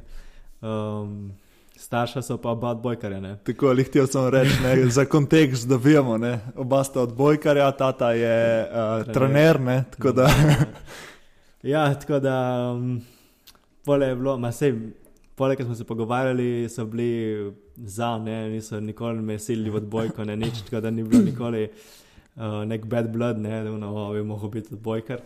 Um, 0.60 1.32
starša 1.80 2.22
so 2.22 2.36
pa 2.38 2.52
oba 2.52 2.74
odbojkarja. 2.76 3.38
Tako 3.48 3.70
ali 3.72 3.86
htio 3.88 4.08
sem 4.08 4.28
reči, 4.28 4.58
ne, 4.64 4.90
za 4.92 5.06
kontekst, 5.06 5.68
da 5.68 5.78
vemo, 5.80 6.18
ne, 6.18 6.40
oba 6.56 6.84
sta 6.84 7.02
odbojkarja, 7.08 7.72
tata 7.72 8.12
je 8.12 8.68
uh, 8.68 9.14
trener, 9.14 9.62
ne, 9.62 9.84
tako 9.96 10.12
da. 10.12 10.28
ja, 11.74 11.86
tako 11.96 12.20
da, 12.20 12.36
um, 12.76 13.00
pole 13.86 14.12
je 14.12 14.16
bilo, 14.20 14.36
ma 14.38 14.52
sej, 14.52 14.76
pole, 15.40 15.56
ki 15.56 15.64
smo 15.64 15.80
se 15.80 15.88
pogovarjali, 15.88 16.68
so 16.70 16.84
bili 16.86 17.54
za, 17.78 18.18
ne, 18.18 18.50
niso 18.50 18.84
nikoli 18.84 19.24
me 19.24 19.40
silili 19.40 19.72
v 19.72 19.80
odbojko, 19.80 20.28
ne, 20.28 20.36
nič, 20.36 20.66
tako 20.68 20.84
da 20.84 20.92
ni 20.92 21.08
bilo 21.08 21.24
nikoli 21.24 21.64
uh, 21.64 21.80
nek 22.66 22.86
bad 22.86 23.12
blood, 23.12 23.40
ne, 23.40 23.64
da 23.64 23.72
no, 23.72 24.12
bi 24.14 24.24
mogel 24.24 24.50
biti 24.50 24.74
odbojkar. 24.74 25.22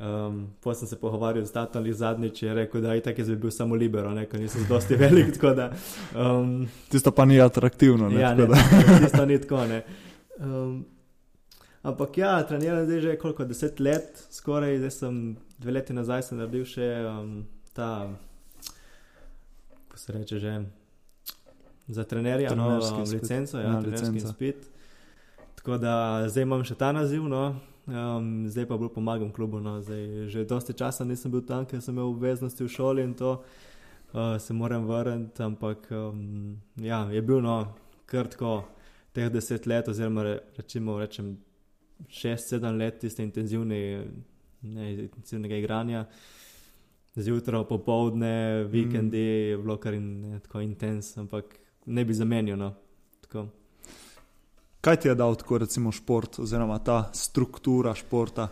Um, 0.00 0.46
Potem 0.60 0.78
sem 0.78 0.88
se 0.88 0.96
pogovarjal 0.96 1.44
z 1.44 1.52
Tatom 1.52 1.82
ali 1.82 1.92
zadnjič, 1.92 2.42
je 2.42 2.54
rekel, 2.54 2.80
da 2.80 3.00
tako, 3.00 3.22
da 3.22 3.32
je 3.32 3.36
bil 3.36 3.50
samo 3.50 3.74
libero, 3.74 4.10
ne, 4.16 4.24
ker 4.26 4.40
nisem 4.40 4.64
dosti 4.68 4.96
velik. 5.02 5.36
Da, 5.40 5.72
um, 6.16 6.68
tisto 6.88 7.10
pa 7.12 7.24
ni 7.24 7.40
atraktivno. 7.40 8.08
Ne, 8.08 8.20
ja, 8.20 8.34
ne, 8.34 8.46
tisto 9.02 9.26
ni 9.26 9.38
tako. 9.40 9.66
Um, 10.38 10.86
ampak 11.82 12.18
ja, 12.18 12.42
treniram 12.48 12.84
zdaj 12.84 13.00
že 13.00 13.16
koliko 13.18 13.44
deset 13.44 13.80
let, 13.80 14.26
skoraj, 14.30 14.78
zdaj 14.78 14.90
sem 14.90 15.36
dve 15.58 15.72
leti 15.72 15.92
nazaj 15.92 16.22
sem 16.22 16.40
naredil 16.40 16.64
še 16.64 16.88
um, 17.04 17.44
ta, 17.76 18.08
kako 19.88 19.98
se 20.00 20.12
reče 20.16 20.38
že, 20.38 20.54
za 21.88 22.04
trenerja, 22.04 22.54
no, 22.56 22.78
licenco, 23.04 23.60
ja, 23.60 23.68
ja 23.68 23.80
trenerski 23.82 24.20
spit. 24.20 24.69
Tako 25.60 25.76
da 25.76 26.24
zdaj 26.28 26.42
imam 26.46 26.62
še 26.64 26.72
ta 26.80 26.88
naziv, 26.96 27.26
no, 27.28 27.42
um, 27.84 28.28
zdaj 28.48 28.64
pa 28.64 28.78
bolj 28.80 28.94
pomagam 28.94 29.28
klubu. 29.28 29.58
No. 29.60 29.74
Zdaj, 29.84 30.30
že 30.32 30.44
dosti 30.48 30.72
časa 30.72 31.04
nisem 31.04 31.28
bil 31.34 31.42
tam, 31.44 31.66
ker 31.68 31.82
sem 31.84 31.92
imel 31.92 32.14
obveznosti 32.14 32.64
v 32.64 32.68
šoli 32.72 33.04
in 33.04 33.12
to 33.12 33.34
uh, 33.36 34.38
se 34.40 34.56
moram 34.56 34.88
vrniti. 34.88 35.44
Ampak 35.44 35.90
um, 35.92 36.56
ja, 36.80 37.02
je 37.12 37.20
bil 37.20 37.44
no, 37.44 37.58
krtko 38.08 38.62
teh 39.12 39.28
deset 39.28 39.68
let, 39.68 39.92
oziroma 39.92 40.24
re, 40.24 40.34
rečemo, 40.56 40.96
rečem 40.96 41.36
šest, 42.08 42.54
sedem 42.54 42.80
let 42.80 42.96
tiste 43.04 43.20
intenzivne, 43.20 43.82
ne, 44.64 44.90
intenzivnega 44.96 45.60
igranja. 45.60 46.06
Zjutraj, 47.20 47.66
popovdne, 47.68 48.64
vikendi 48.64 49.20
mm. 49.20 49.48
je 49.52 49.56
bilo 49.60 49.76
kar 49.76 49.92
in, 49.92 50.40
tako 50.40 50.64
intenzivno, 50.64 51.28
ampak 51.28 51.58
ne 51.84 52.04
bi 52.08 52.16
zamenjal. 52.16 52.56
No. 52.64 53.50
Kaj 54.80 54.96
ti 54.96 55.08
je 55.08 55.14
dal 55.14 55.34
tako, 55.36 55.58
recimo, 55.58 55.92
šport, 55.92 56.38
oziroma 56.38 56.78
ta 56.78 57.10
struktura 57.12 57.94
športa? 57.94 58.48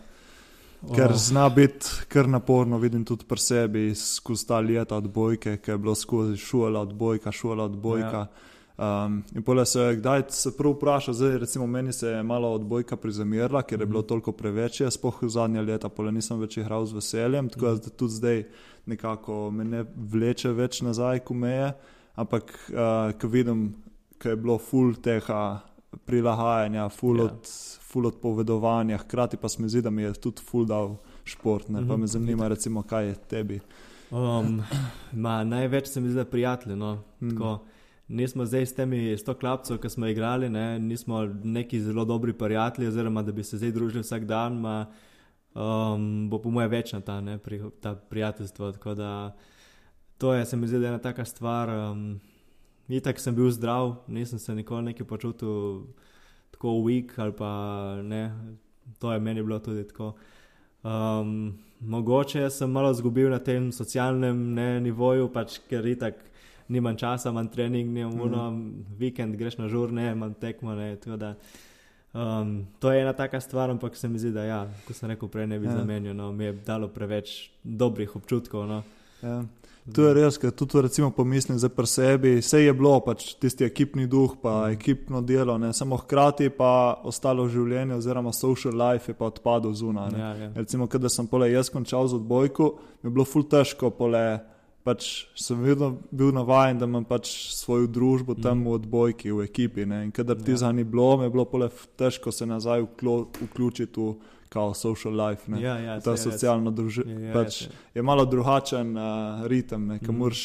Ker 0.95 1.11
oh. 1.11 1.17
zna 1.17 1.49
biti 1.49 2.05
kar 2.07 2.29
naporno, 2.29 2.77
vidim 2.77 3.03
tudi 3.05 3.25
pri 3.27 3.41
sebi, 3.41 3.95
skozi 3.95 4.47
ta 4.47 4.59
leta 4.63 4.95
odbojke, 4.95 5.57
ki 5.57 5.71
je 5.71 5.77
bilo 5.77 5.95
skozi 5.95 6.37
šola 6.37 6.85
odbojka, 6.85 7.31
šola 7.31 7.65
odbojka. 7.67 8.21
Ja. 8.23 8.55
Um, 8.79 9.17
in 9.35 9.43
pole 9.43 9.65
se 9.65 9.81
je, 9.81 9.95
kdaj 9.99 10.23
se 10.31 10.53
prav 10.57 10.77
vprašal, 10.77 11.13
zdaj 11.13 11.37
recimo 11.37 11.67
meni 11.67 11.93
se 11.93 12.07
je 12.07 12.23
malo 12.23 12.53
odbojka 12.55 12.95
prizamirala, 12.95 13.61
ker 13.61 13.81
je 13.81 13.85
bilo 13.85 13.99
mhm. 13.99 14.07
toliko 14.07 14.31
preveč, 14.31 14.79
jaz 14.81 14.95
spoh 14.95 15.17
zadnja 15.27 15.61
leta, 15.61 15.89
pole 15.89 16.13
nisem 16.15 16.39
več 16.39 16.57
igral 16.61 16.85
z 16.85 16.95
veseljem, 16.95 17.49
tako 17.49 17.73
da 17.75 17.89
tudi 17.89 18.13
zdaj 18.13 18.43
nekako 18.85 19.49
me 19.51 19.65
ne 19.65 19.83
vleče 20.13 20.53
več 20.55 20.79
nazaj, 20.81 21.25
ko 21.27 21.33
me 21.33 21.51
je, 21.51 21.73
ampak 22.15 22.55
uh, 22.69 23.11
ko 23.19 23.27
vidim, 23.27 23.73
ko 24.21 24.29
je 24.29 24.39
bilo 24.39 24.57
full 24.57 24.95
teha 24.95 25.41
prilagajanja, 26.05 26.89
full, 26.89 27.19
ja. 27.19 27.23
od, 27.23 27.47
full 27.81 28.07
odpovedovanja, 28.07 28.97
hkrati 28.97 29.37
pa 29.37 29.49
se 29.49 29.61
mi 29.61 29.69
zdi, 29.69 29.81
da 29.81 29.89
mi 29.89 30.01
je 30.01 30.13
tudi 30.13 30.41
full 30.41 30.65
dal 30.65 30.95
šport. 31.23 31.69
Ne? 31.69 31.81
Pa 31.87 31.97
me 31.97 32.05
mhm. 32.05 32.05
zanima, 32.05 32.47
recimo, 32.47 32.83
kaj 32.83 33.07
je 33.07 33.15
tebi. 33.15 33.59
Um, 34.11 34.63
ma, 35.11 35.43
največ 35.43 35.87
se 35.87 36.01
mi 36.01 36.09
zdi, 36.09 36.25
prijatelji. 36.25 36.75
No? 36.75 37.03
Mm. 37.21 37.37
Nismo 38.07 38.45
zdaj 38.45 38.65
s 38.65 38.73
temi 38.73 39.17
sto 39.17 39.33
klapcev, 39.33 39.77
ki 39.77 39.89
smo 39.89 40.07
igrali, 40.07 40.49
ne? 40.49 40.79
nismo 40.79 41.25
neki 41.43 41.81
zelo 41.81 42.05
dobri 42.05 42.33
prijatelji, 42.33 42.87
oziroma 42.87 43.21
da 43.21 43.31
bi 43.31 43.43
se 43.43 43.57
zdaj 43.57 43.71
družili 43.71 44.01
vsak 44.01 44.25
dan. 44.25 44.57
Ma, 44.59 44.85
um, 45.53 46.29
bo 46.29 46.41
po 46.41 46.49
mojem 46.49 46.71
večna 46.71 47.01
ta, 47.01 47.21
pri, 47.43 47.61
ta 47.81 47.95
prijateljstvo. 47.95 48.73
To 50.17 50.33
je, 50.33 50.45
se 50.45 50.57
mi 50.57 50.67
zdi, 50.67 50.75
ena 50.85 50.97
taka 50.97 51.25
stvar. 51.25 51.69
Um, 51.69 52.19
Itak 52.89 53.19
sem 53.21 53.35
bil 53.35 53.51
zdrav, 53.53 53.95
nisem 54.07 54.39
se 54.39 54.55
nikoli 54.55 54.89
nekaj 54.89 55.07
počutil 55.07 55.83
tako 56.51 56.79
weak 56.83 57.13
ali 57.17 57.31
pa 57.37 57.51
ne. 58.03 58.31
To 58.99 59.13
je 59.13 59.19
meni 59.19 59.43
bilo 59.43 59.59
tudi 59.59 59.87
tako. 59.87 60.13
Um, 60.83 61.53
mogoče 61.79 62.49
sem 62.49 62.71
malo 62.71 62.91
izgubil 62.91 63.29
na 63.29 63.39
tem 63.39 63.71
socialnem 63.71 64.53
ne, 64.53 64.79
nivoju, 64.81 65.29
pač, 65.33 65.59
ker 65.69 65.85
itak 65.85 66.15
nimam 66.69 66.97
časa, 66.97 67.29
imam 67.29 67.47
trening, 67.47 67.89
nimam 67.93 68.13
mm. 68.15 68.21
uno, 68.21 68.43
vikend 68.97 69.35
greš 69.35 69.57
na 69.57 69.67
žur, 69.67 69.91
ne, 69.91 70.11
imam 70.11 70.33
tekmo. 70.33 70.75
Ne, 70.75 70.95
da, 71.17 71.33
um, 72.13 72.65
to 72.79 72.91
je 72.91 73.01
ena 73.01 73.13
taka 73.13 73.41
stvar, 73.41 73.69
ampak 73.69 73.95
se 73.95 74.09
mi 74.09 74.19
zdi, 74.19 74.31
da 74.31 74.45
ja, 74.45 74.61
kot 74.87 74.95
sem 74.95 75.09
rekel 75.09 75.29
prej, 75.29 75.47
ne 75.47 75.59
bi 75.59 75.67
ja. 75.67 75.77
zamenjal, 75.77 76.15
no, 76.15 76.31
mi 76.31 76.49
je 76.49 76.53
dalo 76.65 76.87
preveč 76.87 77.49
dobrih 77.63 78.15
občutkov. 78.15 78.67
No. 78.67 78.83
Ja. 79.21 79.43
To 79.95 80.05
je 80.05 80.13
res, 80.13 80.37
ker 80.37 80.51
tudi 80.53 80.81
recimo 80.85 81.09
pomislim 81.15 81.57
za 81.59 81.69
pri 81.69 81.87
sebi, 81.87 82.33
vse 82.43 82.61
je 82.61 82.73
bilo 82.77 82.99
pač 83.01 83.33
tisti 83.41 83.65
ekipni 83.65 84.07
duh, 84.07 84.35
pa 84.41 84.67
mm. 84.67 84.75
ekipno 84.77 85.21
delo, 85.25 85.57
ne? 85.57 85.71
samo 85.73 85.97
hkrati 85.97 86.49
pa 86.53 86.99
ostalo 87.09 87.47
življenje 87.49 87.97
oziroma 87.97 88.33
social 88.35 88.75
life 88.77 89.11
je 89.11 89.17
pa 89.17 89.29
odpadlo 89.31 89.73
zunaj. 89.73 90.13
Ja, 90.17 90.29
ja. 90.35 90.51
Recimo, 90.55 90.87
kada 90.87 91.09
sem 91.09 91.27
pole 91.27 91.49
jaz 91.51 91.71
končal 91.73 92.07
z 92.07 92.19
odbojko, 92.19 92.71
mi 93.01 93.09
je 93.09 93.17
bilo 93.17 93.25
ful 93.25 93.47
težko 93.49 93.91
pole. 93.95 94.23
Pač 94.79 95.05
sem 95.35 95.59
vedno 95.59 95.89
bil 96.15 96.29
navaden, 96.33 96.77
da 96.79 96.87
imam 96.87 97.03
pač 97.05 97.27
svojo 97.51 97.89
družbo 97.91 98.37
tam 98.39 98.61
mm. 98.61 98.69
v 98.69 98.75
odbojki, 98.77 99.33
v 99.35 99.43
ekipi. 99.43 99.83
Ne? 99.85 100.05
In 100.07 100.13
kadar 100.15 100.39
ja. 100.39 100.55
za 100.57 100.71
ni 100.71 100.85
bilo, 100.87 101.17
mi 101.19 101.27
je 101.27 101.33
bilo 101.33 101.45
težko 101.99 102.31
se 102.31 102.47
nazaj 102.47 102.85
vključiti 102.87 103.99
v 103.99 104.13
kao 104.49 104.73
social 104.73 105.13
life, 105.13 105.51
ja, 105.61 105.77
ja, 105.79 105.99
ta 106.01 106.17
socialno 106.17 106.71
družina. 106.71 107.11
Ja, 107.11 107.27
ja, 107.27 107.33
pač 107.33 107.67
je 107.93 108.03
malo 108.03 108.25
drugačen 108.25 108.97
uh, 108.97 109.45
ritem, 109.47 109.87
ne, 109.87 109.99
mm. 110.01 110.15
morš, 110.17 110.43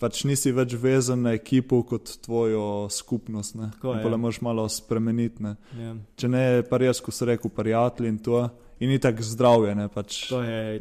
pač 0.00 0.22
nisi 0.24 0.52
več 0.56 0.74
vezan 0.80 1.26
na 1.28 1.34
ekipo 1.36 1.82
kot 1.84 2.16
tvojo 2.24 2.88
skupnost. 2.90 3.58
Ne, 3.60 3.70
Tako, 3.76 3.98
ja. 4.00 4.16
moraš 4.16 4.40
malo 4.40 4.64
spremeniti. 4.72 5.44
Ne. 5.44 5.54
Ja. 5.76 5.94
Če 6.16 6.32
ne, 6.32 6.44
pa 6.68 6.80
res, 6.80 7.02
ko 7.04 7.12
si 7.12 7.28
rekel, 7.28 7.52
prijatelji 7.52 8.14
in 8.14 8.18
to. 8.24 8.42
In 8.80 8.88
ni 8.88 8.96
tako 8.96 9.24
zdravje. 9.28 9.74
Ne, 9.76 9.90
pač. 9.92 10.22
To 10.32 10.40
je 10.40 10.80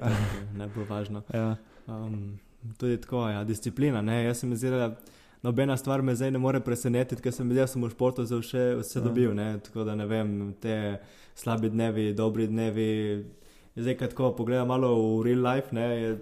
najbolj 0.56 0.88
važno. 0.88 1.24
ja. 1.36 1.58
um, 1.92 2.40
tudi 2.80 3.02
tako, 3.04 3.26
ja, 3.28 3.44
disciplina. 3.44 4.00
Ne. 4.06 4.22
Jaz 4.30 4.46
sem 4.46 4.56
izdelal 4.56 4.96
nobena 5.42 5.78
stvar 5.78 6.02
me 6.02 6.16
zdaj 6.16 6.32
ne 6.32 6.40
more 6.40 6.60
presenetiti, 6.60 7.22
ker 7.22 7.34
sem 7.34 7.48
videl, 7.50 7.64
da 7.64 7.72
sem 7.72 7.84
v 7.84 7.92
športu 7.94 8.26
vse, 8.28 8.64
vse 8.82 9.00
ja. 9.00 9.04
dobil. 9.04 9.34
Ne? 9.36 9.52
Tako 9.64 9.86
da 9.88 9.96
ne 9.96 10.08
vem, 10.10 10.54
te 10.62 11.00
slabi 11.40 11.72
dnevi, 11.72 12.12
dobri 12.14 12.48
dnevi. 12.48 12.90
Zdaj, 13.80 13.96
ko 13.96 14.12
tako 14.12 14.32
pogledam 14.42 14.68
malo 14.72 14.92
v 14.98 15.30
real 15.30 15.46
life, 15.46 15.76
ne, 15.76 16.18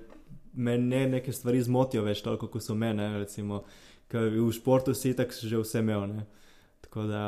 me 0.53 0.77
ne 0.77 1.05
neke 1.17 1.33
stvari 1.33 1.61
zmotijo 1.63 2.03
več 2.05 2.21
toliko, 2.25 2.49
kot 2.53 2.65
so 2.65 2.75
mene. 2.77 3.09
Recimo, 3.23 3.63
v 4.11 4.51
športu 4.53 4.93
si 4.93 5.15
tako 5.17 5.33
že 5.41 5.63
vse 5.63 5.81
imel. 5.85 6.07
Ne? 6.13 6.27
Tako 6.85 7.09
da. 7.09 7.23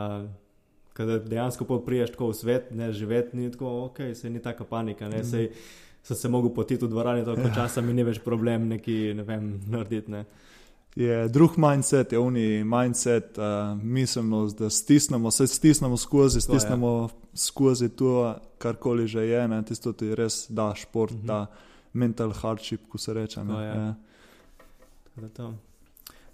Kada 0.99 1.15
dejansko 1.23 1.63
priješ 1.85 2.09
tako 2.11 2.27
v 2.33 2.35
svet, 2.35 2.71
ne 2.75 2.89
živeti, 2.91 3.37
ni 3.37 3.47
tako, 3.47 3.85
ok, 3.85 4.01
se 4.19 4.29
ni 4.29 4.41
taka 4.43 4.65
panika. 4.67 5.07
Ne, 5.07 5.21
mm. 5.21 5.27
sej, 5.29 5.45
sem 6.03 6.17
se 6.17 6.29
mogel 6.29 6.51
potiti 6.51 6.83
v 6.83 6.89
dvorani, 6.91 7.23
toliko 7.23 7.47
ja. 7.47 7.53
časa 7.55 7.79
mi 7.81 7.93
ni 7.95 8.03
več 8.03 8.19
problem 8.19 8.65
neki, 8.67 9.13
ne 9.15 9.23
vem, 9.23 9.45
narediti. 9.71 10.11
Ne 10.11 10.25
je 10.95 11.27
drug 11.27 11.57
mindset, 11.57 12.11
je 12.11 12.19
oni 12.19 12.63
mindset, 12.63 13.37
uh, 13.37 13.83
miselnost, 13.83 14.57
da 14.57 14.69
stisnemo, 14.69 15.31
se 15.31 15.47
stisnemo 15.47 15.97
skozi, 15.97 16.41
stisnemo 16.41 17.09
skozi 17.33 17.89
to, 17.89 18.35
karkoli 18.57 19.07
že 19.07 19.25
je, 19.25 19.47
ne, 19.47 19.63
tisto 19.63 19.93
ti 19.93 20.15
res 20.15 20.45
da 20.49 20.73
šport, 20.75 21.13
mm 21.13 21.21
-hmm. 21.21 21.25
da 21.25 21.45
mental 21.93 22.31
hardship, 22.31 22.81
ko 22.89 22.97
se 22.97 23.13
reče. 23.13 23.43
Ne, 23.43 23.63
je. 23.63 23.95
Je. 25.21 25.51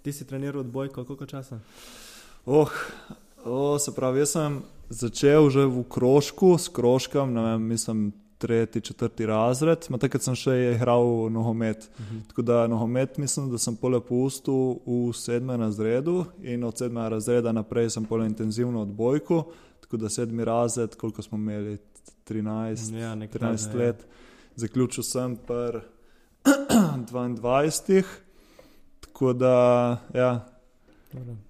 Ti 0.02 0.12
si 0.12 0.24
treniral 0.24 0.60
odboj, 0.60 0.88
koliko 0.88 1.26
časa? 1.26 1.58
Oh, 2.46 2.70
oh, 3.44 3.80
se 3.80 3.94
pravi, 3.94 4.18
jaz 4.18 4.30
sem 4.30 4.62
začel 4.88 5.50
že 5.50 5.66
v 5.66 5.84
krožku, 5.88 6.58
s 6.58 6.68
krožkom, 6.68 7.34
ne 7.34 7.42
vem, 7.42 7.62
mislim 7.62 8.12
tretji, 8.38 8.80
četrti 8.80 9.26
razred, 9.26 9.86
takrat 10.00 10.22
sem 10.22 10.34
še 10.34 10.54
igral 10.74 11.30
nogomet. 11.32 11.88
Uh 11.98 12.00
mhm. 12.00 12.16
-huh. 12.16 12.28
Tako 12.28 12.42
da 12.42 12.66
nogomet 12.66 13.18
mislim, 13.18 13.50
da 13.50 13.58
sem 13.58 13.76
pole 13.76 14.00
pustil 14.00 14.78
v 14.86 15.12
sedmem 15.14 15.60
razredu 15.60 16.24
in 16.42 16.64
od 16.64 16.78
sedmega 16.78 17.08
razreda 17.08 17.52
naprej 17.52 17.90
sem 17.90 18.04
pole 18.04 18.26
intenzivno 18.26 18.82
odbojko. 18.82 19.44
Tako 19.80 19.96
da 19.96 20.08
sedmi 20.08 20.44
razred, 20.44 20.96
koliko 20.96 21.22
smo 21.22 21.38
imeli, 21.38 21.78
13, 22.28 22.94
ja, 22.94 23.14
13 23.14 23.72
ja. 23.72 23.78
let, 23.78 23.96
ja. 24.00 24.06
zaključil 24.56 25.04
sem 25.04 25.36
pr 25.36 25.78
22. 26.44 28.02
Tako 29.00 29.32
da, 29.32 29.96
ja, 30.14 30.48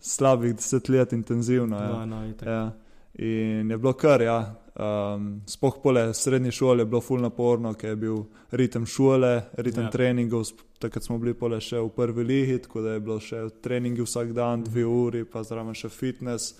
slabih 0.00 0.54
deset 0.54 0.88
let 0.88 1.12
intenzivno. 1.12 1.76
Ja. 1.76 2.06
No, 2.06 2.06
no, 2.06 2.32
ja. 2.46 2.72
In 3.14 3.70
je 3.70 3.78
bilo 3.78 3.92
kar, 3.92 4.20
ja 4.20 4.65
Um, 4.76 5.42
Spoh 5.46 5.74
pole 5.82 6.14
srednje 6.14 6.50
šole 6.52 6.82
je 6.82 6.86
bilo 6.86 7.00
ful 7.00 7.20
naporno, 7.20 7.72
ker 7.74 7.90
je 7.90 7.96
bil 7.96 8.18
ritem 8.50 8.86
šole, 8.86 9.42
ritem 9.56 9.82
Ja. 9.82 9.86
ja. 9.86 9.90
treningov. 9.90 10.44
Takrat 10.78 11.04
smo 11.04 11.16
bili 11.18 11.32
pole 11.34 11.60
še 11.60 11.80
v 11.80 11.88
prvi 11.96 12.24
ligi, 12.24 12.58
tako 12.58 12.82
da 12.84 12.92
je 12.92 13.00
bilo 13.00 13.16
še 13.20 13.46
treningi 13.64 14.04
vsak 14.04 14.34
dan, 14.36 14.66
dve 14.66 14.84
uri, 14.84 15.24
pa 15.24 15.40
zraven 15.42 15.74
še 15.74 15.88
fitness, 15.88 16.54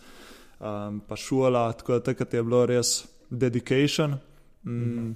um, 0.61 1.03
pa 1.05 1.17
šola. 1.17 1.73
Tako 1.77 1.93
da 1.93 2.01
takrat 2.09 2.35
je 2.35 2.43
bilo 2.43 2.65
res 2.67 3.05
dedication. 3.31 4.17
Mm, 4.65 5.13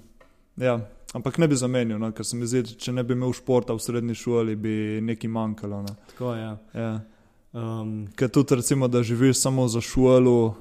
ja. 0.60 0.76
Ampak 1.14 1.38
ne 1.38 1.48
bi 1.48 1.56
zamenil, 1.56 1.98
no, 1.98 2.12
ker 2.12 2.24
se 2.24 2.36
mi 2.36 2.46
zdi, 2.46 2.76
če 2.78 2.92
ne 2.92 3.02
bi 3.02 3.16
imel 3.16 3.32
športa 3.34 3.74
v 3.74 3.82
srednji 3.82 4.14
šoli, 4.14 4.54
bi 4.56 4.74
nekaj 5.02 5.30
manjkalo. 5.32 5.80
No. 5.88 5.96
Tako 6.12 6.34
je. 6.36 6.42
Ja. 6.42 6.58
Ja. 6.74 6.92
Um, 7.52 8.04
Ker 8.14 8.28
tudi, 8.28 8.60
recimo, 8.60 8.88
da 8.88 9.02
živiš 9.02 9.40
samo 9.40 9.64
za 9.68 9.80
šolo. 9.80 10.54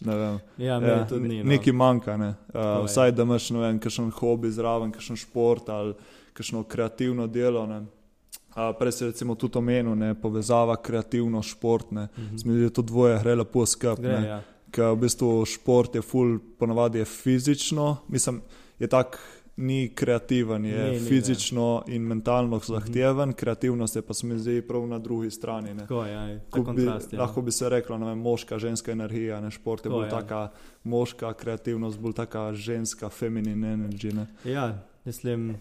Ne 0.00 0.16
vem, 0.16 0.40
ja, 0.58 0.78
ja, 0.78 1.06
ni. 1.10 1.42
No. 1.42 1.50
nekaj 1.50 1.72
manjka. 1.72 2.16
Ne. 2.16 2.34
Tako 2.52 2.58
Uh, 2.58 2.80
je. 2.80 2.86
vsaj 2.86 3.12
da 3.12 3.22
imaš 3.22 3.50
ne 3.50 3.60
vem, 3.60 3.78
kakšen 3.78 4.10
hobi 4.10 4.50
zraven, 4.50 4.92
kakšen 4.92 5.16
šport 5.16 5.68
ali 5.68 5.94
kakšno 6.32 6.62
kreativno 6.64 7.26
delo. 7.26 7.66
Ne. 7.66 7.78
Uh, 7.78 8.70
prej 8.78 8.92
si 8.92 9.04
recimo 9.04 9.34
tudi 9.34 9.58
omenil, 9.58 9.94
ne, 9.98 10.14
povezava 10.14 10.76
kreativno 10.76 11.42
športne. 11.42 12.08
Mhm. 12.18 12.36
Zmi 12.36 12.54
se, 12.54 12.60
da 12.60 12.70
to 12.70 12.82
dvoje 12.82 13.18
gre 13.22 13.34
lepo 13.34 13.66
skupaj. 13.66 14.24
ja. 14.26 14.42
Ker 14.70 14.92
v 14.92 15.00
bistvu 15.00 15.44
šport 15.48 15.94
je 15.94 16.02
ful, 16.02 16.38
ponavadi 16.58 16.98
je 16.98 17.04
fizično, 17.04 17.96
mislim, 18.08 18.42
je 18.78 18.86
tak. 18.86 19.18
Ni 19.58 19.88
kreativen, 19.90 20.64
je 20.64 20.78
Ni, 20.78 20.90
ni, 20.90 20.92
ne. 20.92 21.00
fizično 21.00 21.82
in 21.86 22.02
mentalno 22.02 22.60
zahteven, 22.60 23.32
kreativnost 23.32 23.96
je 23.96 24.02
pa 24.02 24.14
se 24.14 24.26
mi 24.26 24.38
zdi 24.38 24.62
prav 24.62 24.86
na 24.86 24.98
drugi 24.98 25.30
strani. 25.30 25.74
Ne. 25.74 25.80
Tako. 25.80 26.04
Ja. 26.04 26.38
Ta 26.40 26.58
Bi, 26.58 26.64
kontrast, 26.64 27.12
ja. 27.12 27.18
lahko 27.20 27.42
bi 27.42 27.50
se 27.50 27.68
reklo, 27.68 27.98
je 27.98 28.14
moška, 28.14 28.58
ženska 28.58 28.92
energija, 28.92 29.40
ne 29.40 29.50
šport 29.50 29.80
je 29.80 29.84
Tako 29.84 29.96
bolj 29.96 30.06
je. 30.06 30.10
taka 30.10 30.50
moška, 30.84 31.32
kreativnost 31.34 31.98
bolj 31.98 32.12
taka 32.12 32.52
ženska, 32.54 33.08
feminine 33.08 33.72
energije. 33.72 34.14
Ne? 34.14 34.26
Ja, 34.44 34.68
mislim, 35.04 35.56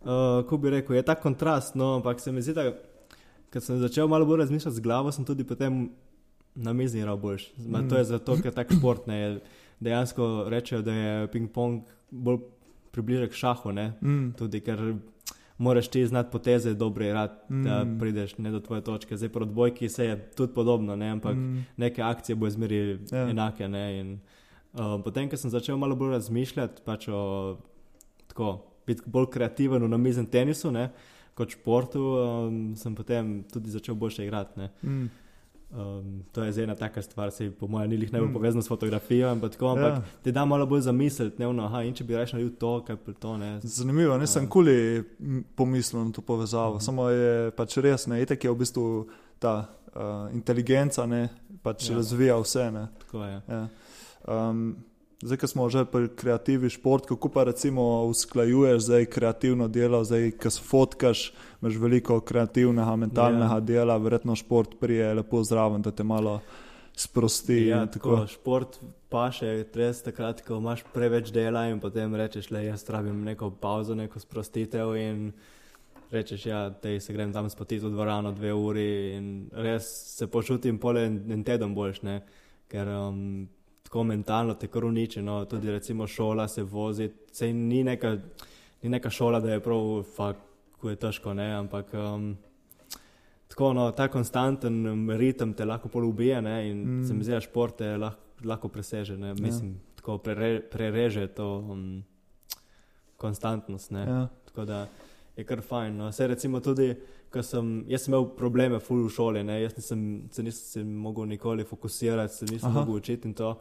uh, 0.00 0.08
ko 0.48 0.56
bi 0.56 0.70
rekel, 0.70 0.96
je 0.96 1.02
ta 1.02 1.14
kontrast, 1.14 1.74
no, 1.74 1.94
ampak 1.94 2.20
se 2.20 2.32
mi 2.32 2.42
zdi, 2.42 2.52
da 2.52 2.72
ko 3.52 3.60
sem 3.60 3.78
začel 3.78 4.08
malo 4.08 4.26
bolj 4.26 4.38
razmišljati 4.38 4.76
z 4.76 4.80
glavo, 4.80 5.12
sem 5.12 5.24
tudi 5.24 5.44
potem 5.44 5.90
na 6.54 6.72
mizi 6.72 6.98
igral 6.98 7.16
boljš. 7.16 7.52
Mm. 7.56 7.88
To 7.88 7.96
je 7.96 8.04
zato, 8.04 8.36
ker 8.42 8.52
tak 8.52 8.72
šport 8.72 9.06
ne 9.06 9.20
je. 9.20 9.40
Dejansko 9.80 10.44
rečejo, 10.48 10.82
da 10.82 10.92
je 10.92 11.28
ping-pong 11.28 11.82
bolj 12.10 12.38
približek 12.94 13.34
šahu, 13.34 13.72
ne? 13.72 13.92
Mm. 14.00 14.32
tudi 14.32 14.60
ker 14.60 14.94
moraš 15.56 15.88
ti 15.88 16.06
znati 16.06 16.32
poteze 16.32 16.74
dobre, 16.74 17.12
da 17.12 17.28
Mm. 17.50 17.98
prideš 17.98 18.38
ne, 18.38 18.50
do 18.50 18.60
tvoje 18.60 18.82
točke. 18.82 19.16
Zdaj, 19.16 19.28
pri 19.28 19.42
odbojki 19.42 19.88
se 19.88 20.04
je 20.04 20.16
tudi 20.30 20.54
podobno, 20.54 20.96
ne? 20.96 21.10
ampak 21.10 21.34
Mm. 21.34 21.64
neke 21.76 22.02
akcije 22.02 22.36
bo 22.36 22.46
izmeri 22.46 22.98
Ja. 23.10 23.18
ja. 23.18 23.30
enake. 23.30 23.68
Ne? 23.68 24.00
In, 24.00 24.18
uh, 24.74 24.98
potem, 25.04 25.28
ko 25.28 25.36
sem 25.36 25.50
začel 25.50 25.76
malo 25.76 25.94
bolj 25.94 26.10
razmišljati, 26.12 26.82
pač 26.84 27.08
o 27.08 27.56
tako, 28.26 28.54
biti 28.86 29.02
bolj 29.06 29.26
kreativen 29.26 29.82
v 29.82 29.88
namiznem 29.88 30.26
tenisu, 30.26 30.70
ne? 30.70 30.90
kot 31.34 31.50
športu, 31.50 31.98
um, 32.00 32.76
sem 32.76 32.94
potem 32.94 33.42
tudi 33.44 33.70
začel 33.70 33.94
boljše 33.94 34.24
igrati. 34.24 34.68
Mm. 34.82 35.06
Um, 35.74 36.22
to 36.32 36.42
je 36.42 36.52
zdaj 36.52 36.64
ena 36.64 36.74
taka 36.74 37.02
stvar, 37.02 37.30
se 37.30 37.50
po 37.50 37.66
mojem 37.66 37.90
ni 37.90 37.96
lih 37.96 38.12
najbolj 38.12 38.28
Mm. 38.28 38.32
povezana 38.32 38.62
s 38.62 38.68
fotografijo, 38.68 39.28
ampak, 39.28 39.52
tako, 39.52 39.68
ampak 39.68 39.92
Ja. 39.92 40.02
ti 40.22 40.32
da 40.32 40.44
malo 40.44 40.66
bolj 40.66 40.80
zamisliti, 40.80 41.36
ne 41.38 41.46
vno, 41.46 41.64
aha, 41.64 41.82
in 41.82 41.94
če 41.94 42.04
bi 42.04 42.14
raje 42.14 42.26
naredil 42.32 42.52
to, 42.52 42.80
kaj 42.80 42.96
pa 42.96 43.12
to 43.12 43.36
ne. 43.36 43.60
Zanimivo, 43.60 44.18
nisem 44.18 44.42
Ja. 44.42 44.48
kuli 44.48 45.04
pomislil 45.56 46.04
na 46.04 46.12
to 46.12 46.22
povezavo, 46.22 46.74
Mhm. 46.74 46.80
samo 46.80 47.08
je 47.08 47.50
pač 47.50 47.76
res, 47.76 48.06
ne, 48.06 48.22
itek 48.22 48.44
je 48.44 48.50
v 48.50 48.56
bistvu 48.56 49.06
ta 49.38 49.66
uh, 49.96 50.00
inteligenca, 50.32 51.06
ne, 51.06 51.28
pač 51.62 51.90
ja. 51.90 51.96
razvija 51.96 52.36
vse. 52.36 52.70
Ne. 52.70 52.88
Tako 53.00 53.24
je. 53.24 53.40
Ja. 53.48 53.68
Um, 54.28 54.76
zdaj, 55.22 55.38
ko 55.38 55.46
smo 55.46 55.68
že 55.70 55.84
pri 55.84 56.08
kreativi 56.16 56.70
šport, 56.70 57.06
kako 57.06 57.28
pa 57.28 57.44
recimo 57.44 58.04
usklajuješ 58.10 58.82
zdaj 58.82 59.06
kreativno 59.06 59.68
delo, 59.68 60.04
zdaj, 60.04 60.30
ko 60.40 60.50
se 60.50 60.62
fotkaš, 60.62 61.32
imaš 61.62 61.78
veliko 61.80 62.20
kreativnega, 62.20 62.96
mentalnega 62.96 63.44
Ja. 63.44 63.54
ja. 63.54 63.60
dela, 63.60 63.96
verjetno 63.96 64.36
šport 64.36 64.78
prije 64.80 65.14
lepo 65.14 65.42
zraven, 65.44 65.82
da 65.82 65.90
te 65.90 66.04
malo 66.04 66.40
sprosti. 66.96 67.66
Ja, 67.66 67.82
in 67.82 67.88
tako, 67.88 68.26
šport 68.30 68.78
pa 69.10 69.28
še 69.34 69.64
res 69.74 70.02
takrat, 70.02 70.42
ko 70.46 70.58
imaš 70.58 70.84
preveč 70.94 71.32
dela 71.34 71.66
in 71.70 71.80
potem 71.82 72.14
rečeš, 72.14 72.50
da 72.50 72.62
jaz 72.62 72.86
rabim 72.90 73.24
neko 73.24 73.50
pauzo, 73.60 73.94
neko 73.94 74.20
sprostitev 74.20 74.94
in 74.98 75.32
rečeš, 76.14 76.46
ja, 76.46 76.68
da 76.70 76.94
se 77.00 77.12
grem 77.12 77.32
tam 77.32 77.50
spotiti 77.50 77.84
v 77.84 77.90
dvorano 77.94 78.32
dve 78.32 78.52
uri 78.54 78.88
in 79.16 79.26
res 79.52 79.86
se 80.16 80.26
počutim 80.30 80.78
pole 80.78 81.06
en, 81.06 81.18
en 81.30 81.44
teden 81.44 81.74
boljš, 81.74 82.02
ne? 82.06 82.20
ker 82.70 82.88
um, 82.88 83.46
tako 83.94 84.04
mentalno 84.04 84.54
te 84.54 84.66
kar 84.66 84.84
uniči, 84.84 85.20
no, 85.22 85.44
tudi 85.46 85.70
recimo 85.70 86.06
šola 86.06 86.48
se 86.48 86.62
vozi, 86.62 87.06
sej 87.32 87.52
ni 87.54 87.84
neka, 87.84 88.16
ni 88.82 88.90
neka 88.90 89.10
šola, 89.10 89.38
da 89.40 89.52
je 89.52 89.60
prav, 89.62 90.02
fakt, 90.16 90.40
ko 90.80 90.90
je 90.90 90.96
težko, 90.98 91.34
ne, 91.34 91.46
ampak 91.54 91.92
um, 91.94 92.24
tako, 93.48 93.68
no, 93.72 93.84
ta 93.94 94.08
konstanten 94.10 94.80
um, 94.90 95.04
ritem 95.14 95.52
te 95.54 95.64
lahko 95.64 95.88
pol 95.88 96.08
ubije 96.08 96.42
ne, 96.42 96.56
in 96.70 96.80
Mm. 96.82 97.04
se 97.06 97.14
mi 97.14 97.22
zdi, 97.24 97.36
da 97.36 97.40
šport 97.40 97.76
te 97.78 97.92
lahko, 97.96 98.20
lahko 98.44 98.68
preseže, 98.68 99.16
ne, 99.16 99.30
mislim, 99.34 99.70
ja. 99.70 99.94
tako 100.02 100.18
prere, 100.18 100.58
prereže 100.60 101.26
to 101.26 101.48
um, 101.58 102.02
konstantnost, 103.16 103.90
ne. 103.90 104.02
Ja. 104.08 104.28
Tako 104.44 104.64
da 104.64 104.88
je 105.36 105.44
kar 105.44 105.62
fajn. 105.62 105.96
No. 105.96 106.12
Sej 106.12 106.26
recimo 106.34 106.60
tudi, 106.60 106.96
ko 107.30 107.42
sem, 107.42 107.84
jaz 107.88 108.04
sem 108.04 108.14
imel 108.14 108.26
probleme 108.36 108.78
ful 108.82 109.06
v 109.06 109.10
šoli, 109.10 109.44
ne. 109.46 109.62
jaz 109.62 109.76
nisem, 109.76 110.28
se 110.32 110.42
nisem 110.42 110.66
se 110.66 110.84
mogel 110.84 111.26
nikoli 111.26 111.64
fokusirati, 111.64 112.34
se 112.34 112.46
nisem 112.50 112.70
Aha. 112.70 112.80
mogel 112.80 112.94
učiti 112.94 113.28
in 113.28 113.34
to. 113.34 113.54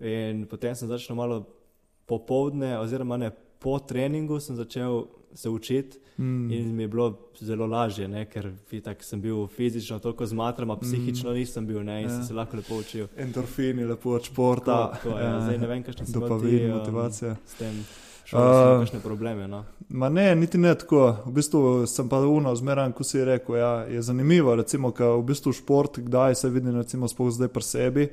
In 0.00 0.46
potem 0.46 0.74
sem 0.74 0.88
začel 0.88 1.16
malo 1.16 1.44
popovdne, 2.04 2.78
oziroma 2.78 3.16
ne, 3.16 3.30
po 3.58 3.78
treningu 3.78 4.40
sem 4.40 4.56
začel 4.56 5.04
se 5.34 5.48
učiti 5.48 5.98
Mm. 6.16 6.52
in 6.52 6.76
mi 6.76 6.82
je 6.82 6.88
bilo 6.88 7.06
zelo 7.34 7.66
lažje, 7.66 8.08
ne, 8.08 8.24
ker 8.24 8.52
tak 8.84 9.02
sem 9.02 9.20
bil 9.20 9.46
fizično 9.48 9.98
toliko 9.98 10.26
zmatran, 10.26 10.70
a 10.70 10.76
psihično 10.76 11.30
Mm. 11.30 11.34
nisem 11.34 11.66
bil 11.66 11.82
ne, 11.82 12.02
in 12.02 12.08
ja. 12.08 12.12
Ja. 12.12 12.16
sem 12.16 12.24
se 12.24 12.34
lahko 12.34 12.56
lepo 12.56 12.74
učil. 12.76 13.06
Endorfini, 13.16 13.84
lepo 13.84 14.10
od 14.10 14.22
športa. 14.22 14.90
Tako, 14.92 15.08
tako, 15.08 15.18
ja. 15.18 15.40
Zdaj 15.40 15.58
ne 15.58 15.66
vem, 15.66 15.82
kakšne 15.82 16.06
so 16.06 16.20
Dopamin, 16.20 16.70
motivacija. 16.70 17.36
s 17.46 17.54
tem 17.54 17.84
Uh, 18.32 18.80
kakšne 18.80 19.00
probleme. 19.00 19.48
No. 19.48 19.64
Ma 19.88 20.08
ne, 20.08 20.34
niti 20.34 20.58
ne 20.58 20.74
tako. 20.74 21.16
V 21.26 21.32
bistvu 21.32 21.86
sem 21.86 22.08
pa 22.08 22.18
uno, 22.18 22.54
zmeraj, 22.56 22.92
ko 22.92 23.04
si 23.04 23.24
rekel, 23.24 23.56
ja, 23.56 23.84
je 23.84 24.02
zanimivo, 24.02 24.54
recimo, 24.54 24.88
v 24.90 25.22
bistvu 25.22 25.52
šport, 25.52 25.98
kdaj 25.98 26.34
se 26.34 26.50
vidi, 26.50 26.70
recimo, 26.70 27.08
spoh 27.08 27.30
zdaj 27.30 27.48
pri 27.48 27.62
sebi, 27.62 28.08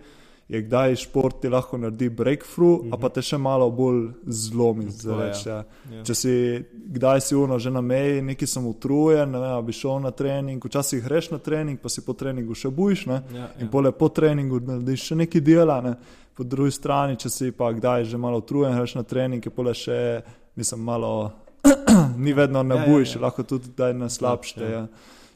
je 0.51 0.61
kdaj 0.61 0.95
šport 0.95 1.39
ti 1.41 1.49
lahko 1.49 1.77
naredi 1.77 2.09
breakthrough, 2.09 2.83
mm 2.83 2.89
-hmm. 2.89 2.93
a 2.93 2.97
pa 2.97 3.09
te 3.09 3.21
še 3.21 3.37
malo 3.37 3.69
bolj 3.69 4.09
zlomi. 4.25 4.85
Zdaj 4.89 5.27
reč, 5.27 5.45
ja. 5.45 5.63
Ja. 5.91 6.03
Če 6.03 6.15
si 6.15 6.63
kdaj 6.73 7.21
si 7.21 7.35
uno 7.35 7.59
že 7.59 7.71
na 7.71 7.81
meji, 7.81 8.21
neki 8.21 8.47
sem 8.47 8.65
utrujen, 8.67 9.31
ne 9.31 9.39
vem, 9.39 9.65
bi 9.65 9.73
šel 9.73 9.99
na 9.99 10.11
trening, 10.11 10.65
včasih 10.65 11.03
greš 11.03 11.31
na 11.31 11.37
trening, 11.37 11.79
pa 11.79 11.89
si 11.89 12.01
po 12.05 12.13
treningu 12.13 12.55
še 12.55 12.67
ne? 13.05 13.21
Ja, 13.33 13.49
In 13.59 13.65
ja. 13.65 13.69
pole 13.71 13.91
po 13.91 14.09
treningu 14.09 14.59
narediš 14.59 15.03
še 15.03 15.15
nekaj 15.15 15.41
dela, 15.41 15.81
ne? 15.81 15.95
po 16.37 16.43
drugi 16.43 16.71
strani, 16.71 17.15
če 17.15 17.29
si 17.29 17.51
pa 17.51 17.71
kdaj 17.71 18.03
že 18.03 18.17
malo 18.17 18.37
utrujen, 18.37 18.77
greš 18.77 18.95
na 18.95 19.03
trening, 19.03 19.45
je 19.45 19.51
pole 19.51 19.73
še, 19.73 20.21
mislim, 20.55 20.83
malo, 20.83 21.31
ni 22.17 22.33
vedno 22.33 22.63
ne 22.63 22.75
Ja, 22.75 22.81
ja, 22.81 22.87
bojiš, 22.87 23.15
ja. 23.15 23.21
lahko 23.21 23.43
tudi 23.43 23.69
daj 23.77 23.93
na 23.93 24.09
slabše. 24.09 24.61
Ja. 24.61 24.69
Ja. 24.69 24.87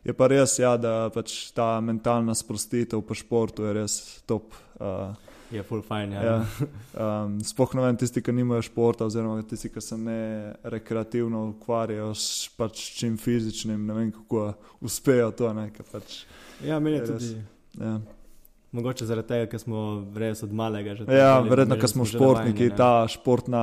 Je 0.03 0.13
pa 0.13 0.27
res, 0.27 0.59
ja, 0.59 0.77
da 0.77 1.09
pač 1.09 1.51
ta 1.55 1.81
mentalna 1.81 2.35
sprostitev 2.35 3.01
po 3.01 3.13
športu 3.13 3.63
je 3.63 3.73
res 3.73 4.21
top. 4.25 4.64
Uh, 4.79 5.15
Je 5.51 5.63
full 5.63 5.81
fajn. 5.85 6.11
Ja. 6.11 6.23
ja. 6.23 6.45
um, 7.23 7.37
Sploh 7.45 7.75
ne 7.77 7.81
vem, 7.85 7.97
tisti, 8.01 8.21
ki 8.25 8.33
nimajo 8.33 8.65
športa, 8.65 9.05
oziroma 9.05 9.43
tisti, 9.45 9.69
ki 9.69 9.81
se 9.81 9.97
ne 9.97 10.19
rekreativno 10.63 11.43
ukvarjajo 11.53 12.09
s 12.17 12.49
pač 12.57 12.81
čim 12.97 13.17
fizičnim, 13.21 13.85
ne 13.85 13.93
vem 13.93 14.11
kako 14.11 14.47
uspejo 14.81 15.29
to. 15.37 15.53
Ne, 15.53 15.69
pač, 15.91 16.23
ja, 16.65 16.79
meni 16.79 16.97
je 16.97 17.01
Je 17.01 17.07
res. 17.11 17.29
tudi. 17.29 17.45
ja. 17.85 17.99
Mogoče 18.75 19.05
zaradi 19.07 19.27
tega, 19.29 19.45
ker 19.47 19.59
smo 19.61 19.81
res 20.19 20.43
od 20.43 20.51
malega 20.51 20.97
že. 20.97 21.05
Ja, 21.07 21.37
tako 21.37 21.49
verjetno, 21.53 21.75
imeli 21.75 21.81
ker 21.85 21.89
smo 21.93 22.05
športniki, 22.05 22.65
ta 22.75 22.89
športna 23.07 23.61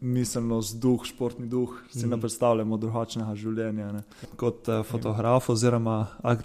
miselnost, 0.00 0.76
duh, 0.78 1.02
športni 1.08 1.48
duh, 1.50 1.72
si 1.90 2.04
Mhm. 2.04 2.10
ne 2.14 2.18
predstavljamo 2.20 2.76
drugačnega 2.78 3.34
življenja. 3.34 3.88
Ne. 3.92 4.02
Kot 4.36 4.68
uh, 4.68 4.84
fotograf, 4.86 5.48
oziroma 5.50 5.96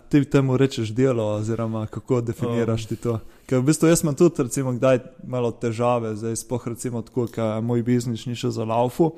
ti 0.10 0.24
temu 0.26 0.58
rečeš 0.58 0.90
delo, 0.96 1.36
oziroma 1.38 1.86
kako 1.88 2.22
definiraš 2.22 2.88
ti 2.90 2.96
to. 2.96 3.20
Ker 3.46 3.60
v 3.62 3.70
bistvu 3.70 3.92
jaz 3.92 4.02
imam 4.04 4.16
tudi, 4.16 4.44
recimo, 4.44 4.74
kdaj 4.74 5.00
malo 5.28 5.52
težave, 5.52 6.16
zdaj 6.16 6.36
spoh 6.42 6.68
recimo 6.68 7.02
tako, 7.06 7.28
ker 7.28 7.62
moj 7.62 7.84
biznis 7.84 8.26
ni 8.26 8.36
še 8.36 8.50
za 8.50 8.66
laufu 8.66 9.12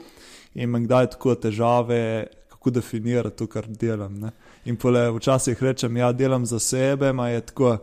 in 0.56 0.68
imam 0.68 0.84
kdaj 0.84 1.14
tako 1.16 1.36
težave, 1.36 2.28
kako 2.52 2.70
definirati 2.76 3.38
to, 3.38 3.48
kar 3.48 3.66
delam. 3.68 4.20
Ne. 4.20 4.32
In 4.66 4.76
pole 4.76 5.08
včasih 5.16 5.64
rečem, 5.64 5.96
ja, 5.98 6.12
delam 6.12 6.46
za 6.46 6.60
sebe, 6.60 7.14
ma 7.14 7.30
je 7.30 7.42
tako. 7.42 7.78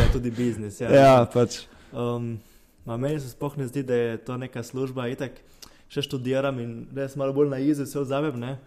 Je 0.00 0.08
tudi 0.12 0.30
biznis. 0.30 0.80
Ja, 0.80 0.90
Ja, 0.94 1.26
pač. 1.32 1.64
Um, 1.92 2.38
meni 2.86 3.20
se 3.20 3.28
sploh 3.28 3.56
ne 3.60 3.66
zdi, 3.68 3.82
da 3.82 3.94
je 3.94 4.16
to 4.24 4.36
neka 4.40 4.62
služba. 4.62 5.08
Itak 5.12 5.38
še 5.88 6.02
študiram 6.02 6.58
in 6.60 6.86
res 6.96 7.16
malo 7.16 7.36
bolj 7.36 7.52
na 7.52 7.60
izi 7.62 7.86
se 7.86 8.00
vzamem, 8.00 8.40
ne? 8.40 8.58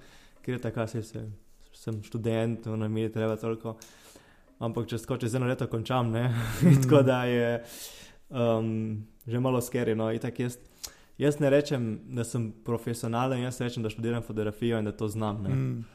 ker 0.46 0.56
je 0.56 0.62
tako, 0.64 0.86
se, 0.88 1.02
se, 1.04 1.26
sem 1.76 1.98
študent, 2.04 2.70
no 2.72 2.88
mi 2.88 3.02
je 3.02 3.12
treba 3.12 3.36
toliko. 3.36 3.76
Ampak 4.64 4.88
čez, 4.88 5.04
ko 5.06 5.18
čez 5.20 5.36
eno 5.36 5.50
leto 5.50 5.68
končam, 5.68 6.12
ne. 6.12 6.30
Mhm. 6.64 6.82
tako 6.84 7.02
da 7.04 7.24
je. 7.26 7.64
um, 8.30 9.04
že 9.28 9.40
malo 9.40 9.62
skeri. 9.62 9.96
No, 9.96 10.12
jaz, 10.12 10.58
jaz 11.18 11.40
ne 11.40 11.50
rečem, 11.50 12.00
da 12.16 12.24
sem 12.24 12.52
profesionalen, 12.64 13.44
jaz 13.44 13.60
rečem, 13.62 13.84
da 13.84 13.90
študiram 13.90 14.24
fotografijo 14.24 14.80
in 14.80 14.86
da 14.86 14.92
to 14.92 15.08
znam. 15.08 15.44
Mm. 15.44 15.86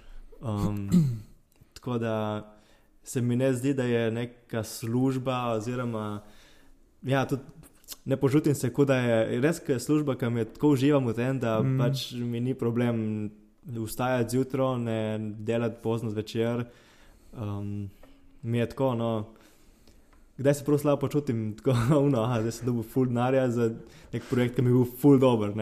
Um, 0.40 0.90
tako 1.74 1.98
da 1.98 2.14
se 3.04 3.20
mi 3.20 3.36
ne 3.36 3.52
zdi, 3.54 3.74
da 3.74 3.84
je 3.84 4.10
neka 4.10 4.62
služba, 4.64 5.52
oziroma 5.56 6.22
ja, 7.02 7.26
tudi 7.26 7.42
ne 8.04 8.16
počutim 8.16 8.54
se, 8.54 8.70
da 8.86 8.96
je 8.96 9.40
res 9.40 9.60
služba, 9.78 10.16
ki 10.16 10.30
mi 10.30 10.44
tako 10.44 10.74
uživam 10.76 11.06
v 11.06 11.14
tem, 11.14 11.38
da 11.38 11.60
mm. 11.62 11.78
pač 11.78 12.12
mi 12.12 12.40
ni 12.40 12.54
problem 12.54 13.30
vstajati 13.66 14.30
zjutraj, 14.30 14.78
ne 14.78 15.18
delati 15.38 15.82
pozno 15.82 16.10
zvečer. 16.10 16.64
Um, 17.32 17.90
mi 18.42 18.58
je 18.58 18.68
tako, 18.68 18.94
no, 18.94 19.10
kdaj 20.42 20.54
se 20.54 20.64
prav 20.64 20.78
slabo 20.78 21.00
počutim, 21.00 21.56
tako 21.56 21.74
no, 22.10 22.26
da 22.26 22.50
sem 22.50 22.66
dobil 22.66 22.82
full 22.82 23.06
denarja 23.06 23.50
za 23.50 23.70
nek 24.12 24.24
projekt, 24.30 24.56
ki 24.56 24.62
mi 24.62 24.70
je 24.70 24.74
bil 24.74 24.86
full 25.00 25.18
dober. 25.18 25.54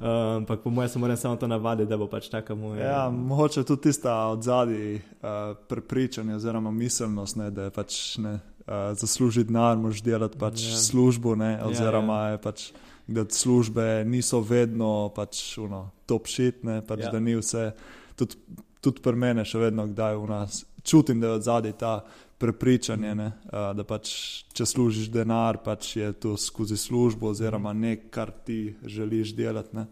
Ampak 0.00 0.58
um, 0.58 0.62
po 0.64 0.70
mojem 0.70 0.88
se 0.88 0.98
moram 0.98 1.16
samo 1.16 1.36
to 1.36 1.46
navaditi, 1.46 1.88
da 1.88 1.96
bo 1.96 2.06
pač 2.10 2.28
tako 2.28 2.56
moj. 2.56 2.80
Ja, 2.80 3.10
mogoče 3.10 3.64
tudi 3.64 3.88
tista 3.88 4.26
od 4.26 4.42
zadnji 4.42 4.94
uh, 4.94 5.56
prepričanja 5.68 6.36
oziroma 6.36 6.70
miselnost, 6.70 7.36
ne, 7.36 7.50
da 7.50 7.68
je 7.68 7.70
pač 7.70 8.18
ne. 8.18 8.38
Uh, 8.68 8.74
Zaslužiti 8.98 9.48
denar, 9.48 9.78
mož 9.80 10.02
delati 10.04 10.38
pač 10.38 10.66
ja. 10.66 10.76
službo, 10.76 11.34
ne, 11.34 11.54
ja, 11.54 11.66
oziroma 11.66 12.18
ja, 12.26 12.30
ja. 12.36 12.38
Pač, 12.38 12.70
da 13.06 13.24
službe 13.24 14.04
niso 14.04 14.42
vedno 14.44 15.08
pač, 15.16 15.56
uno, 15.58 15.86
top 16.06 16.28
shit, 16.28 16.64
ne, 16.68 16.82
pač, 16.84 17.06
ja. 17.06 17.12
da 17.14 17.20
ni 17.20 17.38
vse. 17.38 17.70
Tudi, 18.18 18.36
tudi 18.84 19.00
pri 19.00 19.16
meni 19.16 19.46
še 19.48 19.62
vedno, 19.62 19.86
kdaj 19.88 20.18
v 20.20 20.28
nas 20.28 20.64
čutim, 20.88 21.20
da 21.20 21.26
je 21.26 21.32
od 21.32 21.42
zadaj 21.42 21.72
ta 21.72 22.04
prepričanje, 22.38 23.14
ne, 23.14 23.32
da 23.50 23.84
pač, 23.86 24.10
če 24.54 24.66
služiš 24.66 25.10
denar, 25.10 25.58
pač 25.64 25.96
je 25.98 26.12
to 26.22 26.36
skozi 26.38 26.76
službo, 26.78 27.32
oziroma 27.34 27.72
nekaj, 27.74 28.10
kar 28.14 28.30
ti 28.46 28.76
želiš 28.86 29.34
delati. 29.34 29.84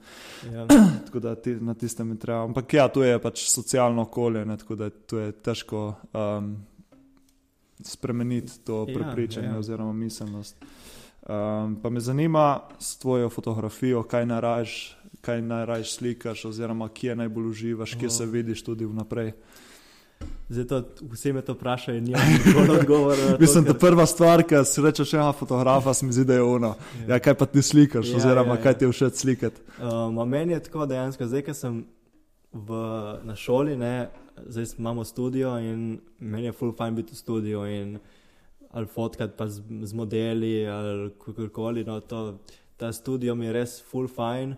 Ja. 0.52 0.66
tako 1.06 1.20
da 1.20 1.34
ti, 1.34 1.56
na 1.60 1.74
tistem 1.74 2.14
je 2.14 2.18
treba. 2.22 2.44
Ampak 2.46 2.74
ja, 2.78 2.86
to 2.88 3.02
je 3.04 3.18
pač 3.22 3.48
socialno 3.50 4.06
okolje, 4.06 4.44
ne, 4.46 4.56
tako 4.62 4.78
da 4.78 4.90
to 4.90 5.18
je 5.18 5.32
težko 5.32 5.82
um, 6.14 6.54
spremeniti 7.82 8.60
to 8.64 8.84
ja, 8.88 8.94
prepričanje 8.94 9.48
ja, 9.48 9.58
oziroma 9.58 9.92
miselnost. 9.92 10.62
Um, 11.26 11.74
pa 11.82 11.90
me 11.90 12.00
zanima 12.00 12.60
s 12.78 12.98
tvojo 13.02 13.30
fotografijo, 13.30 14.04
kaj 14.06 14.26
narajš, 14.26 14.96
kaj 15.20 15.42
najraje 15.42 15.84
slikaš, 15.84 16.44
oziroma 16.44 16.88
kje 16.88 17.16
najbolj 17.16 17.50
uživaš, 17.50 17.94
kje 17.98 18.06
oh. 18.06 18.12
se 18.14 18.26
vidiš 18.26 18.62
tudi 18.64 18.86
vnaprej. 18.86 19.32
Zato 20.48 20.82
vsi 21.12 21.32
me 21.32 21.42
to 21.42 21.52
vprašajo, 21.52 21.98
in 21.98 22.04
nimam 22.04 22.70
odgovora. 22.80 23.36
Mislim, 23.40 23.64
da 23.64 23.74
prva 23.74 24.06
stvar, 24.06 24.42
ki 24.46 24.62
se 24.64 24.82
reče, 24.82 25.04
če 25.04 25.16
imaš 25.16 25.36
fotografa, 25.40 25.94
se 25.94 26.06
mi 26.06 26.12
zdi, 26.12 26.24
da 26.24 26.34
je 26.34 26.42
ono. 26.42 26.74
Ja. 27.00 27.14
Ja, 27.14 27.18
kaj 27.18 27.34
pa 27.34 27.46
ti 27.50 27.62
slikaš, 27.62 28.08
ja, 28.08 28.16
oziroma 28.16 28.54
ja, 28.54 28.58
ja. 28.58 28.62
kaj 28.62 28.78
ti 28.78 28.84
je 28.84 28.92
všeč 28.92 29.14
slikati? 29.14 29.64
Um, 29.82 30.22
meni 30.28 30.54
je 30.54 30.62
tako 30.68 30.86
dejansko, 30.86 31.26
zdaj, 31.26 31.42
ker 31.48 31.58
sem 31.58 31.80
v, 32.52 32.78
na 33.26 33.34
šoli, 33.36 33.74
ne, 33.76 34.08
zdaj 34.46 34.76
imamo 34.78 35.04
studio 35.04 35.56
in 35.58 35.98
meni 36.18 36.46
je 36.46 36.54
full 36.54 36.76
fajn 36.78 36.94
biti 36.94 37.14
v 37.14 37.18
studiu 37.18 37.66
in 37.66 37.98
ali 38.70 38.86
fotkati 38.86 39.32
pa 39.36 39.48
z, 39.48 39.62
z 39.82 39.92
modeli 39.96 40.66
ali 40.68 41.10
kakorkoli. 41.24 41.84
No, 41.84 42.00
to, 42.00 42.38
ta 42.76 42.92
studio 42.92 43.34
mi 43.34 43.46
je 43.46 43.52
res 43.52 43.78
full 43.90 44.08
fajn, 44.08 44.54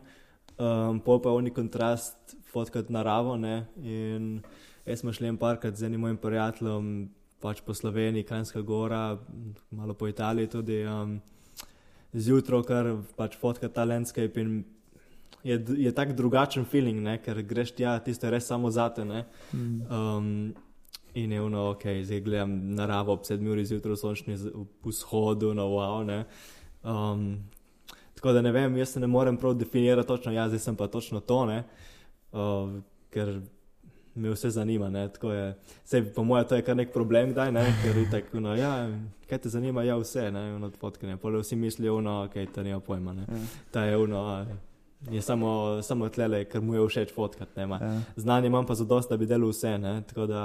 um, 0.59 1.01
pol 1.01 1.23
pa 1.23 1.33
oni 1.33 1.55
kontrast 1.55 2.37
fotkati 2.53 2.93
naravo. 2.93 3.37
Ne, 3.37 3.67
in, 3.83 4.41
Jaz 4.89 5.03
sem 5.03 5.13
šel 5.13 5.37
parkrat 5.37 5.77
z 5.77 5.85
enim 5.85 6.01
mojim 6.01 6.17
prijateljem, 6.17 7.11
pač 7.45 7.61
po 7.61 7.75
Sloveniji, 7.75 8.25
Kranjska 8.25 8.63
gora, 8.65 9.19
malo 9.71 9.95
po 9.95 10.09
Italiji 10.09 10.49
tudi. 10.49 10.79
Um, 10.87 11.19
Zjutraj, 12.13 12.63
kar 12.65 12.87
pač 13.17 13.37
fotka 13.37 13.69
ta 13.69 13.85
landscape 13.85 14.41
in 14.41 14.63
je, 15.45 15.59
je 15.77 15.93
tak 15.93 16.15
drugačen 16.17 16.65
feeling, 16.65 17.03
ne? 17.05 17.19
ker 17.21 17.43
greš 17.45 17.75
tja, 17.77 17.99
tiste 18.01 18.31
res 18.33 18.49
samo 18.49 18.71
zate. 18.73 19.05
Mm. 19.05 19.83
Um, 19.93 20.31
in 21.15 21.33
je 21.33 21.43
ono, 21.43 21.67
ok, 21.75 21.85
zdaj 22.09 22.25
gledam 22.25 22.57
naravo 22.79 23.13
ob 23.13 23.29
sedmi 23.29 23.53
uri 23.53 23.67
zjutraj, 23.69 24.01
sončni 24.01 24.39
vzhodu, 24.87 25.53
no 25.55 25.69
wow. 25.75 26.01
Um, 26.81 27.29
tako 28.17 28.33
da 28.33 28.43
ne 28.43 28.57
vem, 28.57 28.81
jaz 28.81 28.97
se 28.97 29.05
ne 29.05 29.07
morem 29.07 29.37
prav 29.37 29.55
definirati 29.55 30.09
točno, 30.09 30.33
jaz 30.33 30.57
sem 30.63 30.77
pa 30.77 30.89
točno 30.89 31.21
to, 31.21 31.45
uh, 31.45 32.73
ker 33.13 33.37
me 34.19 34.31
vse 34.31 34.51
zanima. 34.51 35.09
Sej, 35.85 36.13
po 36.15 36.25
mojem, 36.25 36.49
to 36.49 36.55
je 36.55 36.63
kar 36.63 36.77
nek 36.77 36.93
problem, 36.93 37.35
da 37.35 37.51
ne, 37.51 37.65
ker 37.83 37.97
je 37.97 38.11
tako, 38.11 38.41
no, 38.41 38.55
ja, 38.57 38.89
kaj 39.29 39.39
te 39.39 39.49
zanima, 39.49 39.83
ja, 39.83 39.97
vse, 39.97 40.31
ne, 40.31 40.55
ono 40.55 40.67
odpotkane. 40.67 41.17
Pole 41.17 41.41
vsi 41.41 41.57
mislijo, 41.57 42.01
no, 42.01 42.23
ok, 42.25 42.53
to 42.55 42.63
nima 42.63 42.81
pojma, 42.81 43.13
ne. 43.13 43.27
Ja. 43.29 43.45
Ta 43.71 43.85
je 43.85 43.97
ono, 43.97 44.47
je 45.11 45.23
samo, 45.23 45.83
samo 45.83 46.09
tlele, 46.09 46.45
ker 46.45 46.61
mu 46.61 46.75
je 46.75 46.89
všeč 46.89 47.15
fotkati, 47.15 47.61
ne, 47.61 47.69
ja. 47.81 48.01
znanje 48.17 48.47
imam 48.47 48.67
pa 48.67 48.75
za 48.75 48.85
dosta, 48.85 49.15
da 49.15 49.19
bi 49.19 49.27
delal 49.27 49.53
vse, 49.55 49.79
ne, 49.79 50.03
tako 50.09 50.27
da. 50.27 50.43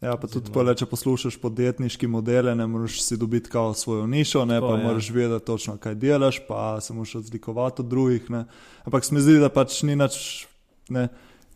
Ja, 0.00 0.16
pa 0.20 0.28
tudi, 0.28 0.52
pole, 0.52 0.74
če 0.76 0.86
poslušaš 0.86 1.38
podjetniški 1.40 2.06
modele, 2.06 2.52
ne 2.54 2.66
moreš 2.68 3.00
si 3.02 3.16
dobiti 3.16 3.50
kao 3.50 3.74
svojo 3.74 4.06
nišo, 4.06 4.44
ne, 4.44 4.60
tako, 4.60 4.74
pa 4.74 4.78
ja. 4.78 4.84
moraš 4.84 5.10
vedeti 5.10 5.46
točno, 5.46 5.78
kaj 5.80 5.94
delaš, 5.94 6.42
pa 6.48 6.80
se 6.80 6.92
moraš 6.92 7.14
razlikovati 7.20 7.82
od 7.82 7.88
drugih, 7.88 8.30
ne. 8.30 8.44
Ampak 8.84 9.04
se 9.04 9.14
mi 9.14 9.20
zdi, 9.24 9.38
da 9.40 9.48
pač 9.48 9.82
ni 9.82 9.96
nič, 9.96 10.46
ne 10.88 11.08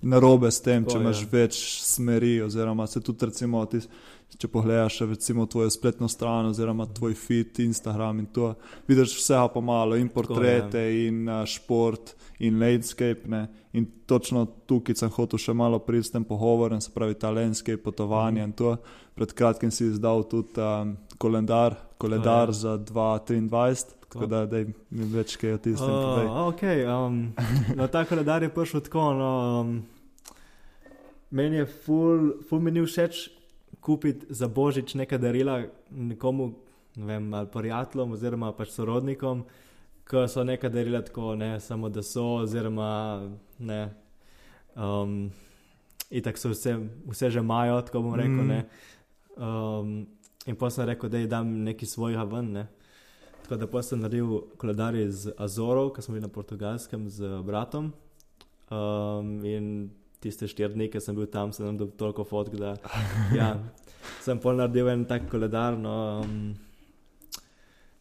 narobe 0.02 0.50
s 0.50 0.62
tem, 0.62 0.84
Tako, 0.84 0.92
če 0.92 1.02
imaš 1.02 1.20
je. 1.20 1.28
več 1.32 1.58
smeri. 1.84 2.38
Oziroma, 2.42 2.86
se 2.86 3.02
tudi, 3.04 3.28
recimo, 3.28 3.62
tis, 3.70 3.88
če 4.38 4.48
pogledaš 4.48 5.00
recimo, 5.10 5.46
tvojo 5.50 5.70
spletno 5.70 6.08
stran, 6.08 6.50
oziroma 6.50 6.86
tvoj 6.94 7.14
feed, 7.18 7.60
Instagram 7.64 8.22
in 8.22 8.30
to, 8.34 8.54
vidiš 8.88 9.16
vse 9.18 9.40
pa 9.54 9.60
malo, 9.60 9.98
in 10.00 10.08
portrete, 10.08 10.70
Tako, 10.78 11.04
in 11.06 11.28
uh, 11.28 11.42
šport, 11.48 12.14
in 12.40 12.60
landscape. 12.60 13.28
Ne? 13.28 13.46
In 13.72 13.86
točno 14.06 14.46
tukaj 14.66 14.98
sem 14.98 15.12
hotel 15.14 15.38
še 15.38 15.54
malo 15.54 15.78
priti 15.84 16.08
s 16.08 16.14
tem 16.14 16.24
pogovorom, 16.26 16.80
se 16.80 16.92
pravi, 16.94 17.18
ta 17.18 17.30
landscape, 17.34 17.82
potovanje 17.84 18.40
mm. 18.40 18.48
in 18.48 18.56
to. 18.56 18.76
Pred 19.14 19.36
kratkim 19.36 19.70
si 19.74 19.90
izdal 19.90 20.24
tudi 20.30 20.62
um, 20.62 20.96
koledar, 21.20 21.76
koledar 22.00 22.54
za 22.56 22.78
2023. 22.78 23.99
Tako 24.10 24.26
da, 24.26 24.46
da 24.46 24.64
mi 24.90 25.06
več 25.12 25.36
kaj 25.38 25.52
o 25.54 25.58
tistem. 25.62 25.90
Uh, 25.90 26.30
okay, 26.48 26.82
um, 26.82 27.28
no, 27.78 27.86
ta 27.86 28.02
koledar 28.04 28.42
je 28.42 28.50
prišel 28.50 28.82
tako. 28.82 29.04
No, 29.14 29.28
um, 29.60 29.76
meni 31.30 31.60
je 31.60 31.66
ful, 31.66 32.32
ful 32.48 32.58
mi 32.60 32.74
ni 32.74 32.82
všeč 32.82 33.28
kupiti 33.80 34.26
za 34.34 34.48
božič 34.48 34.94
nekaj 34.98 35.18
darila 35.18 35.60
nekomu, 35.90 36.50
ne 36.96 37.06
vem, 37.06 37.34
ali 37.34 37.48
prijateljem 37.52 38.12
oziroma 38.12 38.50
pač 38.52 38.74
sorodnikom, 38.74 39.44
ki 40.10 40.26
so 40.28 40.44
nekaj 40.44 40.74
darila 40.74 41.04
tako, 41.06 41.34
ne 41.38 41.60
samo 41.60 41.88
da 41.88 42.02
so, 42.02 42.26
oziroma 42.42 42.90
ne. 43.58 43.80
Um, 44.74 45.30
in 46.10 46.22
tako 46.26 46.38
so 46.38 46.50
vse, 46.50 46.74
vse 47.06 47.30
že 47.30 47.46
imajo, 47.46 47.78
tako 47.86 48.02
bom 48.08 48.18
rekel. 48.18 48.42
Mm. 48.42 48.62
Um, 49.38 49.94
in 50.46 50.58
pa 50.58 50.70
sem 50.70 50.90
rekel, 50.90 51.08
da 51.08 51.18
je 51.18 51.30
dam 51.30 51.54
nekaj 51.64 51.88
svojega 51.88 52.26
ven. 52.26 52.52
Ne. 52.58 52.66
Tako 53.50 53.66
da 53.66 53.82
sem 53.82 53.98
naredil 53.98 54.40
koledar 54.56 54.94
iz 54.94 55.28
Azorov, 55.38 55.88
ki 55.94 56.02
smo 56.02 56.12
bili 56.12 56.22
na 56.22 56.28
portugalskem 56.28 57.08
z 57.10 57.42
bratom. 57.42 57.92
Um, 58.70 59.44
in 59.44 59.90
tiste 60.22 60.46
štiri 60.46 60.76
dni, 60.76 60.86
ki 60.86 61.00
sem 61.02 61.16
bil 61.18 61.26
tam, 61.26 61.50
sem 61.52 61.66
imel 61.66 61.90
toliko 61.98 62.22
fotk, 62.24 62.54
da 62.54 62.76
ja, 63.40 63.56
sem 64.22 64.38
pol 64.38 64.54
naredil 64.54 64.92
en 64.92 65.02
tak 65.04 65.26
koledar. 65.32 65.74
No, 65.74 66.22
um, 66.22 66.54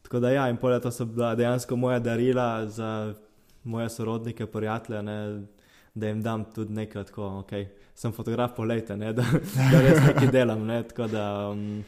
tako 0.05 0.21
da 0.21 0.35
ja, 0.37 0.45
in 0.53 0.61
pol 0.61 0.75
leta 0.75 0.93
so 0.93 1.09
bila 1.09 1.33
dejansko 1.35 1.75
moja 1.75 1.97
darila 1.99 2.67
za 2.69 3.15
moje 3.63 3.89
sorodnike, 3.89 4.45
prijatelje, 4.45 5.01
ne, 5.01 5.19
da 5.95 6.13
jim 6.13 6.21
dam 6.21 6.45
tudi 6.53 6.77
nekaj 6.77 7.09
tako, 7.09 7.39
ok, 7.41 7.55
sem 7.97 8.13
fotograf, 8.13 8.53
polejte, 8.55 8.95
da, 9.01 9.13
da 9.17 9.81
res 9.81 10.03
nekaj 10.11 10.29
delam. 10.29 10.67
Ne, 10.69 10.83
tako 10.93 11.09
da. 11.09 11.31
Um, 11.49 11.81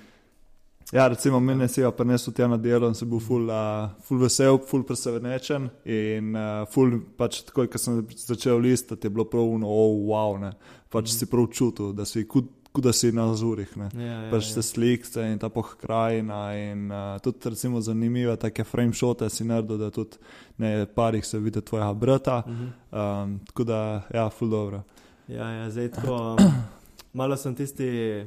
Ja, 0.92 1.08
recimo, 1.08 1.40
meni 1.40 1.68
se 1.68 1.82
je 1.82 1.92
prenesel 1.92 2.34
tja 2.34 2.48
na 2.52 2.58
delo 2.58 2.88
in 2.92 2.96
sem 2.96 3.08
bil 3.10 3.20
ful, 3.24 3.46
uh, 3.48 3.94
ful 4.04 4.20
vesel, 4.20 4.58
ful 4.68 4.82
presenečen. 4.84 5.70
In 5.88 6.34
uh, 6.36 6.66
ful, 6.68 6.98
pač 7.16 7.46
takoj, 7.48 7.70
ko 7.72 7.80
sem 7.80 8.02
začel 8.12 8.60
listati, 8.60 9.08
je 9.08 9.14
bilo 9.16 9.24
prav 9.32 9.54
uno, 9.54 9.70
oh, 9.72 10.02
wow, 10.10 10.36
ne. 10.42 10.50
Pač 10.92 11.08
mm. 11.08 11.14
si 11.16 11.28
prav 11.32 11.48
čutil, 11.56 11.94
da 11.96 12.04
si 12.06 12.26
kot 12.28 12.58
da 12.84 12.92
si 12.96 13.12
na 13.16 13.24
zurih. 13.36 13.72
Ja, 13.78 13.88
ja, 14.04 14.18
pač 14.32 14.50
ja. 14.50 14.58
te 14.58 14.64
slike 14.68 15.24
in 15.32 15.40
ta 15.40 15.48
pohkrajina. 15.52 16.42
In 16.60 16.92
uh, 16.92 17.16
tudi, 17.24 17.54
recimo, 17.56 17.80
zanimivo, 17.84 18.36
take 18.40 18.68
frame 18.68 18.92
shote 18.92 19.30
si 19.32 19.48
naredil, 19.48 19.80
da 19.80 19.90
tudi 19.96 20.20
ne 20.60 20.86
parih 20.92 21.24
se 21.26 21.40
vidi 21.40 21.62
tvojega 21.62 21.94
brata. 21.94 22.44
Mm 22.48 22.52
-hmm. 22.52 23.24
um, 23.24 23.40
tako 23.48 23.64
da, 23.64 24.02
ja, 24.14 24.30
ful 24.30 24.50
dobro. 24.50 24.84
Ja, 25.28 25.50
ja 25.50 25.72
zdaj 25.72 25.92
tako. 25.92 26.36
Um, 26.36 26.52
malo 27.24 27.38
sem 27.38 27.56
tisti 27.56 28.26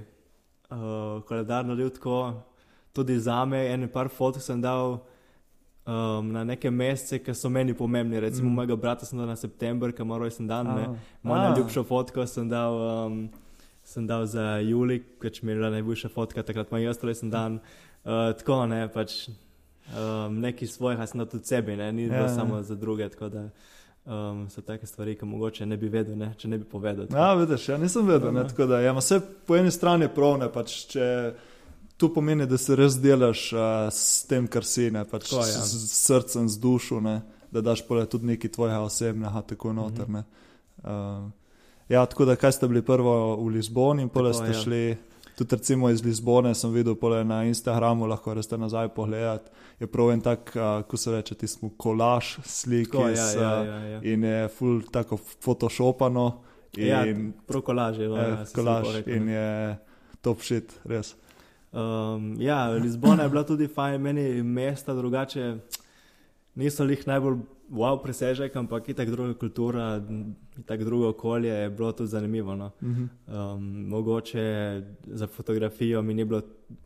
uh, 0.70 1.22
koledar 1.28 1.66
naredil 1.66 1.90
tako 1.90 2.32
tudi 2.94 3.18
za 3.20 3.42
me, 3.44 3.66
en 3.72 3.88
par 3.92 4.08
fotok 4.08 4.42
sem 4.42 4.60
dal 4.62 4.98
um, 5.84 6.32
na 6.32 6.44
neke 6.48 6.70
mesece, 6.70 7.20
ki 7.22 7.34
so 7.36 7.50
meni 7.52 7.74
pomembni. 7.74 8.20
Recimo, 8.22 8.48
mm. 8.48 8.58
mojega 8.60 8.80
brata 8.80 9.06
sem 9.06 9.18
dal 9.18 9.28
na 9.28 9.36
september, 9.36 9.92
ki 9.92 10.06
ima 10.06 10.18
rojsten 10.18 10.50
dan. 10.50 10.70
Oh. 10.72 10.98
Moja 11.22 11.50
najljubša 11.50 11.84
fotka 11.88 12.26
sem 12.26 12.50
dal. 12.50 12.84
Um, 13.06 13.24
Sem 13.84 14.06
dal 14.08 14.22
za 14.24 14.64
Juli, 14.64 14.94
ker 15.20 15.28
mi 15.44 15.52
je 15.52 15.56
bila 15.58 15.68
najboljša 15.68 16.08
fotka, 16.08 16.40
takrat 16.42 16.70
ima 16.72 16.78
jaz 16.80 17.02
rojsten 17.04 17.28
dan. 17.28 17.58
Uh, 18.00 18.30
tako 18.32 18.62
ne, 18.64 18.86
pač 18.88 19.26
Um, 19.84 20.40
nekaj 20.40 20.68
svojega 20.68 21.06
sem 21.06 21.26
tudi 21.28 21.44
sebi, 21.44 21.76
ne? 21.76 21.92
ni 21.92 22.02
Ja, 22.02 22.08
bilo 22.08 22.22
ja. 22.22 22.34
samo 22.34 22.62
za 22.62 22.74
druge. 22.74 23.08
Tako 23.08 23.28
da 23.28 23.48
um, 24.04 24.50
so 24.50 24.62
take 24.62 24.86
stvari, 24.86 25.14
ki 25.14 25.24
mogoče 25.24 25.66
ne 25.66 25.76
bi 25.76 25.88
vedel, 25.88 26.16
ne? 26.18 26.32
če 26.38 26.48
ne 26.48 26.58
bi 26.58 26.64
povedal. 26.64 27.06
Ja, 27.12 27.34
vidiš, 27.34 27.68
ja 27.68 27.78
nisem 27.78 28.06
vedel. 28.06 28.32
Ne, 28.32 28.40
Aha. 28.40 28.48
tako 28.48 28.66
da, 28.66 28.80
ja, 28.80 28.92
ma 28.92 29.04
vse 29.04 29.20
po 29.46 29.56
eni 29.56 29.70
strani 29.70 30.04
je 30.04 30.14
prav, 30.14 30.38
ne, 30.40 30.48
pač, 30.52 30.78
če 30.94 31.04
to 31.96 32.08
pomeni, 32.14 32.46
da 32.46 32.58
se 32.58 32.76
res 32.76 32.96
delaš 33.00 33.52
uh, 33.52 33.60
s 33.92 34.24
tem, 34.26 34.46
kar 34.46 34.64
si, 34.64 34.90
ne, 34.90 35.04
pač, 35.04 35.30
Tako, 35.30 35.44
ja. 35.46 35.62
s, 35.62 35.74
s 35.86 36.02
srcem, 36.06 36.48
z 36.48 36.58
dušo, 36.58 37.00
ne, 37.00 37.20
da 37.50 37.60
daš 37.60 37.84
pole 37.86 38.06
tudi 38.06 38.26
nekaj 38.26 38.50
tvojega 38.50 38.80
osebnega, 38.82 39.42
tako 39.46 39.72
noter. 39.72 40.08
Mhm. 40.08 40.12
Ne. 40.12 40.24
Uh, 40.84 41.30
ja, 41.88 42.06
tako 42.06 42.24
da, 42.24 42.36
kaj 42.36 42.52
ste 42.52 42.68
bili 42.68 42.82
prvo 42.82 43.36
v 43.36 43.48
Lizboni 43.54 44.02
in 44.02 44.08
pole 44.08 44.32
Tako, 44.32 44.44
ste 44.44 44.56
ja. 44.56 44.62
šli. 44.62 44.84
Tudi 45.34 45.56
recimo 45.56 45.88
iz 45.90 46.04
Lizbone 46.04 46.52
sem 46.54 46.70
videl 46.70 46.94
pole 46.94 47.24
na 47.24 47.40
Instagramu, 47.44 48.06
lahko 48.06 48.34
reste 48.34 48.58
nazaj 48.58 48.88
pogledati. 48.94 49.50
Je 49.80 49.86
prav 49.86 50.12
en 50.12 50.20
tak, 50.20 50.52
uh, 50.54 50.82
ko 50.86 50.96
se 50.96 51.10
reče, 51.10 51.34
ti 51.34 51.46
smo 51.46 51.70
kolaž 51.76 52.36
slik 52.46 52.92
Tako, 52.92 53.08
iz, 53.10 53.18
ja, 53.18 53.40
ja, 53.42 53.64
ja, 53.64 53.78
ja. 53.88 54.00
in 54.02 54.24
je 54.24 54.48
full 54.48 54.82
tako 54.92 55.18
photoshopano. 55.42 56.40
Ja, 56.76 57.04
In 57.06 57.32
prav 57.46 57.62
kolaž 57.62 57.98
je. 57.98 58.06
eh, 58.06 58.28
Ja, 58.30 58.46
si 58.46 58.54
kolaž 58.54 59.02
in 59.06 59.28
je 59.28 59.76
top 60.22 60.42
shit, 60.42 60.72
res. 60.84 61.14
Um, 61.74 62.36
ja, 62.38 62.68
Lizbona 62.68 63.22
je 63.22 63.28
bila 63.28 63.42
tudi 63.44 63.66
fajn, 63.66 64.00
meni 64.02 64.42
mesta 64.42 64.94
drugače 64.94 65.56
niso 66.54 66.84
jih 66.84 67.06
najbolj 67.06 67.38
wow 67.70 67.98
presežek, 68.02 68.56
ampak 68.56 68.88
je 68.88 68.94
tako 68.94 69.10
druga 69.10 69.34
kultura, 69.34 70.02
tako 70.66 70.84
drugo 70.84 71.08
okolje 71.08 71.48
je 71.48 71.70
bilo 71.70 71.92
tudi 71.92 72.08
zanimivo. 72.08 72.56
No. 72.56 72.70
Mhm. 72.82 73.04
Um, 73.26 73.88
mogoče 73.88 74.82
za 75.06 75.26
fotografijo 75.26 76.02
mi 76.02 76.14
ni 76.14 76.24
bilo 76.24 76.42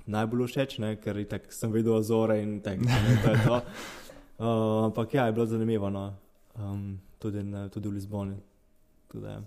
najbolj 0.07 0.47
všeč, 0.47 0.79
ne, 0.79 0.97
ker 0.97 1.19
itak 1.19 1.53
sem 1.53 1.73
videl 1.73 1.95
ozore 1.95 2.43
in 2.43 2.61
tako 2.61 2.85
ne, 2.85 3.43
to. 3.47 3.61
Uh, 4.39 4.85
ampak 4.89 5.15
ja, 5.15 5.27
je 5.27 5.33
bilo 5.33 5.47
zanimivo, 5.47 5.91
no. 5.91 6.15
um, 6.59 6.99
tudi, 7.19 7.43
na, 7.43 7.69
tudi 7.69 7.89
v 7.89 7.93
Lizboni. 7.93 8.37
Tudi, 9.13 9.27
ja. 9.27 9.43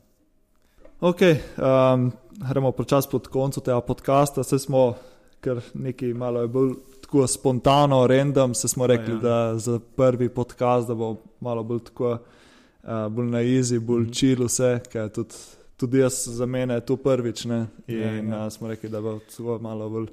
Ok, 1.01 1.21
um, 1.57 2.11
gremo 2.49 2.71
počasi 2.71 3.09
pod 3.11 3.27
koncu 3.27 3.61
tega 3.61 3.81
podcasta. 3.81 4.43
Se 4.43 4.59
smo, 4.59 4.93
ker 5.41 5.61
nekaj 5.73 6.13
malo 6.13 6.41
je 6.41 6.47
bolj 6.47 6.73
tako 7.01 7.27
spontano, 7.27 8.07
random, 8.07 8.53
se 8.53 8.67
smo 8.67 8.87
rekli, 8.87 9.13
ja. 9.13 9.19
da 9.19 9.57
za 9.57 9.79
prvi 9.95 10.29
podcast, 10.29 10.87
da 10.87 10.95
bo 10.95 11.15
malo 11.39 11.63
bolj 11.63 11.79
tako, 11.79 12.11
uh, 12.11 13.07
bolj 13.09 13.25
na 13.25 13.41
easy, 13.41 13.79
bolj 13.79 14.01
Mhm. 14.03 14.11
chill 14.11 14.45
vse, 14.45 14.79
ker 14.91 15.09
tudi, 15.09 15.35
tudi 15.77 15.97
jaz 15.99 16.23
za 16.27 16.45
mene 16.45 16.73
je 16.73 16.85
to 16.85 16.95
prvič, 16.97 17.45
ne, 17.45 17.67
in 17.87 17.97
Ja, 17.99 18.05
ja, 18.07 18.13
ja. 18.13 18.23
ja. 18.23 18.45
Uh, 18.45 18.51
smo 18.53 18.67
rekli, 18.67 18.89
da 18.89 19.01
bo 19.01 19.19
tako 19.37 19.59
malo 19.61 19.89
bolj 19.89 20.07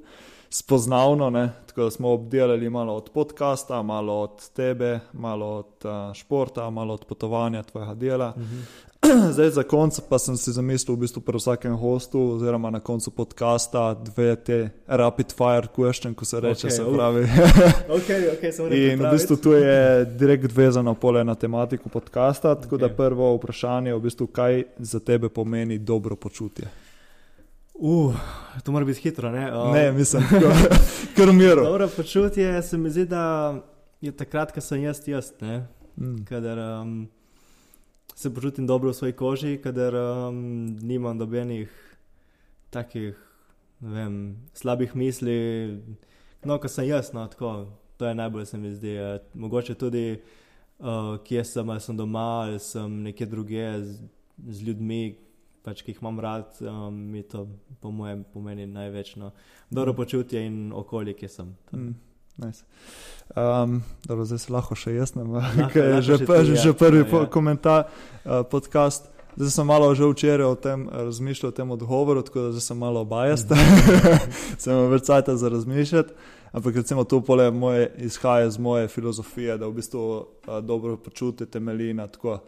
spoznavno, 0.49 1.29
ne, 1.29 1.49
tako 1.67 1.83
da 1.83 1.91
smo 1.91 2.09
obdelali 2.13 2.69
malo 2.69 2.95
od 2.95 3.09
podcasta, 3.13 3.81
malo 3.81 4.21
od 4.21 4.49
tebe, 4.49 4.99
malo 5.13 5.57
od 5.57 5.85
uh, 5.85 6.13
športa, 6.13 6.69
malo 6.69 6.93
od 6.93 7.05
potovanja 7.05 7.63
tvojega 7.63 7.93
dela. 7.93 8.33
Mhm. 8.37 8.59
Zdaj, 9.33 9.49
za 9.49 9.63
konec 9.63 9.99
pa 10.09 10.19
sem 10.19 10.37
si 10.37 10.51
zamislil, 10.51 10.95
v 10.95 10.99
bistvu 10.99 11.21
pri 11.21 11.37
vsakem 11.37 11.77
gostu, 11.77 12.19
oziroma 12.35 12.69
na 12.69 12.79
koncu 12.79 13.11
podcasta, 13.11 13.93
dve 13.93 14.35
te 14.35 14.69
rapid 14.87 15.31
fire 15.31 15.67
question, 15.75 16.13
ko 16.13 16.25
se 16.25 16.39
reče, 16.39 16.67
Ok, 16.67 16.73
okay, 16.73 16.75
se 16.75 16.83
pravi. 16.93 17.23
Ok, 17.97 18.09
ok, 18.33 18.43
sem 18.53 18.73
In 18.73 18.99
v 18.99 19.11
bistvu 19.11 19.37
tu 19.37 19.53
je 19.55 20.05
direkt 20.05 20.51
vezano 20.51 20.93
pole 20.93 21.23
na 21.23 21.35
tematiko 21.35 21.89
podcasta. 21.89 22.55
Tako 22.55 22.75
okay. 22.75 22.79
da 22.79 22.89
prvo 22.89 23.35
vprašanje 23.35 23.89
je, 23.89 23.95
v 23.95 24.01
bistvu, 24.01 24.27
kaj 24.27 24.63
za 24.77 24.99
tebe 24.99 25.29
pomeni 25.29 25.77
dobro 25.77 26.15
počutje. 26.15 26.67
Uh, 27.73 28.15
to 28.63 28.71
mora 28.71 28.85
biti 28.85 28.99
hitro, 28.99 29.31
ne? 29.31 29.47
Um, 29.55 29.71
Ne, 29.71 29.91
mislim, 29.91 30.23
kar 31.15 31.29
umiro. 31.29 31.63
Dobro 31.63 31.87
počutje 31.87 32.61
se 32.61 32.77
mi 32.77 32.89
zdi, 32.89 33.05
da 33.05 33.55
je 34.01 34.11
takrat, 34.11 34.51
ko 34.51 34.61
sem 34.61 34.83
jaz 34.83 35.07
jaz, 35.07 35.31
ne? 35.41 35.67
Mm. 35.95 36.25
Kadar 36.27 36.59
um, 36.59 37.07
se 38.19 38.33
počutim 38.33 38.67
dobro 38.67 38.89
v 38.89 38.93
svoji 38.93 39.13
koži, 39.13 39.57
kadar 39.63 39.95
um, 39.95 40.65
nimam 40.81 41.17
dobenih 41.17 41.71
takih, 42.69 43.15
vem, 43.79 44.35
slabih 44.53 44.95
misli. 44.95 45.79
No, 46.43 46.57
ko 46.59 46.67
sem 46.67 46.89
jaz, 46.89 47.13
no, 47.15 47.23
tako, 47.31 47.71
to 47.97 48.09
je 48.09 48.15
najbolj 48.15 48.45
se 48.45 48.57
mi 48.57 48.73
zdi. 48.75 48.89
eh, 48.89 49.21
Mogoče 49.33 49.75
tudi, 49.75 50.19
uh, 50.79 51.15
kje 51.23 51.45
sem, 51.45 51.69
ali 51.69 51.79
sem 51.79 51.97
doma, 51.97 52.43
ali 52.43 52.59
sem 52.59 53.01
nekje 53.07 53.27
druge 53.27 53.63
z, 53.83 54.03
z 54.47 54.67
ljudmi, 54.67 55.15
pač, 55.63 55.79
ki 55.81 55.95
jih 55.95 56.03
imam 56.03 56.19
rad, 56.19 56.59
um, 56.59 56.99
mi 57.15 57.23
to, 57.23 57.47
po 57.79 57.91
mojem, 57.91 58.25
pomeni 58.33 58.67
največ. 58.67 59.15
No. 59.15 59.31
Dobro 59.71 59.95
počutje 59.95 60.43
in 60.43 60.73
okolje, 60.75 61.15
kje 61.15 61.29
sem. 61.29 61.55
To. 61.71 61.77
Mm. 61.77 61.95
Nice. 62.39 62.63
Um, 63.35 63.83
dobro, 64.07 64.25
zdaj 64.25 64.39
se 64.39 64.53
lahko 64.53 64.75
še 64.75 64.95
jaz, 64.95 65.11
ne 65.13 65.67
ker 65.73 65.85
je 65.85 66.01
že, 66.01 66.15
pa, 66.25 66.39
ti, 66.39 66.49
že, 66.49 66.53
ja. 66.55 66.61
že 66.63 66.73
prvi 66.73 67.03
Ja, 67.03 67.09
po, 67.11 67.19
ja. 67.21 67.29
komentar, 67.29 67.85
uh, 68.25 68.41
podcast. 68.47 69.11
Zdaj 69.35 69.51
sem 69.53 69.67
malo 69.69 69.91
že 69.95 70.07
včeraj 70.09 70.47
o 70.47 70.55
tem 70.55 70.87
eh, 70.89 71.03
razmišljal, 71.07 71.51
o 71.51 71.55
tem 71.55 71.71
odgovoru, 71.71 72.23
tako 72.25 72.49
da 72.51 72.59
sem 72.59 72.77
malo 72.77 73.05
bajast, 73.05 73.53
sem 74.61 74.73
imel 74.73 74.89
več 74.95 75.05
časa 75.07 75.35
za 75.37 75.51
razmišljati. 75.53 76.15
Ampak 76.51 76.81
recimo 76.81 77.05
to 77.05 77.21
pole 77.21 77.45
moje, 77.53 77.91
izhaja 78.01 78.49
iz 78.49 78.57
moje 78.57 78.87
filozofije, 78.89 79.59
da 79.61 79.69
v 79.69 79.77
bistvu 79.77 80.03
uh, 80.17 80.57
dobro 80.65 80.97
počutje 80.97 81.45
temelji 81.45 81.93
na 81.93 82.07
tako. 82.07 82.39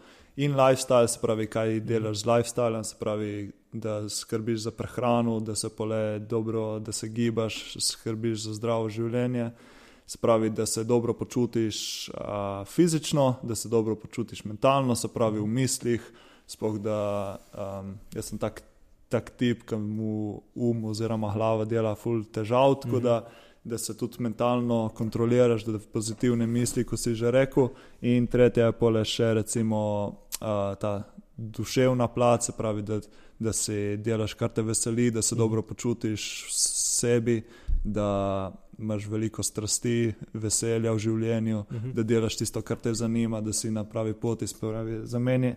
In 0.42 0.56
lifestyle, 0.58 1.08
se 1.08 1.20
pravi, 1.22 1.46
kaj 1.46 1.80
delaš 1.86 2.24
z 2.24 2.26
lifestylem, 2.26 2.84
se 2.84 2.96
pravi, 3.00 3.52
da 3.74 4.10
skrbiš 4.10 4.66
za 4.66 4.72
prehrano, 4.72 5.40
da 5.40 5.56
se 5.56 5.70
pole 5.70 6.20
dobro, 6.20 6.80
da 6.80 6.92
se 6.92 7.08
gibaš, 7.08 7.78
skrbiš 7.80 8.48
za 8.50 8.54
zdravo 8.58 8.90
življenje. 8.90 9.52
Se 9.52 9.81
pravi, 10.18 10.50
da 10.50 10.66
se 10.66 10.84
dobro 10.84 11.14
počutiš 11.14 12.10
uh, 12.10 12.68
fizično, 12.68 13.36
da 13.44 13.56
se 13.56 13.70
dobro 13.70 13.96
počutiš 13.96 14.44
mentalno, 14.46 14.96
se 14.96 15.08
pravi 15.08 15.40
v 15.40 15.48
mislih. 15.48 16.12
Sploh 16.48 16.80
da 16.80 17.38
um, 17.54 17.94
jaz 18.14 18.26
sem 18.26 18.38
tak, 18.38 18.64
tak 19.10 19.30
tip, 19.30 19.64
ki 19.70 19.76
mu 19.76 20.42
um 20.56 20.84
oziroma 20.86 21.32
glava 21.34 21.66
dela 21.66 21.96
ful 21.96 22.24
težav, 22.24 22.76
tako 22.82 22.96
Mhm. 22.98 23.04
da, 23.04 23.28
da 23.64 23.78
se 23.78 23.98
tudi 23.98 24.18
mentalno 24.20 24.90
kontroliraš, 24.90 25.64
da 25.64 25.80
pozitivne 25.80 26.48
misli, 26.48 26.84
kot 26.84 27.00
si 27.00 27.14
že 27.16 27.32
rekel. 27.32 27.70
In 28.02 28.28
tretja 28.28 28.66
je 28.66 28.72
pole 28.72 29.06
še 29.06 29.34
recimo 29.34 30.08
uh, 30.42 30.76
ta 30.80 31.04
duševna 31.38 32.08
plat, 32.08 32.44
se 32.44 32.52
pravi, 32.58 32.82
da, 32.82 33.00
da 33.40 33.54
si 33.54 33.98
delaš, 33.98 34.34
kar 34.34 34.50
te 34.50 34.62
veseli, 34.62 35.12
da 35.12 35.22
se 35.22 35.36
Mhm. 35.36 35.40
dobro 35.42 35.62
počutiš 35.62 36.46
v 36.48 36.54
sebi, 36.54 37.44
da 37.84 38.52
imaš 38.78 39.08
veliko 39.08 39.44
strasti, 39.44 40.14
veselja 40.34 40.92
v 40.92 41.00
življenju, 41.00 41.64
Mhm. 41.72 41.92
da 41.92 42.04
delaš 42.04 42.38
tisto, 42.38 42.62
kar 42.62 42.78
te 42.78 42.94
zanima, 42.94 43.42
da 43.42 43.54
si 43.54 43.72
na 43.72 43.84
pravi 43.84 44.14
poti. 44.14 44.46
Pravi, 44.62 45.00
za 45.04 45.20
meni 45.20 45.56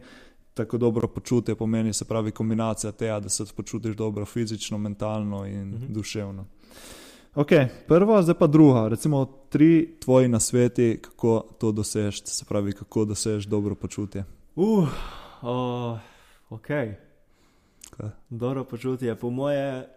tako 0.55 0.79
dobro 0.79 1.09
počutje 1.09 1.55
pomeni, 1.55 1.93
se 1.93 2.05
pravi, 2.05 2.31
kombinacija 2.31 2.93
tega, 2.93 3.21
da 3.21 3.29
se 3.29 3.45
počutiš 3.47 3.97
dobro 3.97 4.25
fizično, 4.25 4.79
mentalno 4.79 5.47
in 5.47 5.61
Mhm. 5.65 5.75
mhm. 5.77 5.93
duševno. 5.93 6.47
Ok, 7.35 7.49
prva, 7.89 8.23
zdaj 8.23 8.35
pa 8.35 8.47
druga. 8.47 8.89
Recimo 8.89 9.25
tri 9.49 9.97
tvoji 10.01 10.29
nasveti, 10.29 10.99
kako 11.03 11.45
to 11.59 11.73
dosežeš, 11.73 12.23
se 12.23 12.45
pravi, 12.45 12.73
kako 12.73 13.05
dosežeš 13.05 13.45
dobro 13.45 13.75
počutje. 13.75 14.25
Uh, 14.57 14.89
oh, 15.43 15.99
ok. 16.51 16.67
Kaj? 17.91 18.11
Dobro 18.31 18.65
počutje. 18.65 19.15
Po 19.15 19.31
moje, 19.31 19.89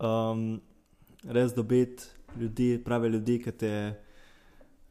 um, 0.00 0.60
res 1.24 1.54
dobiti 1.54 2.04
ljudi, 2.38 2.76
prave 2.84 3.08
ljudi, 3.08 3.38
ki 3.42 3.52
te 3.52 3.74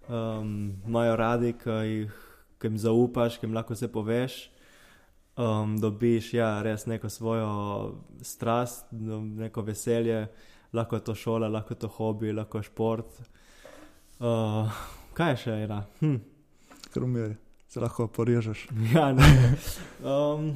um, 0.10 0.74
imajo 0.88 1.16
radi, 1.16 1.54
ki 1.54 1.70
jih 1.70 2.24
ki 2.60 2.68
jim 2.68 2.78
zaupaš, 2.78 3.38
ki 3.38 3.46
jim 3.46 3.56
lahko 3.56 3.76
vse 3.76 3.90
poveš. 3.92 4.38
Um, 5.38 5.76
dobiš 5.78 6.32
ja, 6.34 6.50
res 6.66 6.88
neko 6.90 7.10
svojo 7.14 7.50
strast, 8.26 8.88
neko 8.92 9.62
veselje, 9.62 10.26
lahko 10.74 10.98
je 10.98 11.04
to 11.06 11.16
šola, 11.16 11.48
lahko 11.48 11.76
je 11.76 11.80
to 11.80 11.88
hobi, 11.88 12.34
lahko 12.34 12.58
je 12.58 12.70
šport. 12.72 13.20
Uh, 14.18 14.80
kaj 15.14 15.36
je 15.36 15.42
še 15.44 15.60
ena? 15.68 15.84
Hm. 16.00 16.18
Kar 16.94 17.06
umiri, 17.06 17.38
se 17.70 17.84
lahko 17.84 18.08
porežeš. 18.08 18.68
Ja, 18.96 19.12
ne. 19.14 19.30
Um, 20.02 20.56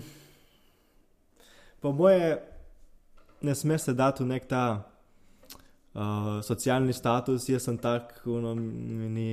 po 1.82 1.94
moje, 1.94 2.40
ne 3.42 3.56
smeš 3.56 3.92
se 3.92 3.94
dati 3.94 4.24
v 4.24 4.34
nek 4.34 4.50
ta 4.50 4.66
uh, 5.94 6.40
socialni 6.46 6.94
status, 6.94 7.50
jaz 7.50 7.68
sem 7.68 7.78
tak, 7.78 8.22
no, 8.26 8.56
mi 8.56 9.30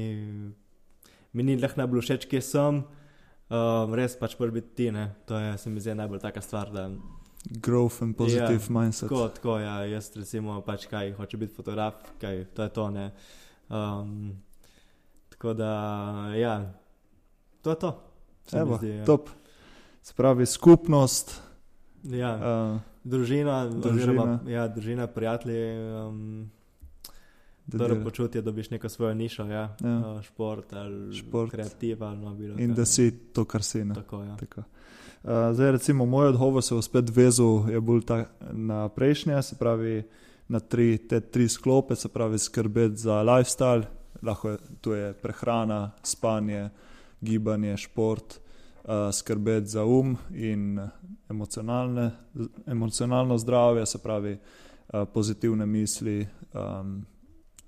mi 1.32 1.42
ni 1.44 1.56
leh 1.61 1.74
najbolj 1.76 2.02
všeč, 2.02 2.26
kje 2.30 2.40
sem. 2.42 2.82
Um, 3.48 3.94
res 3.96 4.16
pač 4.20 4.34
prvi 4.36 4.61
biti 4.61 4.74
ti, 4.76 4.90
ne. 4.92 5.06
To 5.28 5.38
je, 5.40 5.54
se 5.61 5.70
mi 5.72 5.80
zdi, 5.80 5.94
najbolj 5.96 6.20
taka 6.24 6.42
stvar, 6.44 6.72
da 6.72 6.88
Growth 7.48 8.02
and 8.02 8.16
positive 8.18 8.59
Ja, 8.59 8.72
mindset. 8.74 9.09
tako, 9.09 9.28
tako, 9.28 9.59
ja, 9.62 9.78
jaz 9.88 10.11
recimo 10.16 10.59
pač 10.66 10.88
kaj, 10.90 11.14
hoče 11.16 11.38
biti 11.40 11.54
fotograf, 11.54 12.02
kaj, 12.20 12.44
to 12.56 12.66
je 12.66 12.72
to, 12.74 12.90
ne. 12.90 13.06
Um, 13.70 14.34
tako 15.32 15.54
da, 15.56 15.72
ja, 16.36 16.59
to 17.62 17.70
je 17.70 17.78
to. 17.78 17.92
Evo, 18.52 18.76
zdi, 18.80 18.90
ja. 19.00 19.04
top. 19.04 19.30
Se 20.02 20.12
pravi, 20.16 20.46
skupnost. 20.46 21.38
Ja. 22.05 22.34
Uh, 22.74 22.80
Družina, 23.05 23.66
Družina. 23.66 23.90
oziroma 23.92 24.40
ja, 24.46 24.68
družina, 24.68 25.07
prijatelji, 25.07 25.78
um, 26.09 26.51
da 27.66 27.78
Dobro 27.78 27.94
delaš. 27.94 28.05
počutje, 28.05 28.42
da 28.42 28.53
biš 28.53 28.70
neko 28.70 28.88
svojo 28.88 29.14
nišo, 29.14 29.44
ja. 29.44 29.76
Ja. 29.80 29.99
Uh, 30.16 30.22
šport 30.22 30.72
ali 30.72 31.14
Šport. 31.16 31.51
kreativa 31.51 32.07
ali 32.09 32.18
no, 32.18 32.34
bilo 32.34 32.59
In 32.59 32.66
kaj. 32.68 32.76
da 32.76 32.84
si 32.84 33.11
to, 33.32 33.44
kar 33.44 33.62
si. 33.62 33.84
Ne? 33.84 33.94
Tako, 33.94 34.22
ja. 34.22 34.36
Tako. 34.36 34.61
Uh, 34.61 35.30
zdaj, 35.53 35.72
recimo, 35.72 36.07
moj 36.07 36.26
odgovor 36.26 36.62
se 36.62 36.74
je 36.74 36.82
spet 36.82 37.16
vezal 37.16 37.70
je 37.70 37.80
bolj 37.80 38.03
ta, 38.03 38.24
na 38.53 38.88
prejšnje, 38.88 39.42
se 39.42 39.57
pravi 39.59 40.03
na 40.49 40.61
tri, 40.61 40.99
te 40.99 41.20
tri 41.20 41.49
sklope, 41.49 41.96
se 41.96 42.09
pravi 42.09 42.38
skrbeti 42.38 42.96
za 42.96 43.22
lifestyle, 43.22 43.84
lahko 44.22 44.51
je, 44.51 44.59
je 44.96 45.12
prehrana, 45.12 45.90
spanje, 46.03 46.70
gibanje, 47.20 47.76
šport, 47.76 48.40
skrbeti 49.12 49.66
za 49.66 49.84
um 49.84 50.16
in 50.30 50.80
emocionalne, 51.28 52.11
emocionalno 52.66 53.39
zdravje, 53.39 53.86
se 53.86 53.99
pravi 53.99 54.32
uh, 54.32 55.05
pozitivne 55.14 55.66
misli, 55.66 56.26
um, 56.55 57.05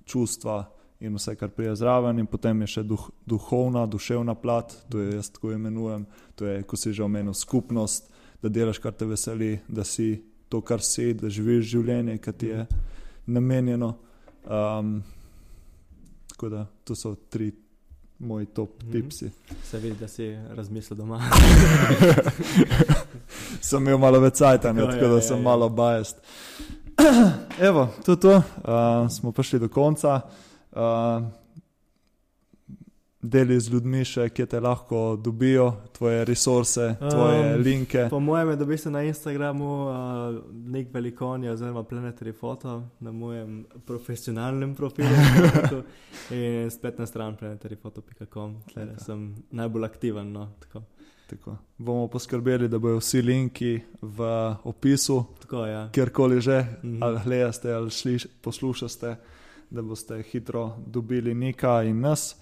čustva 0.04 0.70
in 1.00 1.14
vse, 1.14 1.34
kar 1.36 1.48
prije 1.48 1.76
zraven, 1.76 2.18
in 2.18 2.26
potem 2.26 2.60
je 2.60 2.66
še 2.66 2.82
duh, 2.82 3.06
duhovna, 3.26 3.86
duševna 3.86 4.34
plat, 4.34 4.72
to 4.88 5.00
je 5.00 5.14
jaz 5.14 5.30
tako 5.30 5.52
imenujem, 5.52 6.06
to 6.34 6.46
je, 6.46 6.62
ko 6.62 6.76
si 6.76 6.92
že 6.92 7.04
omenil, 7.04 7.34
skupnost, 7.34 8.10
da 8.42 8.48
delaš, 8.48 8.78
kar 8.78 8.92
te 8.92 9.08
veseli, 9.08 9.58
da 9.68 9.84
si 9.84 10.18
to, 10.48 10.60
kar 10.60 10.82
si, 10.84 11.14
da 11.14 11.28
živiš 11.28 11.70
življenje, 11.72 12.18
ki 12.18 12.32
ti 12.32 12.52
je 12.52 12.66
namenjeno. 13.26 13.94
Um, 14.44 15.00
tako 16.32 16.48
da 16.48 16.66
to 16.84 16.96
so 16.96 17.14
tri 17.28 17.52
moji 18.20 18.46
top 18.46 18.82
Mhm. 18.82 18.92
tipsi. 18.92 19.30
Se 19.64 19.78
vidi, 19.78 19.96
da 19.96 20.08
si 20.08 20.26
razmislil 20.50 20.96
doma. 20.96 21.20
sem 23.60 23.82
imel 23.82 23.98
malo 23.98 24.20
več 24.20 24.34
cajta, 24.34 24.72
ne, 24.72 24.80
Tako, 24.80 24.92
tako 24.92 25.04
ja, 25.04 25.10
da 25.10 25.16
ja, 25.16 25.22
sem 25.22 25.36
ja. 25.36 25.42
malo 25.42 25.68
bajest. 25.68 26.16
Evo, 27.60 27.88
to 28.04 28.12
je 28.12 28.20
to, 28.20 28.34
uh, 28.36 28.42
smo 29.10 29.32
prišli 29.32 29.58
do 29.58 29.68
konca. 29.68 30.20
Uh, 30.72 30.80
Deli 33.22 33.60
z 33.60 33.68
ljudmi 33.68 34.00
še, 34.02 34.30
kje 34.30 34.46
te 34.46 34.60
lahko 34.60 35.16
dobijo, 35.16 35.66
tvoje 35.92 36.24
resurse, 36.24 36.94
tvoje 37.00 37.40
Um, 37.50 37.62
linke. 37.62 38.06
Po 38.10 38.20
mojem 38.20 38.48
je 38.50 38.56
dobil 38.56 38.78
se 38.78 38.90
na 38.90 39.02
Instagramu 39.02 39.66
uh, 39.82 39.92
nek 40.66 40.88
velikonja 40.90 41.52
oziroma 41.52 41.82
Planetary 41.82 42.32
Photo 42.32 42.78
na 43.00 43.12
mojem 43.12 43.58
profesionalnem 43.86 44.74
profilu 44.74 45.10
in 46.32 46.70
spletna 46.70 47.06
stran 47.06 47.36
planetaryphoto.com, 47.36 48.56
Tako. 48.74 49.04
sem 49.04 49.20
najbolj 49.50 49.84
aktiven. 49.84 50.32
No, 50.32 50.48
tako. 50.60 50.82
Tako. 51.26 51.56
Bomo 51.78 52.08
poskrbeli, 52.08 52.68
da 52.68 52.78
bodo 52.78 52.98
vsi 52.98 53.20
linki 53.22 53.74
v 54.02 54.30
opisu, 54.64 55.20
tako 55.40 55.66
ja. 55.66 55.88
kjerkoli 55.92 56.40
že, 56.40 56.64
Mhm. 56.82 57.02
ali 57.02 57.20
gledate 57.24 57.72
ali 57.72 57.90
sliš, 57.90 58.26
poslušate, 58.40 59.16
da 59.70 59.82
boste 59.82 60.22
hitro 60.22 60.64
dobili 60.86 61.34
Nika 61.34 61.82
in 61.82 62.00
nas. 62.00 62.36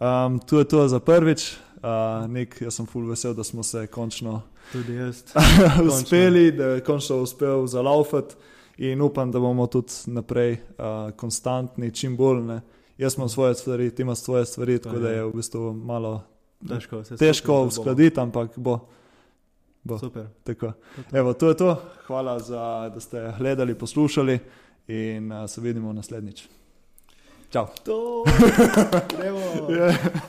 Um, 0.00 0.38
to 0.38 0.58
je 0.58 0.64
to 0.64 0.88
za 0.88 1.00
prvič. 1.00 1.56
Uh, 1.82 2.30
Nik, 2.30 2.60
jaz 2.60 2.74
sem 2.74 2.86
full 2.86 3.06
vesel, 3.06 3.34
da 3.34 3.44
smo 3.44 3.62
se 3.62 3.86
končno 3.86 4.42
Tudi 4.72 4.94
jaz. 4.94 5.22
uspeli, 5.88 6.52
da 6.52 6.64
je 6.64 6.84
končno 6.84 7.16
uspel 7.22 7.66
zalaufati 7.66 8.34
in 8.78 9.00
upam, 9.00 9.30
da 9.32 9.40
bomo 9.40 9.66
tudi 9.66 9.92
naprej 10.06 10.52
uh, 10.52 11.10
konstantni, 11.16 11.90
čim 11.94 12.16
bolj. 12.16 12.42
Ne. 12.42 12.60
Jaz 12.98 13.16
imam 13.16 13.28
svoje 13.28 13.54
stvari, 13.54 13.90
ti 13.90 14.02
imaš 14.02 14.18
svoje 14.18 14.46
stvari, 14.46 14.78
tako 14.78 14.98
da 14.98 15.10
je 15.10 15.24
v 15.24 15.32
bistvu 15.32 15.72
malo 15.72 16.22
Težko, 16.68 17.02
težko 17.02 17.62
uskladiti, 17.62 18.20
ampak 18.20 18.56
bo. 18.56 18.78
bo. 19.84 19.98
Super. 19.98 20.26
Tako. 20.44 20.72
Evo, 21.12 21.32
to 21.32 21.48
je 21.48 21.56
to. 21.56 21.82
Hvala, 22.06 22.38
za, 22.38 22.90
da 22.94 23.00
ste 23.00 23.32
gledali, 23.38 23.74
poslušali 23.74 24.38
in 24.88 25.32
uh, 25.32 25.50
se 25.50 25.60
vidimo 25.60 25.92
naslednjič. 25.92 26.48
Čau. 27.50 27.64
To, 27.84 28.24
gremo. 29.08 29.72
Yeah. 29.72 30.28